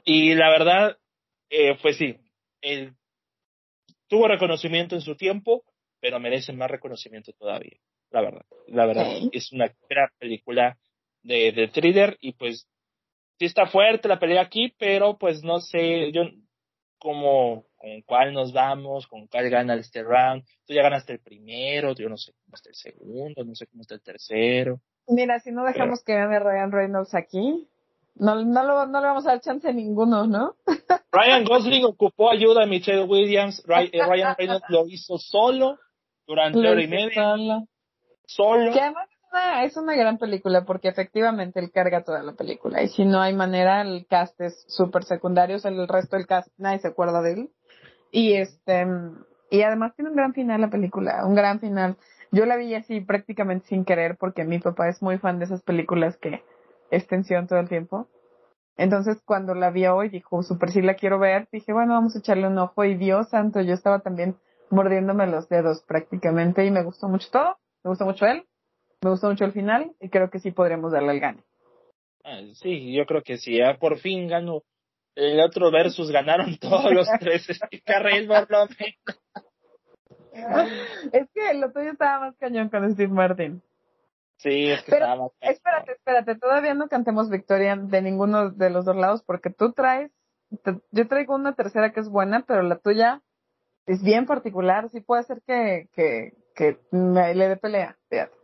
[0.06, 0.98] y la verdad,
[1.50, 2.18] eh, pues sí,
[2.62, 2.94] él
[4.08, 5.64] tuvo reconocimiento en su tiempo,
[6.00, 7.78] pero merece más reconocimiento todavía.
[8.12, 9.30] La verdad, la verdad, Ok.
[9.34, 10.78] es una gran película
[11.22, 12.68] de, de thriller y pues
[13.40, 16.24] sí está fuerte la pelea aquí, pero pues no sé, yo
[17.00, 20.44] como con cuál nos vamos, con cuál gana este round.
[20.68, 23.82] Tú ya ganaste el primero, yo no sé cómo está el segundo, no sé cómo
[23.82, 24.82] está el tercero.
[25.08, 27.68] Mira, si no dejamos que gane Ryan Reynolds aquí,
[28.16, 30.56] No, no, lo, no le vamos a dar chance a ninguno, ¿no?
[31.14, 33.64] Ryan Gosling ocupó ayuda a Michelle Williams.
[33.66, 35.80] Eh, Ryan Reynolds lo hizo solo
[36.28, 37.36] durante hora y media.
[38.26, 38.74] Solo.
[38.74, 42.82] Que además una, es una gran película porque efectivamente él carga toda la película.
[42.82, 45.58] Y si no hay manera, el cast es súper secundario.
[45.58, 47.50] O sea, el resto del cast nadie se acuerda de él.
[48.12, 48.88] Y este,
[49.50, 51.98] y además tiene un gran final la película, un gran final.
[52.32, 55.64] Yo la vi así prácticamente sin querer porque mi papá es muy fan de esas
[55.64, 56.44] películas que
[56.92, 58.08] es tensión todo el tiempo.
[58.78, 62.20] Entonces cuando la vi hoy dijo, super sí la quiero ver, dije, bueno, vamos a
[62.20, 64.38] echarle un ojo y Dios santo, yo estaba también
[64.70, 68.46] mordiéndome los dedos prácticamente y me gustó mucho todo, me gustó mucho él,
[69.02, 71.44] me gustó mucho el final y creo que sí podremos darle el gane.
[72.24, 74.64] Ah, sí, yo creo que sí, ya por fin ganó
[75.16, 77.48] el otro versus ganaron todos los tres.
[77.86, 78.30] Carril
[81.12, 83.62] Es que lo tuyo estaba más cañón con Steve Martin.
[84.38, 85.54] Sí, es que estaba más cañón.
[85.56, 90.12] Espérate, espérate, todavía no cantemos victoria de ninguno de los dos lados porque tú traes,
[90.92, 93.22] yo traigo una tercera que es buena, pero la tuya
[93.86, 98.39] es bien particular, sí puede ser que, que, que me, le dé pelea, fíjate.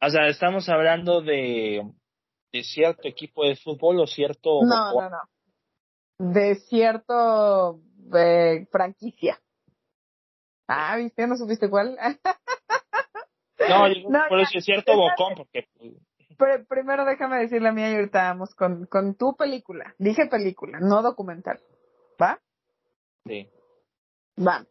[0.00, 1.82] O sea, estamos hablando de,
[2.52, 4.60] de cierto equipo de fútbol o cierto...
[4.62, 5.18] No, no, no
[6.18, 7.80] de cierto
[8.14, 9.40] eh, franquicia.
[10.66, 11.26] Ah, ¿viste?
[11.26, 11.96] ¿No supiste cuál?
[13.68, 15.68] no, no, por eso es cierto bocón, porque...
[16.36, 19.94] Pero primero déjame decir la mía y ahorita vamos con, con tu película.
[19.98, 21.60] Dije película, no documental.
[22.20, 22.40] ¿Va?
[23.26, 23.50] Sí.
[24.38, 24.64] Va.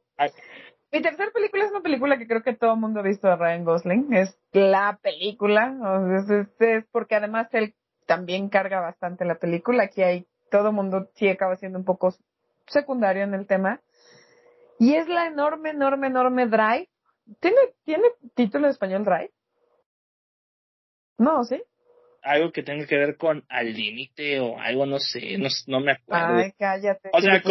[0.91, 3.35] Mi tercera película es una película que creo que todo el mundo ha visto de
[3.35, 4.13] Ryan Gosling.
[4.13, 5.75] Es la película.
[6.17, 7.75] es, es porque además él
[8.05, 9.83] también carga bastante la película.
[9.83, 12.15] Aquí hay todo el mundo sí acaba siendo un poco
[12.67, 13.81] secundario en el tema.
[14.79, 16.89] Y es la enorme, enorme, enorme Drive.
[17.39, 19.31] ¿Tiene, ¿tiene título en español Drive?
[21.17, 21.61] No, ¿sí?
[22.21, 26.37] Algo que tenga que ver con al límite o algo, no sé, no, me acuerdo.
[26.37, 27.09] Ay, cállate.
[27.11, 27.41] O sea,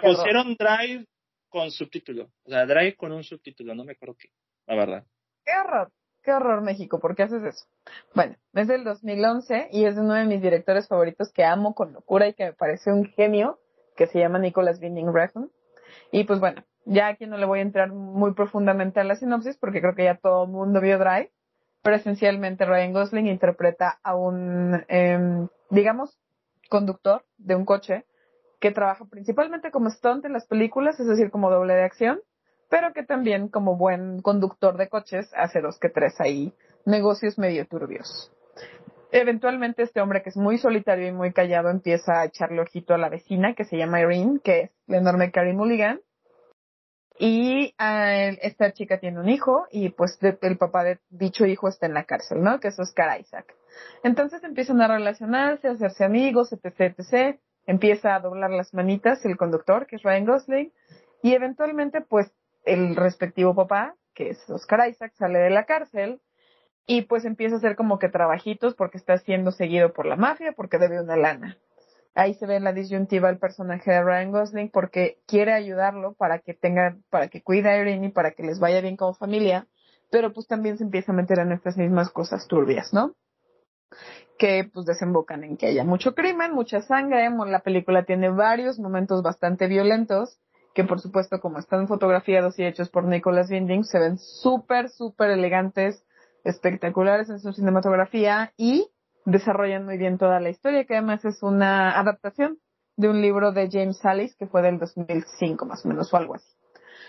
[0.00, 1.06] pusieron Drive
[1.54, 2.32] con subtítulo.
[2.42, 4.28] O sea, Drive con un subtítulo, no me acuerdo qué,
[4.66, 5.06] la verdad.
[5.44, 5.92] Qué horror.
[6.20, 7.66] Qué horror México, ¿por qué haces eso?
[8.12, 12.26] Bueno, es del 2011 y es uno de mis directores favoritos que amo con locura
[12.26, 13.60] y que me parece un genio,
[13.94, 15.48] que se llama Nicholas Winding Refn.
[16.10, 19.56] Y pues bueno, ya aquí no le voy a entrar muy profundamente a la sinopsis
[19.56, 21.30] porque creo que ya todo el mundo vio Drive,
[21.82, 26.18] pero esencialmente Ryan Gosling interpreta a un, eh, digamos,
[26.68, 28.06] conductor de un coche
[28.64, 32.20] que trabaja principalmente como stunt en las películas, es decir, como doble de acción,
[32.70, 36.54] pero que también como buen conductor de coches hace dos que tres ahí
[36.86, 38.32] negocios medio turbios.
[39.12, 42.98] Eventualmente este hombre que es muy solitario y muy callado empieza a echarle ojito a
[42.98, 46.00] la vecina que se llama Irene, que es la enorme Carrie Mulligan.
[47.18, 51.92] Y esta chica tiene un hijo y pues el papá de dicho hijo está en
[51.92, 52.60] la cárcel, ¿no?
[52.60, 53.54] Que es Oscar Isaac.
[54.02, 57.38] Entonces empiezan a relacionarse, a hacerse amigos, etc, etc.
[57.66, 60.72] Empieza a doblar las manitas el conductor, que es Ryan Gosling.
[61.22, 62.30] Y eventualmente pues
[62.64, 66.20] el respectivo papá, que es Oscar Isaac, sale de la cárcel
[66.86, 70.52] y pues empieza a hacer como que trabajitos porque está siendo seguido por la mafia
[70.52, 71.58] porque debe una lana.
[72.14, 76.38] Ahí se ve en la disyuntiva el personaje de Ryan Gosling porque quiere ayudarlo para
[76.38, 79.66] que tenga, para que cuide a Irene y para que les vaya bien como familia,
[80.10, 83.14] pero pues también se empieza a meter en estas mismas cosas turbias, ¿no?
[84.38, 89.22] Que pues desembocan en que haya mucho crimen, mucha sangre, la película tiene varios momentos
[89.22, 90.38] bastante violentos
[90.74, 95.30] que por supuesto como están fotografiados y hechos por Nicholas Winding, se ven súper, súper
[95.30, 96.04] elegantes,
[96.42, 98.90] espectaculares en su cinematografía y
[99.24, 102.58] desarrollan muy bien toda la historia, que además es una adaptación
[102.96, 106.34] de un libro de James Sallis que fue del 2005 más o menos o algo
[106.34, 106.50] así.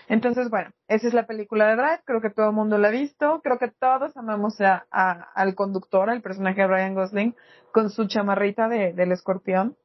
[0.08, 2.92] Entonces, bueno, esa es la película de Drive, creo que todo el mundo la ha
[2.92, 7.34] visto, creo que todos amamos a, al conductor, al personaje de Ryan Gosling,
[7.72, 9.76] con su chamarrita de, del escorpión.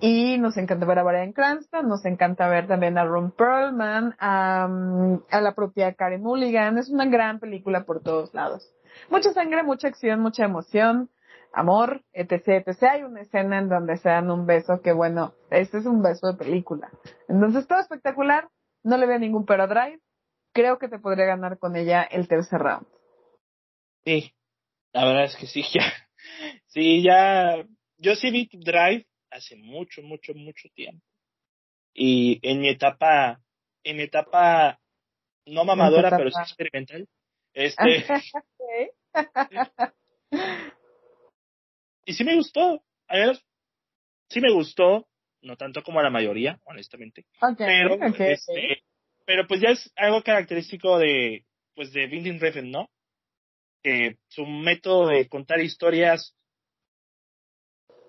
[0.00, 4.68] Y nos encanta ver a Brian Cranston, nos encanta ver también a Ron Perlman, a,
[5.28, 6.78] a la propia Karen Mulligan.
[6.78, 8.72] Es una gran película por todos lados.
[9.10, 11.10] Mucha sangre, mucha acción, mucha emoción,
[11.52, 12.82] amor, etc, etc.
[12.92, 16.28] Hay una escena en donde se dan un beso que bueno, este es un beso
[16.28, 16.90] de película.
[17.28, 18.48] Entonces todo espectacular,
[18.84, 20.00] no le veo ningún pero Drive.
[20.52, 22.86] Creo que te podría ganar con ella el tercer round.
[24.04, 24.32] Sí,
[24.92, 25.92] la verdad es que sí, ya.
[26.66, 27.64] Sí, ya.
[27.98, 31.04] Yo sí vi Drive hace mucho, mucho, mucho tiempo.
[31.94, 33.40] Y en mi etapa,
[33.82, 34.78] en mi etapa
[35.46, 37.08] no mamadora, pero sí experimental,
[37.54, 38.04] este.
[42.04, 43.40] y sí me gustó, a ver,
[44.28, 45.07] sí me gustó,
[45.42, 47.24] no tanto como a la mayoría, honestamente.
[47.56, 48.82] pero, este,
[49.24, 52.90] pero pues ya es algo característico de, pues de Vinding Refn, ¿no?
[53.82, 56.34] Que su método de contar historias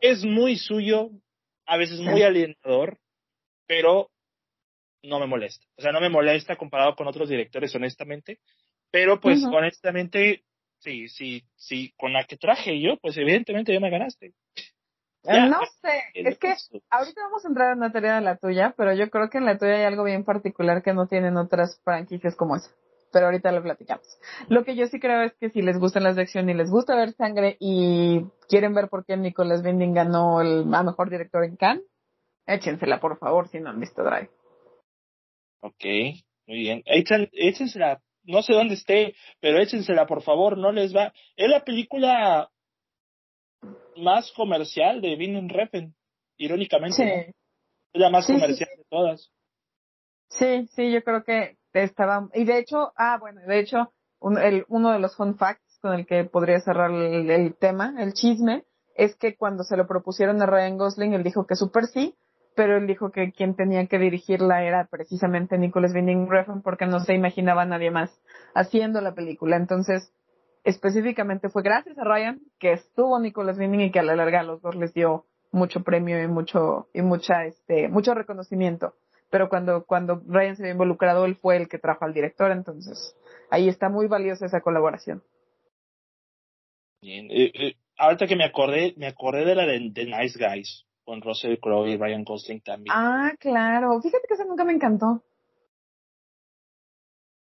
[0.02, 1.12] es muy suyo,
[1.66, 3.00] a veces muy alienador,
[3.68, 4.10] pero
[5.04, 5.66] no me molesta.
[5.78, 8.40] O sea, no me molesta comparado con otros directores, honestamente.
[8.92, 10.44] Pero pues, honestamente,
[10.80, 14.34] sí, sí, sí, con la que traje yo, pues evidentemente ya me ganaste.
[15.24, 16.56] No sé, es que
[16.90, 19.46] ahorita vamos a entrar en la teoría de la tuya, pero yo creo que en
[19.46, 22.72] la tuya hay algo bien particular que no tienen otras franquicias como esa.
[23.12, 24.06] Pero ahorita lo platicamos.
[24.50, 26.70] Lo que yo sí creo es que si les gustan las de acción y les
[26.70, 31.44] gusta ver sangre y quieren ver por qué Nicolas Winding ganó el a mejor director
[31.44, 31.84] en Cannes,
[32.46, 34.30] échensela por favor si no han visto Drive.
[35.62, 35.84] Ok,
[36.48, 36.84] muy bien.
[36.86, 41.14] échensela no sé dónde esté, pero échensela por favor, no les va.
[41.36, 42.50] Es la película
[43.98, 45.96] más comercial de Vin Reffen,
[46.38, 47.36] irónicamente.
[47.94, 49.32] Es la más comercial de todas.
[50.30, 52.30] Sí, sí, yo creo que estaba.
[52.34, 53.92] Y de hecho, ah, bueno, de hecho,
[54.42, 58.14] el, uno de los fun facts con el que podría cerrar el, el tema, el
[58.14, 58.64] chisme,
[58.96, 62.16] es que cuando se lo propusieron a Ryan Gosling, él dijo que super sí,
[62.56, 67.00] pero él dijo que quien tenía que dirigirla era precisamente Nicholas Winding Refn porque no
[67.00, 68.12] se imaginaba nadie más
[68.54, 69.56] haciendo la película.
[69.56, 70.12] Entonces,
[70.64, 74.44] específicamente fue gracias a Ryan que estuvo Nicholas Winding y que a la larga a
[74.44, 78.94] los dos les dio mucho premio y mucho y mucha este mucho reconocimiento.
[79.30, 83.16] Pero cuando cuando Ryan se vio involucrado, él fue el que trajo al director, entonces
[83.50, 85.24] ahí está muy valiosa esa colaboración.
[87.02, 91.22] Bien, eh, eh, ahorita que me acordé, me acordé de la de Nice Guys con
[91.22, 92.94] Russell Crowe y Ryan Gosling también.
[92.96, 94.00] Ah, claro.
[94.02, 95.24] Fíjate que esa nunca me encantó.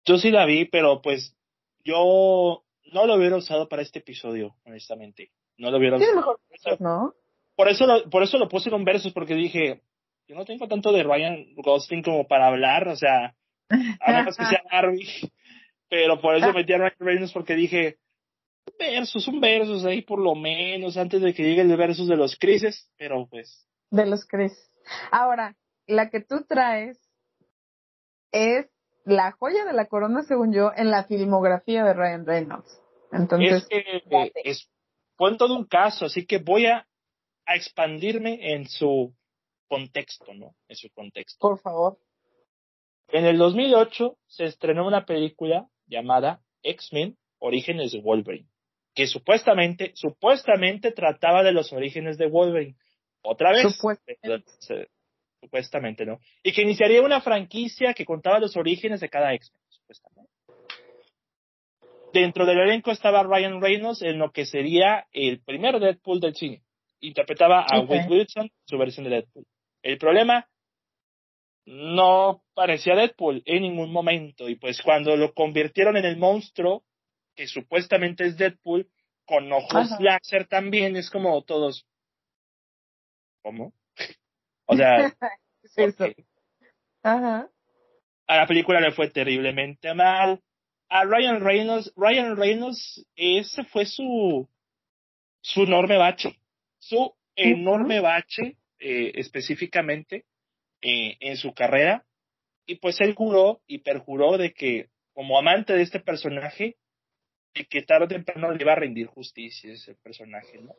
[0.06, 1.36] Yo sí la vi, pero pues
[1.84, 2.64] yo
[2.94, 5.32] no lo hubiera usado para este episodio, honestamente.
[5.58, 6.16] No lo hubiera usado.
[6.16, 6.40] mejor
[6.80, 7.14] ¿no?
[7.56, 9.82] Por eso, lo, por eso lo puse en versos, porque dije,
[10.28, 13.36] yo no tengo tanto de Ryan Gosling como para hablar, o sea,
[13.70, 15.08] a menos que sea Harvey.
[15.90, 17.98] Pero por eso metí a Ryan Reynolds porque dije,
[18.78, 22.38] versos, un versos ahí por lo menos antes de que llegue el versos de los
[22.38, 23.68] crisis, pero pues.
[23.90, 24.70] De los crisis.
[25.12, 25.56] Ahora,
[25.88, 27.00] la que tú traes
[28.32, 28.68] es
[29.08, 32.82] la joya de la corona, según yo, en la filmografía de Ryan Reynolds.
[33.12, 33.64] Entonces.
[33.64, 34.04] Es que
[34.44, 34.70] es,
[35.16, 36.88] fue todo un caso, así que voy a,
[37.46, 39.14] a expandirme en su
[39.68, 40.56] contexto, ¿no?
[40.68, 41.38] En su contexto.
[41.40, 41.98] Por favor.
[43.10, 48.50] En el 2008 se estrenó una película llamada X-Men Orígenes de Wolverine
[48.98, 52.76] que supuestamente, supuestamente trataba de los orígenes de Wolverine.
[53.22, 53.80] Otra vez.
[55.42, 56.06] Supuestamente.
[56.06, 56.20] ¿no?
[56.44, 60.32] Y que iniciaría una franquicia que contaba los orígenes de cada X-Men, supuestamente.
[62.14, 66.64] Dentro del elenco estaba Ryan Reynolds en lo que sería el primer Deadpool del cine.
[67.00, 69.46] Interpretaba a Wade Wilson, su versión de Deadpool.
[69.84, 70.48] El problema,
[71.68, 74.48] no parecía Deadpool en ningún momento.
[74.50, 76.84] Y pues cuando lo convirtieron en el monstruo,
[77.36, 78.90] que supuestamente es Deadpool,
[79.26, 81.86] con ojos láser también, es como todos.
[83.44, 83.74] ¿Cómo?
[84.68, 85.14] O sea.
[87.04, 87.50] Ajá.
[88.28, 90.42] A la película le fue terriblemente mal.
[90.90, 94.48] A Ryan Reynolds, Ryan Reynolds, ese fue su,
[95.42, 96.40] su enorme bache.
[96.80, 100.26] Su enorme bache, eh, específicamente,
[100.82, 102.06] eh, en su carrera.
[102.66, 106.78] Y pues él juró y perjuró de que, como amante de este personaje,
[107.70, 110.76] que tarde o temprano le iba a rendir justicia ese personaje, ¿no?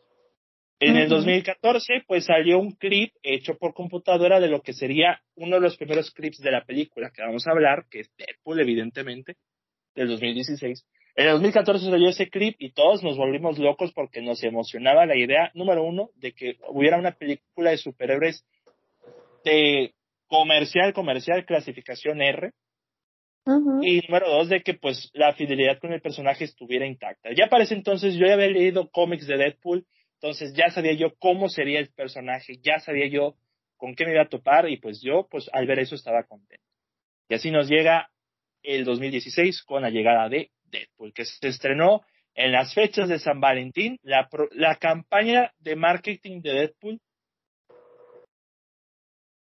[0.80, 5.56] En el 2014, pues salió un clip hecho por computadora de lo que sería uno
[5.56, 9.34] de los primeros clips de la película que vamos a hablar, que es Deadpool, evidentemente,
[9.96, 10.86] del 2016.
[11.16, 15.16] En el 2014 salió ese clip y todos nos volvimos locos porque nos emocionaba la
[15.16, 18.46] idea, número uno, de que hubiera una película de superhéroes
[19.44, 19.94] de
[20.28, 22.52] comercial, comercial, clasificación R,
[23.82, 27.30] y número dos, de que pues la fidelidad con el personaje estuviera intacta.
[27.34, 29.86] Ya para ese entonces yo ya había leído cómics de Deadpool,
[30.20, 33.36] entonces ya sabía yo cómo sería el personaje, ya sabía yo
[33.76, 36.64] con qué me iba a topar y pues yo pues al ver eso estaba contento.
[37.28, 38.10] Y así nos llega
[38.62, 42.02] el 2016 con la llegada de Deadpool, que se estrenó
[42.34, 43.98] en las fechas de San Valentín.
[44.02, 47.00] La, la campaña de marketing de Deadpool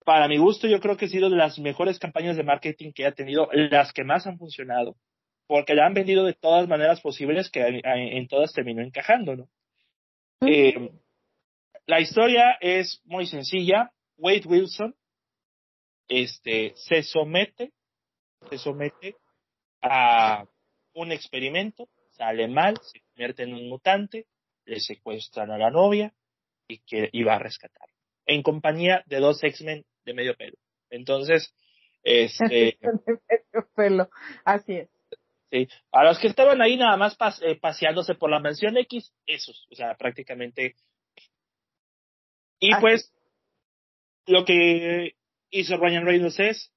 [0.04, 3.06] para mi gusto, yo creo que ha sido de las mejores campañas de marketing que
[3.06, 4.98] ha tenido, las que más han funcionado,
[5.48, 9.50] porque la han vendido de todas maneras posibles que en todas terminó encajando, ¿no?
[10.42, 10.92] Eh,
[11.86, 13.92] la historia es muy sencilla.
[14.18, 14.96] Wade Wilson
[16.08, 17.72] este, se somete,
[18.50, 19.16] se somete
[19.82, 20.46] a
[20.94, 24.28] un experimento, sale mal, se convierte en un mutante,
[24.66, 26.14] le secuestran a la novia
[26.68, 27.88] y que iba a rescatar.
[28.26, 30.58] En compañía de dos X-Men de medio pelo.
[30.90, 31.54] Entonces,
[32.04, 32.78] este...
[32.82, 32.90] de
[33.30, 34.10] medio pelo,
[34.44, 34.95] así es.
[35.56, 39.68] Sí, a los que estaban ahí nada más eh, paseándose por la mansión X, esos,
[39.72, 40.76] o sea, prácticamente
[42.60, 43.14] Y pues,
[44.26, 45.16] lo que
[45.52, 46.74] hizo Ryan Reynolds es,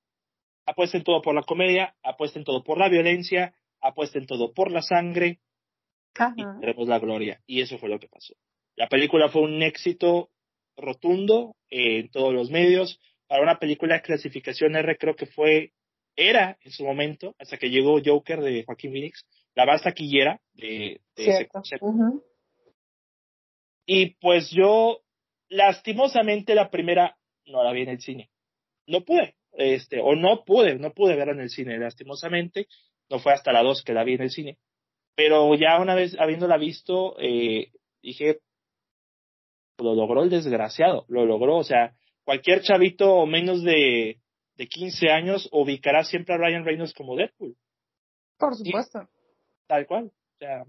[0.64, 5.40] apuesten todo por la comedia, apuesten todo por la violencia, apuesten todo por la sangre,
[6.36, 7.40] y tendremos la gloria.
[7.46, 8.34] Y eso fue lo que pasó.
[8.76, 10.30] La película fue un éxito
[10.76, 13.00] rotundo en todos los medios.
[13.26, 15.72] Para una película de clasificación R creo que fue,
[16.18, 21.00] era en su momento, hasta que llegó Joker de Joaquín Phoenix, la más taquillera de,
[21.14, 21.86] ese concepto.
[23.86, 25.00] Y pues yo,
[25.48, 27.16] lastimosamente, la primera
[27.46, 28.30] no la vi en el cine.
[28.88, 32.66] No pude, este, o no pude, no pude verla en el cine, lastimosamente.
[33.08, 34.58] No fue hasta la dos que la vi en el cine.
[35.14, 37.70] Pero ya una vez habiéndola visto, eh,
[38.02, 38.40] dije,
[39.78, 41.58] lo logró el desgraciado, lo logró.
[41.58, 41.94] O sea,
[42.24, 44.18] cualquier chavito menos de,
[44.58, 47.56] de 15 años ubicará siempre a Ryan Reynolds como Deadpool.
[48.38, 49.08] Por supuesto.
[49.66, 50.06] tal cual.
[50.06, 50.64] O sea,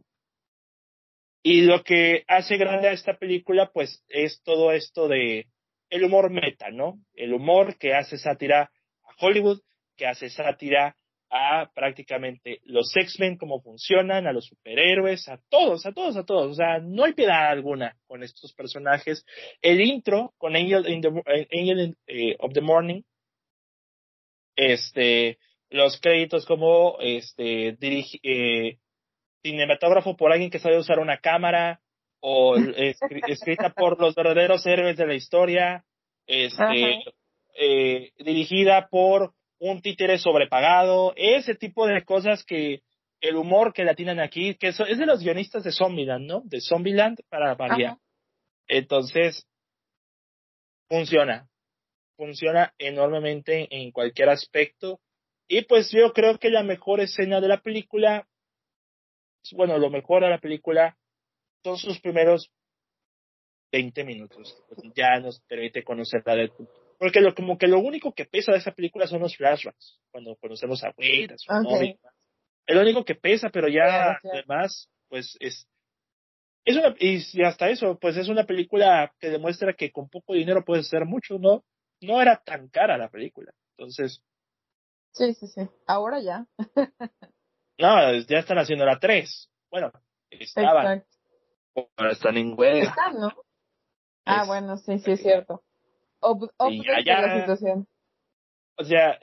[1.44, 5.48] y lo que hace grande a esta película, pues, es todo esto de
[5.90, 7.00] el humor meta, ¿no?
[7.14, 8.72] El humor que hace sátira
[9.04, 9.60] a Hollywood,
[9.98, 10.96] que hace sátira
[11.32, 16.52] a prácticamente los X-Men, cómo funcionan, a los superhéroes, a todos, a todos, a todos.
[16.52, 19.26] O sea, no hay piedad alguna con estos personajes.
[19.62, 23.02] El intro con Angel, Angel eh, of the Morning,
[24.60, 25.38] este,
[25.70, 28.78] los créditos como este, eh,
[29.42, 31.82] cinematógrafo por alguien que sabe usar una cámara,
[32.20, 32.56] o
[33.28, 35.86] escrita por los verdaderos héroes de la historia,
[36.28, 37.04] este,
[37.56, 42.82] eh, dirigida por un títere sobrepagado, ese tipo de cosas que
[43.22, 46.42] el humor que la tienen aquí, que es de los guionistas de Zombieland, ¿no?
[46.46, 47.98] De Zombieland para variar.
[48.68, 49.46] Entonces,
[50.88, 51.50] funciona,
[52.20, 55.00] funciona enormemente en cualquier aspecto.
[55.48, 58.28] Y pues yo creo que la mejor escena de la película,
[59.54, 60.98] bueno, lo mejor de la película
[61.64, 62.52] son sus primeros
[63.72, 64.62] 20 minutos.
[64.96, 66.68] Ya nos permite conocer la Deadpool
[67.00, 70.36] porque lo, como que lo único que pesa de esa película son los flashbacks, cuando
[70.36, 71.96] conocemos a Wade, a su okay.
[72.68, 75.66] Es lo único que pesa, pero ya además, pues es,
[76.66, 80.64] es una, y, hasta eso, pues es una película que demuestra que con poco dinero
[80.66, 81.64] puedes hacer mucho, ¿no?
[82.02, 83.54] No era tan cara la película.
[83.78, 84.24] Entonces.
[85.12, 85.62] Sí, sí, sí.
[85.88, 86.46] Ahora ya.
[87.78, 89.50] no, ya están haciendo la 3.
[89.70, 89.92] Bueno,
[90.30, 91.06] estaban.
[91.98, 92.90] Ahora están en huelga.
[92.90, 93.30] Están, ¿no?
[94.26, 95.64] Ah, bueno, sí, sí, es cierto.
[96.20, 97.88] O, la situación.
[98.78, 99.20] O sea,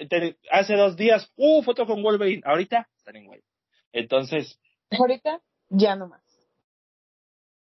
[0.50, 2.42] hace dos días, uh, foto con Wolverine.
[2.44, 3.48] Ahorita están en Wolverine.
[3.92, 4.58] Entonces.
[4.90, 6.22] Ahorita ya no más.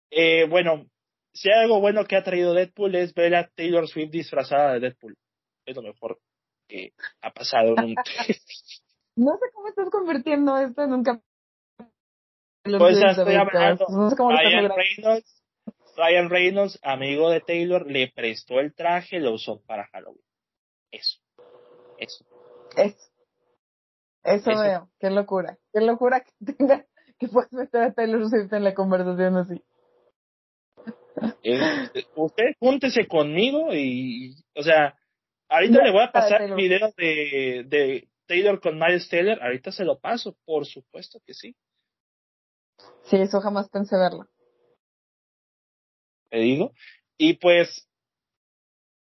[0.09, 0.87] Eh, bueno,
[1.37, 4.79] si hay algo bueno que ha traído Deadpool es ver a Taylor Swift disfrazada de
[4.79, 5.15] Deadpool.
[5.65, 6.19] Es lo mejor
[6.67, 8.03] que ha pasado nunca.
[9.15, 11.03] no sé cómo estás convirtiendo esto en un
[12.63, 13.85] Pues ya estoy hablando.
[13.89, 15.43] No sé cómo Ryan Reynolds
[15.97, 20.21] Ryan Reynolds, amigo de Taylor, le prestó el traje, lo usó para Halloween.
[20.91, 21.19] Eso.
[21.97, 22.23] Eso.
[22.75, 23.11] Eso.
[24.23, 24.89] Eso, veo.
[24.99, 25.57] Qué locura.
[25.73, 26.85] Qué locura que tenga
[27.17, 29.63] que puedas meter a Taylor Swift en la conversación así.
[32.15, 34.97] Usted júntese conmigo y, o sea,
[35.49, 39.85] ahorita le voy a pasar el video de, de Taylor con Miles Taylor, ahorita se
[39.85, 41.55] lo paso, por supuesto que sí.
[43.03, 44.27] Sí, eso jamás pensé verlo
[46.29, 46.73] te digo.
[47.17, 47.87] Y pues,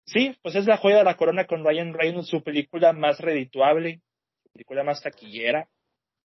[0.06, 4.02] sí, pues es la joya de la corona con Ryan Reynolds, su película más redituable,
[4.42, 5.68] su película más taquillera.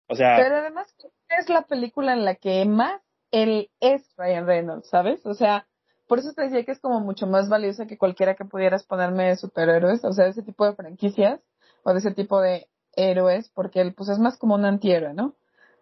[0.07, 0.35] O sea.
[0.37, 0.93] Pero además
[1.29, 3.01] es la película en la que más
[3.33, 5.25] él es Ryan Reynolds, ¿sabes?
[5.25, 5.67] O sea,
[6.07, 9.27] por eso te decía que es como mucho más valiosa que cualquiera que pudieras ponerme
[9.27, 11.41] de superhéroes, o sea, de ese tipo de franquicias
[11.83, 15.33] o de ese tipo de héroes, porque él pues es más como un antihéroe, ¿no?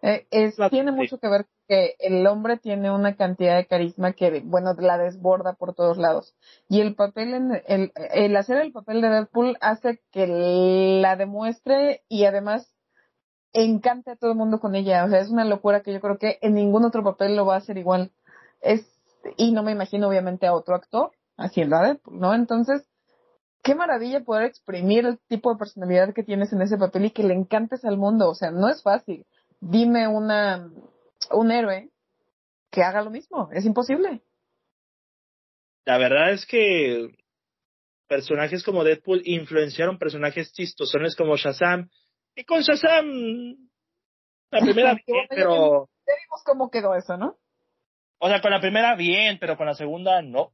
[0.01, 4.41] Eh, es, tiene mucho que ver que el hombre tiene una cantidad de carisma que,
[4.45, 6.33] bueno, la desborda por todos lados.
[6.69, 10.25] Y el papel, en, el, el hacer el papel de Deadpool hace que
[11.01, 12.73] la demuestre y además
[13.53, 15.05] encante a todo el mundo con ella.
[15.05, 17.55] O sea, es una locura que yo creo que en ningún otro papel lo va
[17.55, 18.11] a hacer igual.
[18.61, 18.85] Es,
[19.37, 22.33] y no me imagino obviamente a otro actor haciendo a Deadpool, ¿no?
[22.33, 22.87] Entonces,
[23.63, 27.23] qué maravilla poder exprimir el tipo de personalidad que tienes en ese papel y que
[27.23, 28.29] le encantes al mundo.
[28.29, 29.25] O sea, no es fácil
[29.61, 30.69] dime una,
[31.31, 31.89] un héroe
[32.69, 33.49] que haga lo mismo.
[33.53, 34.21] Es imposible.
[35.85, 37.15] La verdad es que
[38.07, 41.89] personajes como Deadpool influenciaron personajes chistosones como Shazam.
[42.35, 43.55] Y con Shazam,
[44.51, 45.89] la primera bien, pero...
[46.07, 47.37] Ya vimos cómo quedó eso, ¿no?
[48.19, 50.51] O sea, con la primera bien, pero con la segunda no.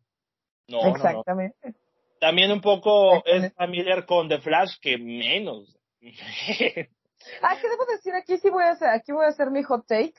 [0.67, 1.75] No, Exactamente.
[2.19, 5.77] También un poco es familiar con The Flash, que menos.
[7.41, 8.13] Ah, ¿qué debo decir?
[8.13, 10.13] Aquí sí voy a hacer, aquí voy a hacer mi hot take.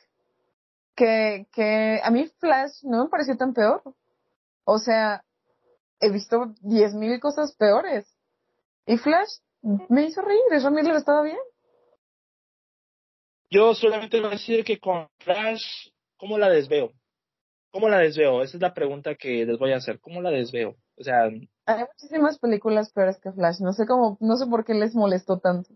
[0.95, 3.83] Que, que a mí Flash no me pareció tan peor.
[4.65, 5.25] O sea,
[6.01, 8.07] he visto diez mil cosas peores.
[8.85, 9.31] Y Flash
[9.63, 11.39] me hizo reír, eso Miller estaba bien.
[13.51, 16.93] Yo solamente voy a decir que con Flash, ¿cómo la desveo?
[17.71, 18.43] ¿Cómo la desveo?
[18.43, 20.01] Esa es la pregunta que les voy a hacer.
[20.01, 20.77] ¿Cómo la desveo?
[20.97, 23.61] O sea, hay muchísimas películas peores que Flash.
[23.61, 25.71] No sé cómo, no sé por qué les molestó tanto.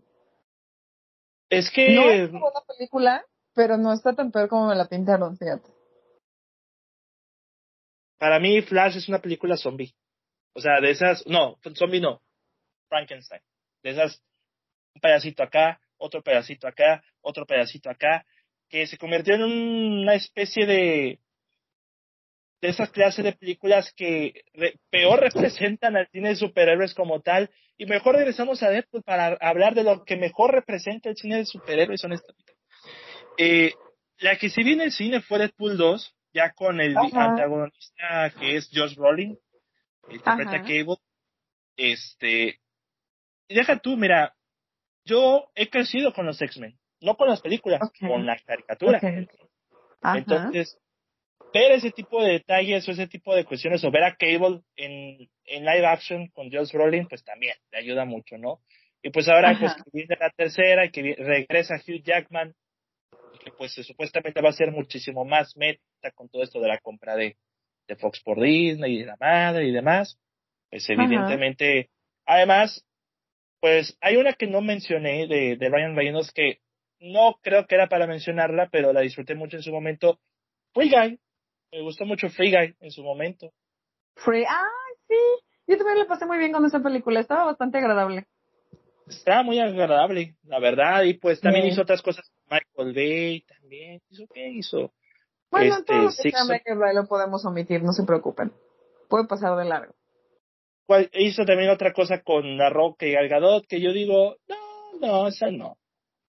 [1.49, 4.87] Es que no es una buena película, pero no está tan peor como me la
[4.87, 5.69] pintaron, fíjate.
[8.17, 9.93] Para mí Flash es una película zombie.
[10.55, 12.21] O sea, de esas, no, zombie no,
[12.87, 13.41] Frankenstein.
[13.83, 14.21] De esas,
[14.95, 18.25] un pedacito acá, otro pedacito acá, otro pedacito acá,
[18.69, 21.19] que se convirtió en una especie de
[22.63, 24.45] de esas clases de películas que
[24.89, 27.49] peor representan al cine de superhéroes como tal.
[27.77, 31.45] Y mejor regresamos a Deadpool para hablar de lo que mejor representa el cine de
[31.45, 32.53] superhéroes, honestamente.
[33.37, 33.73] Eh,
[34.19, 38.69] la que sí viene el cine fue Deadpool 2, ya con el antagonista que es
[38.73, 39.37] Josh Brolin,
[40.09, 40.95] interpreta Cable.
[41.75, 42.61] Este,
[43.49, 44.33] deja tú, mira,
[45.05, 49.03] yo he crecido con los X-Men, no con las películas, con las caricaturas.
[50.03, 50.77] Entonces,
[51.53, 55.29] ver ese tipo de detalles o ese tipo de cuestiones o ver a Cable en,
[55.45, 58.59] en live action con Josh Brolin, pues también le ayuda mucho, ¿no?
[59.01, 62.53] Y pues ahora pues que viene la tercera y que regresa Hugh Jackman,
[63.43, 67.15] que pues supuestamente va a ser muchísimo más meta con todo esto de la compra
[67.15, 67.35] de,
[67.87, 70.17] de Fox por Disney y de la madre y demás,
[70.69, 71.89] pues evidentemente,
[72.25, 72.85] además,
[73.63, 76.59] pues hay una que no mencioné de, de Ryan Reynolds que
[76.99, 80.19] no creo que era para mencionarla, pero la disfruté mucho en su momento.
[80.73, 81.17] Free Guy,
[81.71, 83.53] me gustó mucho Free Guy en su momento.
[84.15, 84.67] Free, ah,
[85.07, 85.15] sí.
[85.65, 87.21] Yo también le pasé muy bien con esa película.
[87.21, 88.27] Estaba bastante agradable.
[89.07, 91.03] Estaba muy agradable, la verdad.
[91.03, 92.29] Y pues también hizo otras cosas.
[92.49, 94.01] Michael Bay también.
[94.09, 94.91] ¿Hizo qué hizo?
[95.49, 98.51] Bueno, este, todo lo que sea Michael Bay lo podemos omitir, no se preocupen.
[99.07, 99.95] Puede pasar de largo.
[101.13, 105.27] Hizo también otra cosa con La Roca y Gal Gadot que yo digo, no, no,
[105.27, 105.77] esa no.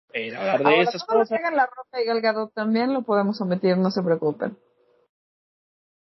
[0.09, 1.39] Pero hablar de esas cosas.
[1.41, 4.57] La Roca y Gal Gadot también lo podemos omitir, no se preocupen.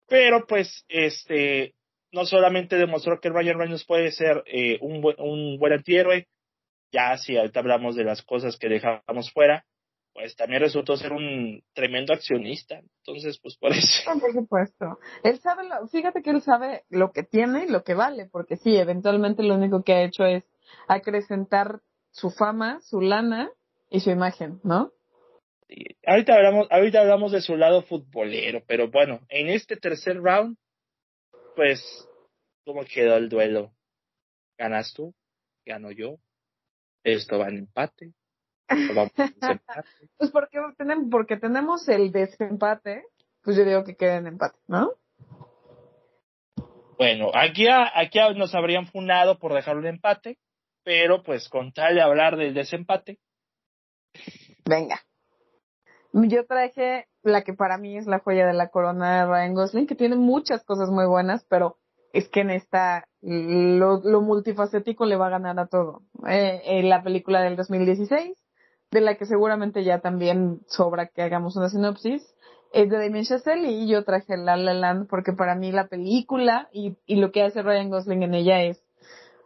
[0.07, 1.73] Pero pues, este,
[2.11, 6.27] no solamente demostró que Ryan Reynolds puede ser eh, un, buen, un buen antihéroe,
[6.91, 9.65] ya si ahorita hablamos de las cosas que dejamos fuera,
[10.15, 12.79] pues también resultó ser un tremendo accionista.
[12.99, 14.09] Entonces, pues por eso.
[14.19, 14.97] por supuesto.
[15.23, 18.55] Él sabe, lo, fíjate que él sabe lo que tiene y lo que vale, porque
[18.55, 20.45] sí, eventualmente lo único que ha hecho es
[20.87, 23.51] acrecentar su fama, su lana
[23.89, 24.93] y su imagen, ¿no?
[26.05, 30.57] ahorita hablamos, ahorita hablamos de su lado futbolero, pero bueno, en este tercer round,
[31.55, 31.81] pues,
[32.63, 33.73] ¿cómo quedó el duelo?
[34.57, 35.13] ¿Ganas tú?
[35.65, 36.19] ¿Gano yo?
[37.03, 38.13] ¿Esto va en empate?
[40.17, 43.03] pues porque tenemos, porque tenemos el desempate,
[43.43, 44.91] pues yo digo que queda en empate, ¿no?
[46.97, 50.37] Bueno, aquí, aquí nos habrían fundado por dejar un empate,
[50.83, 53.19] pero pues con tal de hablar del desempate.
[54.65, 55.01] Venga.
[56.13, 59.87] Yo traje la que para mí es la joya de la corona de Ryan Gosling,
[59.87, 61.77] que tiene muchas cosas muy buenas, pero
[62.13, 66.03] es que en esta lo, multifacético le va a ganar a todo.
[66.29, 68.37] Eh, en la película del 2016,
[68.95, 72.23] de la que seguramente ya también sobra que hagamos una sinopsis,
[72.71, 76.69] es de Damien Chazelle y yo traje La La Land porque para mí la película
[76.71, 78.81] y, y lo que hace Ryan Gosling en ella es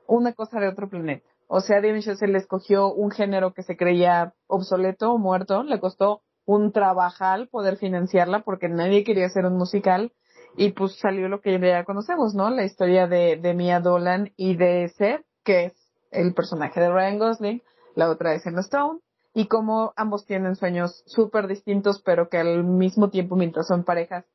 [0.08, 1.28] una cosa de otro planeta.
[1.48, 6.22] O sea, Damien Chazelle escogió un género que se creía obsoleto o muerto, le costó
[6.46, 10.12] un trabajal poder financiarla porque nadie quería hacer un musical
[10.58, 12.52] y pues salió lo que ya conocemos, ¿no?
[12.52, 15.74] La historia de, Mia Dolan y de Seth, que es
[16.12, 17.64] el personaje de Ryan Gosling,
[17.96, 19.00] la otra es Emma Stone,
[19.40, 24.26] y como ambos tienen sueños súper distintos, pero que al mismo tiempo, mientras son parejas,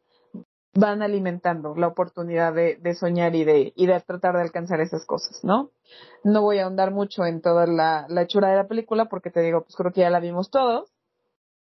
[0.72, 5.04] van alimentando la oportunidad de, de soñar y de, y de tratar de alcanzar esas
[5.04, 5.68] cosas, ¿no?
[6.24, 9.42] No voy a ahondar mucho en toda la, la hechura de la película porque te
[9.42, 10.90] digo, pues creo que ya la vimos todos,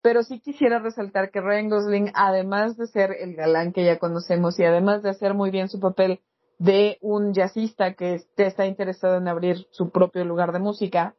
[0.03, 4.59] pero sí quisiera resaltar que Ryan Gosling, además de ser el galán que ya conocemos
[4.59, 6.19] y además de hacer muy bien su papel
[6.59, 11.15] de un jazzista que está interesado en abrir su propio lugar de música,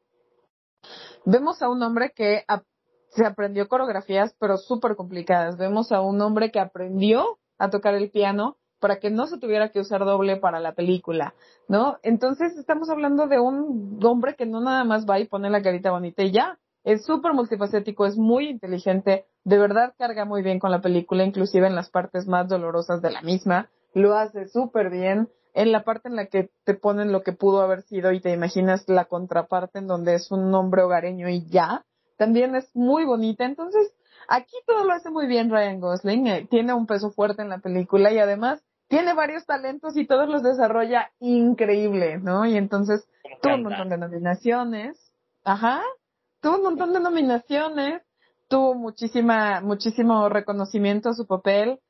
[1.25, 2.45] vemos a un hombre que
[3.11, 5.57] se aprendió coreografías, pero súper complicadas.
[5.57, 9.71] Vemos a un hombre que aprendió a tocar el piano para que no se tuviera
[9.71, 11.35] que usar doble para la película,
[11.69, 11.99] ¿no?
[12.03, 15.93] Entonces estamos hablando de un hombre que no nada más va y pone la carita
[15.93, 20.73] bonita y ya, es súper multifacético, es muy inteligente, de verdad carga muy bien con
[20.73, 25.29] la película, inclusive en las partes más dolorosas de la misma, lo hace súper bien.
[25.55, 28.33] En la parte en la que te ponen lo que pudo haber sido y te
[28.33, 31.85] imaginas la contraparte en donde es un hombre hogareño y ya,
[32.17, 33.45] también es muy bonita.
[33.45, 33.93] Entonces,
[34.29, 37.59] aquí todo lo hace muy bien Ryan Gosling, eh, tiene un peso fuerte en la
[37.59, 42.45] película y además tiene varios talentos y todos los desarrolla increíble, ¿no?
[42.45, 43.09] Y entonces
[43.41, 45.13] tuvo un montón de nominaciones,
[45.45, 45.83] ajá,
[46.41, 48.03] tuvo un montón de nominaciones,
[48.49, 51.81] tuvo muchísima, muchísimo reconocimiento a su papel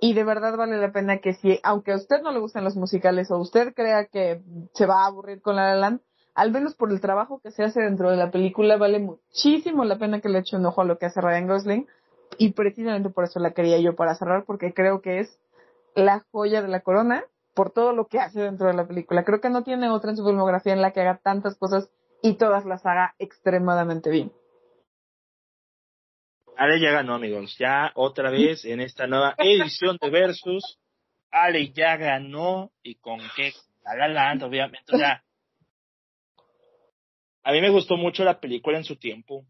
[0.00, 2.76] y de verdad vale la pena que si, aunque a usted no le gustan los
[2.76, 4.42] musicales o usted crea que
[4.74, 6.00] se va a aburrir con La La Land,
[6.34, 9.98] al menos por el trabajo que se hace dentro de la película, vale muchísimo la
[9.98, 11.86] pena que le eche un ojo a lo que hace Ryan Gosling.
[12.38, 15.38] Y precisamente por eso la quería yo para cerrar, porque creo que es
[15.94, 19.24] la joya de la corona por todo lo que hace dentro de la película.
[19.24, 21.88] Creo que no tiene otra en su filmografía en la que haga tantas cosas
[22.20, 24.32] y todas las haga extremadamente bien.
[26.56, 27.56] Ale ya ganó, amigos.
[27.58, 30.78] Ya otra vez en esta nueva edición de Versus.
[31.30, 32.70] Ale ya ganó.
[32.82, 33.52] ¿Y con qué?
[33.84, 34.94] La La obviamente.
[34.94, 35.22] O sea,
[37.42, 39.44] a mí me gustó mucho la película en su tiempo.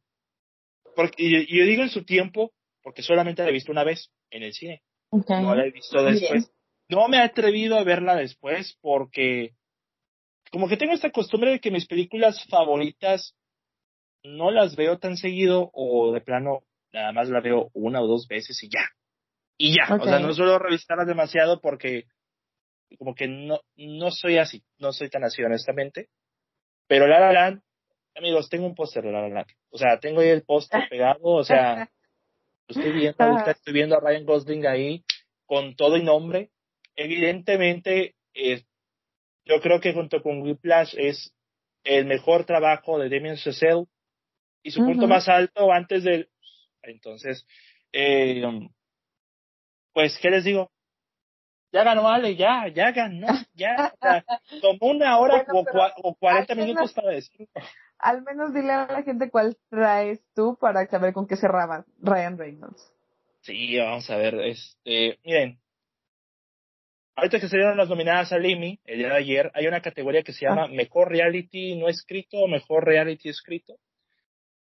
[0.97, 2.52] Porque, y, yo digo en su tiempo
[2.82, 4.82] porque solamente la he visto una vez en el cine.
[5.10, 6.51] No la he visto después.
[6.89, 9.55] No me he atrevido a verla después porque
[10.51, 13.35] como que tengo esta costumbre de que mis películas favoritas
[14.22, 16.62] no las veo tan seguido o de plano
[16.95, 18.89] nada más la veo una o dos veces y ya.
[19.59, 22.05] Y ya, o sea, no suelo revisarlas demasiado porque
[22.99, 26.09] como que no, no soy así, no soy tan así honestamente.
[26.87, 27.62] Pero La La Land
[28.16, 31.45] amigos, tengo un póster de La La O sea, tengo ahí el póster pegado, o
[31.45, 31.89] sea,
[32.69, 35.05] estoy viendo, estoy viendo a Ryan Gosling ahí
[35.47, 36.51] con todo y nombre.
[36.97, 38.62] Evidentemente, eh,
[39.45, 41.35] yo creo que junto con Whiplash es
[41.83, 43.85] el mejor trabajo de Damien Chazelle
[44.62, 46.29] y su punto más alto antes del...
[46.86, 47.47] Entonces,
[47.93, 48.43] eh,
[49.93, 50.70] pues, ¿qué les digo?
[51.73, 53.93] Ya ganó Ale, ya, ya ganó, ya.
[54.61, 55.44] tomó una hora
[56.02, 57.48] o, cuarenta minutos para decirlo
[58.05, 62.36] al menos dile a la gente cuál traes tú para saber con qué cerraba Ryan
[62.36, 62.93] Reynolds.
[63.40, 65.59] Sí, vamos a ver, este, miren,
[67.16, 70.23] ahorita que se dieron las nominadas al Emmy, el día de ayer, hay una categoría
[70.23, 70.69] que se llama ah.
[70.69, 73.74] Mejor Reality No Escrito o Mejor Reality Escrito.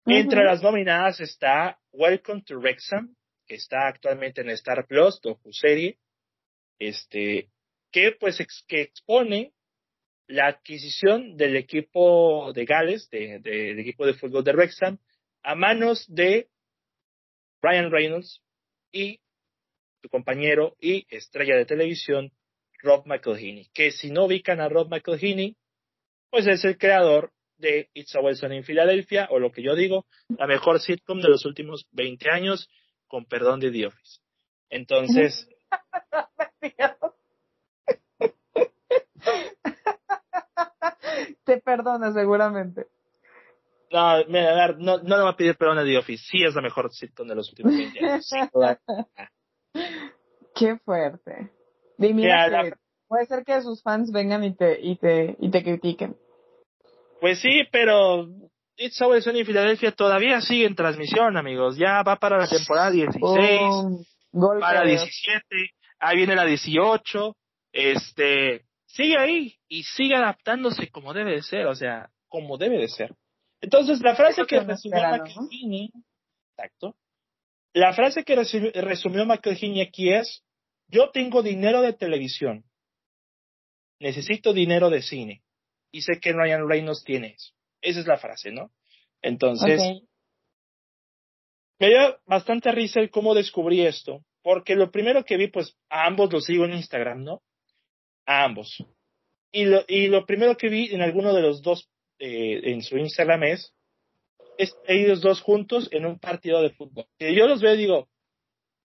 [0.07, 3.15] Entre las nominadas está Welcome to Wrexham,
[3.48, 5.98] que está actualmente en Star Plus, docu-serie,
[6.77, 7.49] este,
[7.91, 8.38] que pues
[8.68, 9.53] que expone
[10.27, 14.99] la adquisición del equipo de Gales, del de, equipo de fútbol de Wrexham,
[15.41, 16.49] a manos de
[17.64, 18.44] Ryan Reynolds
[18.91, 19.22] y
[20.03, 22.32] su compañero y estrella de televisión,
[22.84, 25.57] Rob McElhenney, que si no ubican a Rob McElhenney,
[26.30, 30.06] pues es el creador de It's Always Sunny in Philadelphia, o lo que yo digo,
[30.30, 32.69] la mejor sitcom de los últimos 20 años,
[33.07, 34.19] con perdón de The Office.
[34.69, 35.48] Entonces,
[41.45, 42.88] te perdona seguramente.
[43.91, 46.23] No, no, no le va a pedir perdón a The Office.
[46.30, 48.30] Sí es la mejor sitcom de los últimos 20 años.
[50.56, 51.52] Qué fuerte.
[53.07, 56.18] puede ser que sus fans vengan y te, y te, y te critiquen.
[57.19, 58.27] Pues sí, pero
[58.77, 61.77] It's Always Sunny en Filadelfia todavía sigue en transmisión, amigos.
[61.77, 63.61] Ya va para la temporada 16,
[64.59, 65.45] para 17,
[65.99, 67.35] ahí viene la 18.
[67.71, 72.87] Este, sigue ahí y sigue adaptándose como debe de ser, o sea, como debe de
[72.87, 73.13] ser.
[73.61, 75.91] Entonces, la frase que, resumió McElhinney,
[76.51, 76.95] exacto,
[77.73, 80.43] la frase que resumió McElhinney aquí es,
[80.87, 82.63] yo tengo dinero de televisión,
[83.99, 85.41] necesito dinero de cine,
[85.95, 87.53] y sé que Ryan Reynolds tiene eso.
[87.81, 88.72] Esa es la frase, ¿no?
[89.22, 89.81] Entonces,
[91.80, 96.05] me dio bastante risa el cómo descubrí esto, porque lo primero que vi, pues, a
[96.05, 97.41] ambos los sigo en Instagram, ¿no?
[98.26, 98.84] a ambos.
[99.51, 101.89] Y lo, y lo primero que vi en alguno de los dos
[102.19, 103.73] eh, en su Instagram es,
[104.88, 107.05] ellos dos juntos en un partido de fútbol.
[107.19, 108.09] Y yo los veo y digo,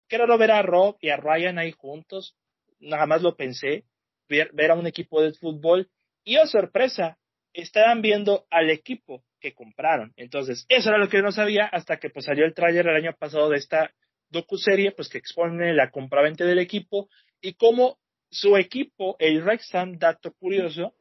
[0.08, 2.36] qué raro ver a Rob y a Ryan ahí juntos.
[2.78, 3.84] Nada más lo pensé,
[4.28, 5.88] ver, ver a un equipo de fútbol.
[6.24, 7.18] Y oh sorpresa,
[7.52, 10.12] estaban viendo al equipo que compraron.
[10.16, 12.96] Entonces, eso era lo que yo no sabía hasta que pues salió el tráiler el
[12.96, 13.92] año pasado de esta
[14.28, 17.08] docu-serie, pues que expone la compraventa del equipo
[17.40, 17.98] y cómo
[18.30, 20.94] su equipo, el Wrexham, dato curioso,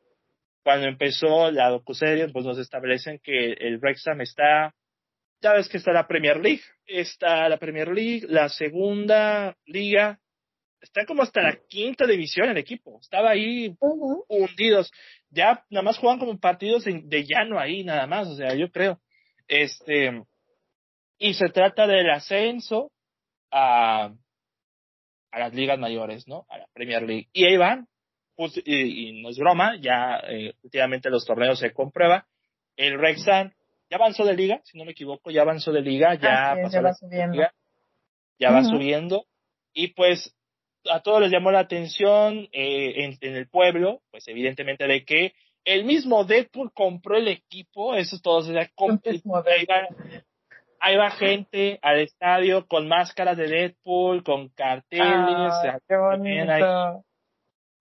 [0.64, 4.74] cuando empezó la docuserie, pues nos establecen que el Wrexham está,
[5.42, 10.20] ya ves que está la Premier League, está la Premier League, la segunda liga,
[10.82, 13.76] está como hasta la quinta división el equipo, estaba ahí
[14.28, 14.92] hundidos,
[15.30, 19.00] ya nada más juegan como partidos de llano ahí, nada más, o sea, yo creo,
[19.48, 20.24] este,
[21.18, 22.92] y se trata del ascenso
[23.52, 24.14] a,
[25.32, 26.46] a las ligas mayores, ¿no?
[26.50, 27.28] A la Premier League.
[27.34, 27.88] Y ahí van,
[28.36, 32.26] pues, y, no es broma, ya eh, últimamente los torneos se comprueba.
[32.78, 33.54] El Rexan
[33.90, 37.44] ya avanzó de liga, si no me equivoco, ya avanzó de liga, ya, va subiendo.
[38.38, 39.26] ya va subiendo.
[39.74, 40.34] Y pues
[40.90, 45.34] a todos les llamó la atención eh, en, en, el pueblo, pues evidentemente de que
[45.66, 49.88] el mismo Deadpool compró el equipo, eso es todo, o sea, ahí, va,
[50.80, 57.04] ahí va gente al estadio con máscaras de Deadpool, con carteles, ah, qué bonito.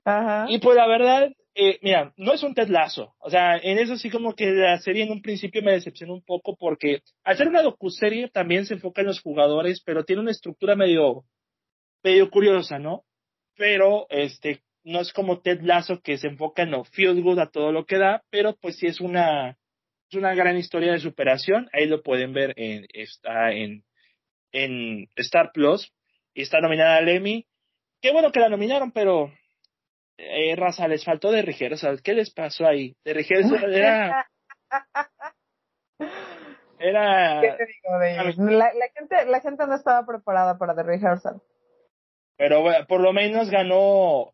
[0.04, 0.46] Ajá.
[0.48, 1.30] Y pues la verdad,
[1.60, 3.14] eh, mira, no es un tetlazo.
[3.18, 6.22] O sea, en eso sí como que la serie en un principio me decepcionó un
[6.22, 10.30] poco porque al ser una docuserie también se enfoca en los jugadores, pero tiene una
[10.30, 11.24] estructura medio,
[12.02, 13.04] medio curiosa, ¿no?
[13.56, 17.50] Pero, este, no es como Ted Lasso que se enfoca en lo feel good a
[17.50, 19.50] todo lo que da, pero pues sí es una,
[20.10, 21.68] es una gran historia de superación.
[21.72, 23.84] Ahí lo pueden ver en, está en,
[24.52, 25.92] en Star Plus
[26.34, 27.46] y está nominada al Emmy.
[28.00, 29.32] Qué bueno que la nominaron, pero
[30.16, 32.00] eh, raza, les faltó de rehearsal.
[32.02, 32.96] ¿Qué les pasó ahí?
[33.04, 34.26] De rehearsal era.
[36.78, 37.40] era.
[37.42, 38.38] ¿Qué te digo de ellos?
[38.38, 41.42] La, la, gente, la gente no estaba preparada para The Rehearsal.
[42.39, 44.32] Pero bueno, por lo menos ganó.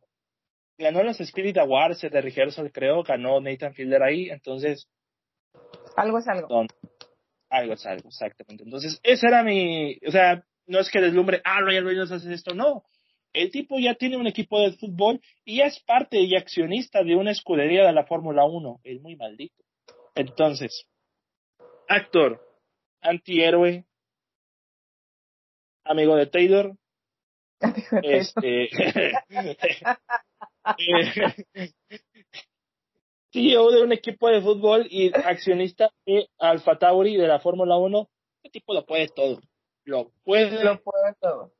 [0.78, 3.02] Ganó los Spirit Awards de Rehearsal, creo.
[3.02, 4.30] Ganó Nathan Fielder ahí.
[4.30, 4.88] Entonces.
[5.96, 6.66] Algo es algo.
[7.50, 8.62] Algo es algo, exactamente.
[8.62, 9.98] Entonces, ese era mi.
[10.06, 12.84] O sea, no es que deslumbre, ah, Ryan Reynolds hace esto, no
[13.34, 17.16] el tipo ya tiene un equipo de fútbol y ya es parte y accionista de
[17.16, 18.80] una escudería de la Fórmula 1.
[18.84, 19.62] Es muy maldito.
[20.14, 20.86] Entonces,
[21.88, 22.40] actor,
[23.00, 23.84] antihéroe,
[25.84, 26.76] amigo de Taylor,
[28.02, 28.68] este,
[33.32, 38.08] CEO de un equipo de fútbol y accionista de Alfa Tauri de la Fórmula 1.
[38.44, 39.40] Este tipo lo puede todo.
[39.84, 40.62] Lo puede.
[40.62, 41.52] Lo puede todo.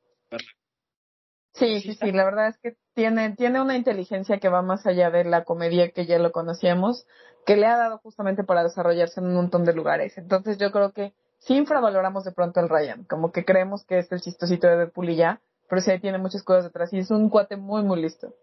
[1.53, 5.09] Sí, sí, sí, la verdad es que tiene, tiene una inteligencia que va más allá
[5.09, 7.05] de la comedia que ya lo conocíamos,
[7.45, 10.17] que le ha dado justamente para desarrollarse en un montón de lugares.
[10.17, 14.11] Entonces yo creo que sí infravaloramos de pronto al Ryan, como que creemos que es
[14.11, 17.29] el chistosito de Deadpool y ya, pero sí tiene muchas cosas detrás y es un
[17.29, 18.33] cuate muy, muy listo.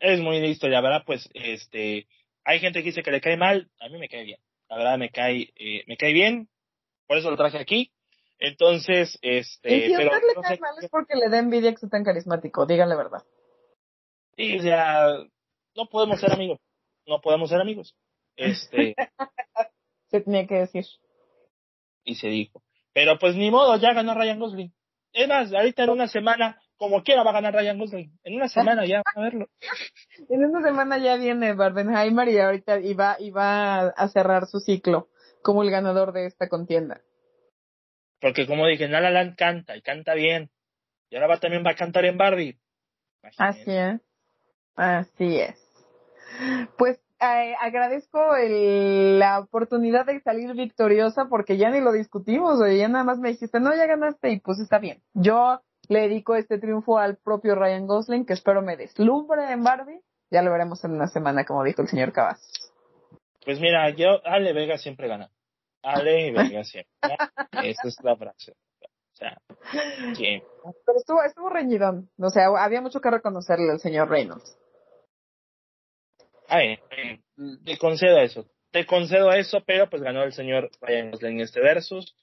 [0.00, 2.06] Es muy listo, la verdad, pues, este,
[2.44, 4.40] hay gente que dice que le cae mal, a mí me cae bien.
[4.68, 6.48] La verdad me cae, eh, me cae bien,
[7.06, 7.92] por eso lo traje aquí.
[8.38, 9.76] Entonces, este.
[9.76, 12.04] Y si a usted le cae mal es porque le da envidia que sea tan
[12.04, 13.24] carismático, díganle verdad.
[14.36, 15.08] Sí, o sea,
[15.74, 16.60] no podemos ser amigos.
[17.06, 17.96] No podemos ser amigos.
[18.36, 18.94] Este.
[20.10, 20.84] se tenía que decir.
[22.04, 22.62] Y se dijo.
[22.92, 24.72] Pero pues ni modo, ya ganó Ryan Gosling.
[25.12, 28.18] Es más, ahorita en una semana, como quiera va a ganar Ryan Gosling.
[28.24, 29.48] En una semana ya, a verlo.
[30.28, 35.08] en una semana ya viene Barbenheimer y ahorita iba, iba a cerrar su ciclo
[35.42, 37.00] como el ganador de esta contienda.
[38.20, 40.50] Porque como dije, Nala Land canta y canta bien.
[41.10, 42.58] Y ahora va, también va a cantar en Barbie.
[43.38, 44.00] Así es.
[44.74, 45.58] Así es.
[46.76, 52.78] Pues eh, agradezco el, la oportunidad de salir victoriosa porque ya ni lo discutimos, oye,
[52.78, 55.02] ya nada más me dijiste, no, ya ganaste y pues está bien.
[55.14, 60.00] Yo le dedico este triunfo al propio Ryan Gosling, que espero me deslumbre en Barbie.
[60.30, 62.40] Ya lo veremos en una semana, como dijo el señor Cabas.
[63.44, 65.30] Pues mira, yo, Ale Vega siempre gana.
[65.82, 66.92] Ale y Vega siempre.
[67.64, 68.52] Esa es la frase.
[68.52, 69.40] O sea,
[69.72, 72.10] Pero estuvo, estuvo reñidón.
[72.18, 74.56] O sea, había mucho que reconocerle al señor Reynolds.
[76.48, 76.78] Ay,
[77.64, 78.46] te concedo eso.
[78.70, 82.16] Te concedo eso, pero pues ganó el señor Ryan en este versus.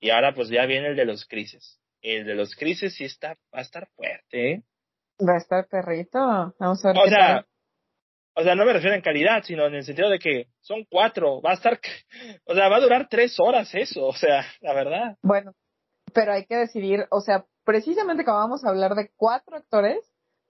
[0.00, 1.80] Y ahora pues ya viene el de los crisis.
[2.02, 4.62] El de los crisis sí está, va a estar fuerte, ¿eh?
[5.20, 6.18] Va a estar perrito.
[6.58, 6.98] Vamos a ver.
[6.98, 7.46] O sea,
[8.34, 11.42] o sea, no me refiero en calidad, sino en el sentido de que son cuatro,
[11.42, 11.78] va a estar,
[12.44, 15.16] o sea, va a durar tres horas eso, o sea, la verdad.
[15.22, 15.52] Bueno,
[16.14, 19.98] pero hay que decidir, o sea, precisamente como vamos a hablar de cuatro actores,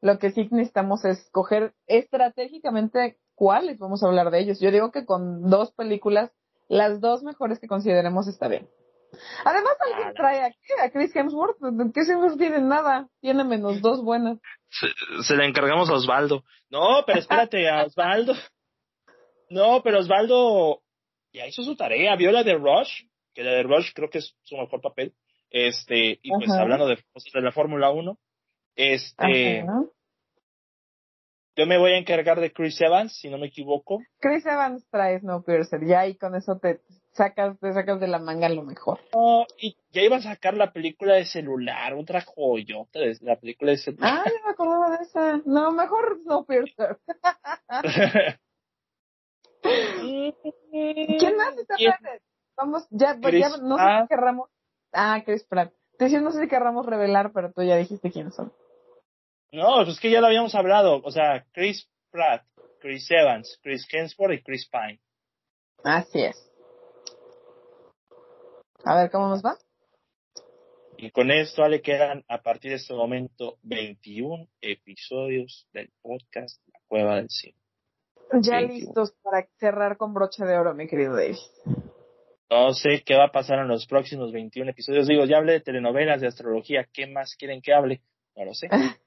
[0.01, 4.60] lo que sí necesitamos es escoger estratégicamente cuáles vamos a hablar de ellos.
[4.60, 6.31] Yo digo que con dos películas,
[6.68, 8.68] las dos mejores que consideremos está bien.
[9.44, 11.59] Además, alguien trae aquí a Chris Hemsworth.
[11.93, 13.09] Chris Hemsworth tiene nada.
[13.20, 14.39] Tiene menos dos buenas.
[14.68, 14.86] Se,
[15.24, 16.44] se le encargamos a Osvaldo.
[16.70, 18.35] No, pero espérate, a Osvaldo.
[19.48, 20.82] No, pero Osvaldo
[21.32, 22.14] ya hizo su tarea.
[22.16, 23.05] Vio la de Rush,
[23.35, 25.14] que la de Rush creo que es su mejor papel.
[25.51, 28.16] Este, y pues hablando de de la Fórmula 1,
[28.81, 29.65] este.
[31.57, 33.98] Yo me voy a encargar de Chris Evans, si no me equivoco.
[34.19, 36.81] Chris Evans trae Snowpiercer, ya y con eso te
[37.12, 39.01] sacas, te sacas de la manga lo mejor.
[39.12, 43.73] No, y ya iba a sacar la película de celular, otra joyota de la película
[43.73, 44.23] de celular.
[44.24, 45.43] Ah, ya me acordaba de esa.
[45.44, 46.98] No, mejor Snowpiercer.
[49.62, 52.23] ¿Quién más está presente?
[52.57, 54.48] Vamos, ya, ya no sé si querramos.
[54.93, 55.73] Ah, Chris Pratt.
[55.98, 58.52] Te decía, no sé si querramos revelar, pero tú ya dijiste quiénes son.
[59.52, 61.01] No, pues es que ya lo habíamos hablado.
[61.02, 62.44] O sea, Chris Pratt,
[62.81, 65.01] Chris Evans, Chris Hemsworth y Chris Pine.
[65.85, 66.51] Así es.
[68.85, 69.56] A ver cómo nos va.
[70.97, 76.81] Y con esto le quedan a partir de este momento 21 episodios del podcast La
[76.89, 77.56] Cueva del Cine.
[78.43, 78.74] Ya 21.
[78.74, 81.36] listos para cerrar con broche de oro, mi querido David.
[82.51, 85.06] No sé qué va a pasar en los próximos 21 episodios.
[85.06, 86.86] Digo, ya hablé de telenovelas, de astrología.
[86.93, 88.02] ¿Qué más quieren que hable?
[88.36, 88.69] No lo sé.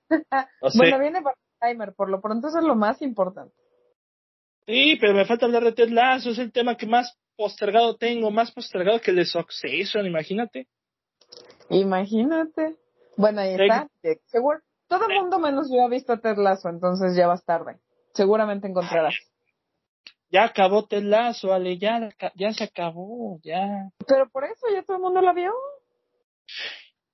[0.61, 0.77] No sé.
[0.77, 1.21] bueno, viene
[1.59, 3.55] Timer, por lo pronto eso es lo más importante.
[4.67, 8.31] Sí, pero me falta hablar de Ted Lasso, es el tema que más postergado tengo,
[8.31, 10.67] más postergado que el de Succession, imagínate.
[11.69, 12.75] Imagínate.
[13.17, 13.87] Bueno, ahí está.
[14.25, 17.79] Seguro, todo el mundo menos yo ha visto a Ted Lasso, entonces ya vas tarde.
[18.13, 19.15] Seguramente encontrarás.
[20.29, 23.89] Ya acabó Ted Lasso, Ale, ya, ya se acabó, ya.
[24.07, 25.53] Pero por eso ya todo el mundo la vio.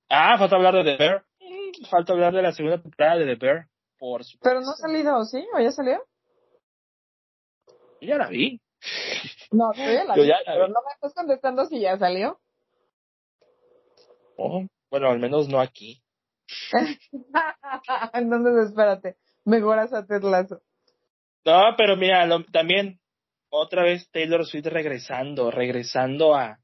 [0.08, 1.24] Ah, falta hablar de The Bear.
[1.90, 3.68] Falta hablar de la segunda temporada de The Bear,
[3.98, 4.40] por supuesto.
[4.42, 5.44] Pero no ha salido, ¿sí?
[5.54, 6.02] ¿O ya salió?
[8.00, 8.60] Yo ya la vi.
[9.50, 12.40] No, yo ya la vi, pero no me estás contestando si ya salió.
[14.36, 16.02] Oh, bueno, al menos no aquí.
[18.14, 20.62] Entonces, espérate, mejoras a Ted Lasso.
[21.44, 23.00] No, pero mira, lo, también
[23.50, 26.58] otra vez Taylor Swift regresando, regresando a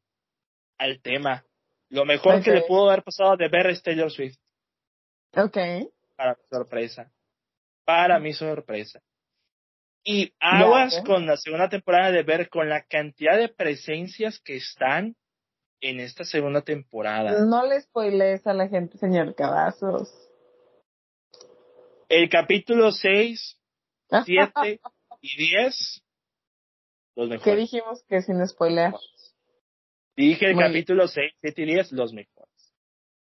[0.78, 1.44] al tema.
[1.88, 2.44] Lo mejor okay.
[2.44, 4.38] que le pudo haber pasado de ver es Taylor Swift.
[5.34, 5.56] Ok.
[6.16, 7.12] Para mi sorpresa.
[7.84, 9.00] Para mi sorpresa.
[10.02, 11.04] Y aguas yeah, ¿eh?
[11.04, 15.16] con la segunda temporada de ver con la cantidad de presencias que están
[15.80, 17.44] en esta segunda temporada.
[17.44, 20.12] No le spoilees a la gente, señor Cavazos.
[22.08, 23.60] El capítulo 6,
[24.24, 24.80] 7
[25.20, 26.02] y 10.
[27.16, 27.44] Los mejores.
[27.44, 28.94] ¿Qué dijimos que sin spoilear?
[30.16, 31.08] Dije el Muy capítulo bien.
[31.08, 32.35] 6, 7 y 10, los mejores.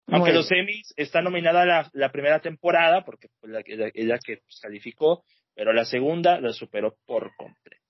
[0.08, 4.20] Aunque Muy los Emmys está nominada la, la primera temporada, porque fue la, ella, ella
[4.24, 5.24] que pues, calificó,
[5.56, 7.82] pero la segunda la superó por completo.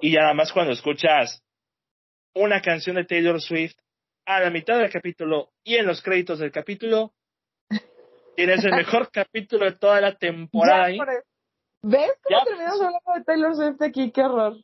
[0.00, 1.42] Y ya nada más cuando escuchas
[2.34, 3.76] una canción de Taylor Swift
[4.26, 7.12] a la mitad del capítulo y en los créditos del capítulo,
[8.36, 10.98] tienes el mejor capítulo de toda la temporada ahí.
[11.82, 14.10] ¿Ves cómo ya, terminamos hablando de Taylor Swift aquí?
[14.10, 14.56] ¡Qué horror!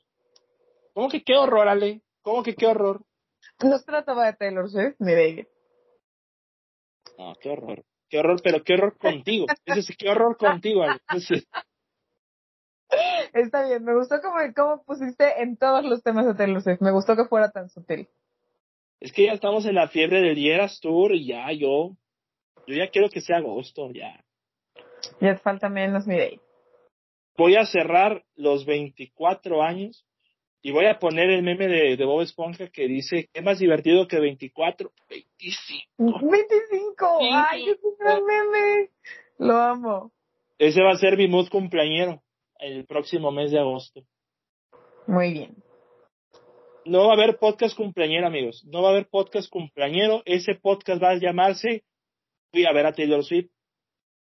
[0.95, 2.01] ¿Cómo que qué horror, Ale?
[2.23, 3.03] ¿Cómo que qué horror?
[3.63, 5.47] No se trataba de Taylor Swift, mi baby.
[7.21, 7.85] No, qué horror.
[8.09, 9.45] Qué horror, pero qué horror contigo.
[9.83, 10.85] Sí, qué horror contigo.
[10.85, 11.47] Entonces...
[13.35, 16.81] Está bien, me gustó como, cómo pusiste en todos los temas de Taylor Swift.
[16.81, 18.09] Me gustó que fuera tan sutil.
[19.01, 21.95] Es que ya estamos en la fiebre del Dieras Tour y ya yo,
[22.67, 24.25] yo ya quiero que sea agosto, ya.
[25.21, 26.41] Ya falta menos mi day.
[27.37, 30.07] Voy a cerrar los 24 años
[30.63, 34.07] y voy a poner el meme de, de Bob Esponja que dice, ¿qué más divertido
[34.07, 34.93] que 24?
[35.09, 36.31] 25.
[36.31, 38.91] 25, ay, es un gran meme.
[39.39, 40.13] Lo amo.
[40.59, 42.23] Ese va a ser mi mood cumpleañero
[42.59, 44.03] el próximo mes de agosto.
[45.07, 45.57] Muy bien.
[46.85, 48.65] No va a haber podcast cumpleañero, amigos.
[48.67, 50.23] No va a haber podcast cumpleañero.
[50.25, 51.85] Ese podcast va a llamarse
[52.53, 53.51] Fui a ver a Taylor Swift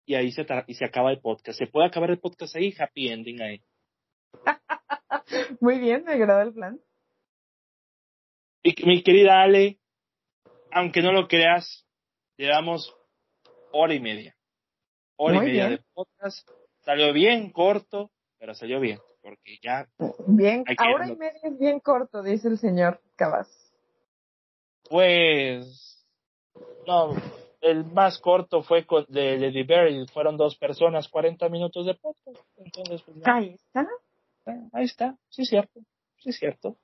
[0.05, 1.57] y ahí se, y se acaba el podcast.
[1.57, 3.61] Se puede acabar el podcast ahí, happy ending ahí.
[5.59, 6.79] Muy bien, me agrada el plan.
[8.63, 9.79] Y mi querida Ale,
[10.71, 11.85] aunque no lo creas,
[12.37, 12.93] llevamos
[13.71, 14.35] hora y media.
[15.15, 15.79] Hora Muy y media bien.
[15.79, 16.49] de podcast.
[16.81, 19.87] Salió bien corto, pero salió bien, porque ya.
[20.27, 23.47] Bien, ahora y media es bien corto, dice el señor Cabas.
[24.89, 26.05] Pues.
[26.87, 27.15] No,
[27.61, 32.39] el más corto fue con, de Lady Berry, fueron dos personas, 40 minutos de podcast.
[32.57, 33.87] Entonces, pues, Ahí está.
[34.73, 35.81] Ahí está, sí es cierto,
[36.17, 36.77] sí es cierto.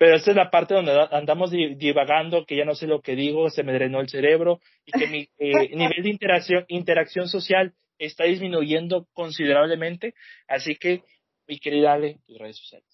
[0.00, 3.50] Pero esta es la parte donde andamos divagando, que ya no sé lo que digo,
[3.50, 8.24] se me drenó el cerebro y que mi eh, nivel de interacción, interacción social está
[8.24, 10.14] disminuyendo considerablemente.
[10.48, 11.02] Así que,
[11.46, 12.88] mi querida Ale, tus redes sociales.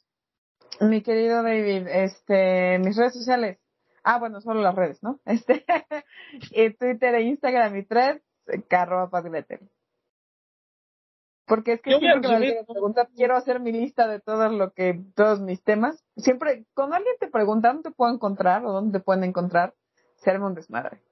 [0.81, 3.59] Mi querido David, este, mis redes sociales.
[4.03, 5.21] Ah, bueno, solo las redes, ¿no?
[5.27, 5.65] Este,
[6.79, 8.21] Twitter e Instagram y tres,
[8.69, 9.09] carro
[11.47, 14.73] Porque es que Yo siempre que me pregunta, quiero hacer mi lista de todo lo
[14.73, 16.05] que, todos mis temas.
[16.17, 19.75] Siempre, cuando alguien te pregunta dónde te puedo encontrar o dónde te pueden encontrar,
[20.17, 21.03] serme un desmadre.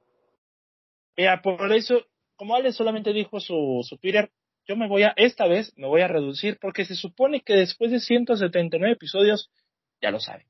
[1.16, 2.00] Mira, por eso,
[2.36, 4.32] como Ale solamente dijo su, su Twitter,
[4.66, 7.92] yo me voy a, esta vez me voy a reducir porque se supone que después
[7.92, 9.52] de 179 episodios,
[10.00, 10.46] ya lo saben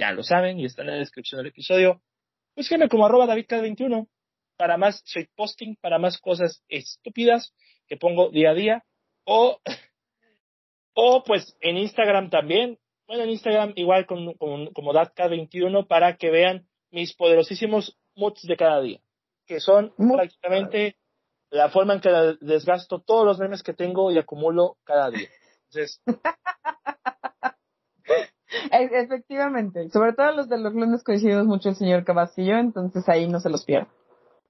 [0.00, 2.02] ya lo saben y está en la descripción del episodio.
[2.56, 4.08] Búsquenme como arroba davidk21
[4.56, 5.04] para más
[5.36, 7.54] posting, para más cosas estúpidas
[7.86, 8.84] que pongo día a día.
[9.32, 9.60] O,
[10.94, 12.78] o pues en Instagram también.
[13.06, 18.56] Bueno, en Instagram igual con, con, como datk21 para que vean mis poderosísimos moods de
[18.56, 19.00] cada día.
[19.46, 20.96] Que son prácticamente
[21.50, 25.28] la forma en que desgasto todos los memes que tengo y acumulo cada día.
[25.68, 26.02] Entonces,
[28.72, 33.38] Efectivamente, sobre todo los de los lunes coincidimos mucho el señor Cabastillo, entonces ahí no
[33.38, 33.88] se los pierda.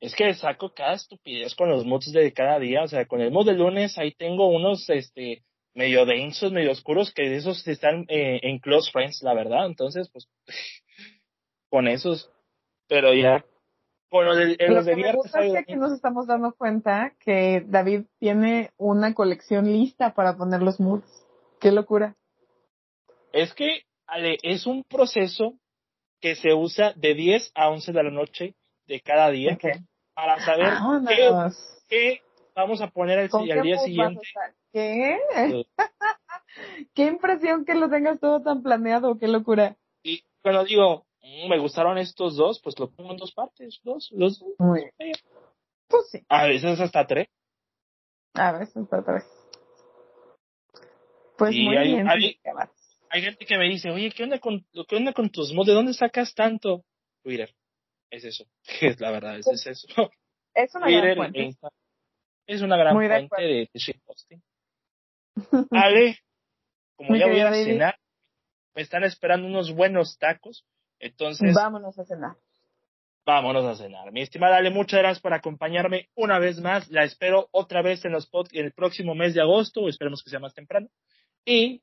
[0.01, 2.83] Es que saco cada estupidez con los moods de cada día.
[2.83, 5.43] O sea, con el mood de lunes ahí tengo unos, este,
[5.75, 9.67] medio densos, medio oscuros, que esos están eh, en close friends, la verdad.
[9.67, 10.29] Entonces, pues,
[11.69, 12.31] con esos.
[12.89, 13.45] Pero ya,
[14.11, 15.25] con los de, los de viernes.
[15.27, 20.63] Es que aquí nos estamos dando cuenta que David tiene una colección lista para poner
[20.63, 21.09] los moods.
[21.61, 22.17] Qué locura.
[23.33, 25.55] Es que, Ale, es un proceso
[26.21, 28.55] que se usa de 10 a 11 de la noche
[28.91, 29.57] de cada día
[30.15, 30.73] para saber
[31.89, 32.21] qué,
[32.57, 34.21] vamos a poner al, día siguiente.
[34.73, 35.17] ¿Qué?
[36.95, 39.77] qué impresión que lo tengas todo tan planeado, qué locura.
[40.03, 44.11] Y cuando digo, mm, me gustaron estos dos, pues lo pongo en dos partes, dos,
[44.13, 44.43] dos.
[44.59, 45.15] Muy bien.
[45.87, 46.25] Pues sí.
[46.29, 47.29] A veces hasta tres.
[48.35, 49.25] A veces hasta tres.
[51.39, 52.09] Pues muy hay, bien.
[53.13, 55.69] Hay, gente que me dice, oye, ¿qué onda con, qué onda con tus mods?
[55.69, 56.85] ¿De dónde sacas tanto?
[57.23, 57.55] Twitter.
[58.11, 58.45] Es eso.
[58.81, 60.11] Es la verdad, es, es eso.
[60.55, 61.57] Es una gran fuente.
[62.47, 64.43] Es una gran fuente de, de shitposting.
[65.71, 66.19] Ale,
[66.97, 67.97] como ya voy a cenar,
[68.75, 70.65] me están esperando unos buenos tacos,
[70.99, 71.55] entonces...
[71.55, 72.37] Vámonos a cenar.
[73.25, 74.11] Vámonos a cenar.
[74.13, 76.91] Mi estimada Ale, muchas gracias por acompañarme una vez más.
[76.91, 80.41] La espero otra vez en los en el próximo mes de agosto, esperemos que sea
[80.41, 80.89] más temprano.
[81.45, 81.83] Y,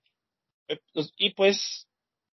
[0.67, 1.87] eh, pues, y pues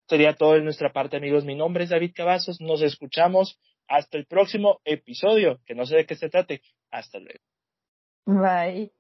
[0.08, 1.46] sería todo de nuestra parte, amigos.
[1.46, 2.60] Mi nombre es David Cavazos.
[2.62, 6.62] Nos escuchamos hasta el próximo episodio, que no sé de qué se trate.
[6.92, 7.40] Hasta luego.
[8.26, 8.92] Bye.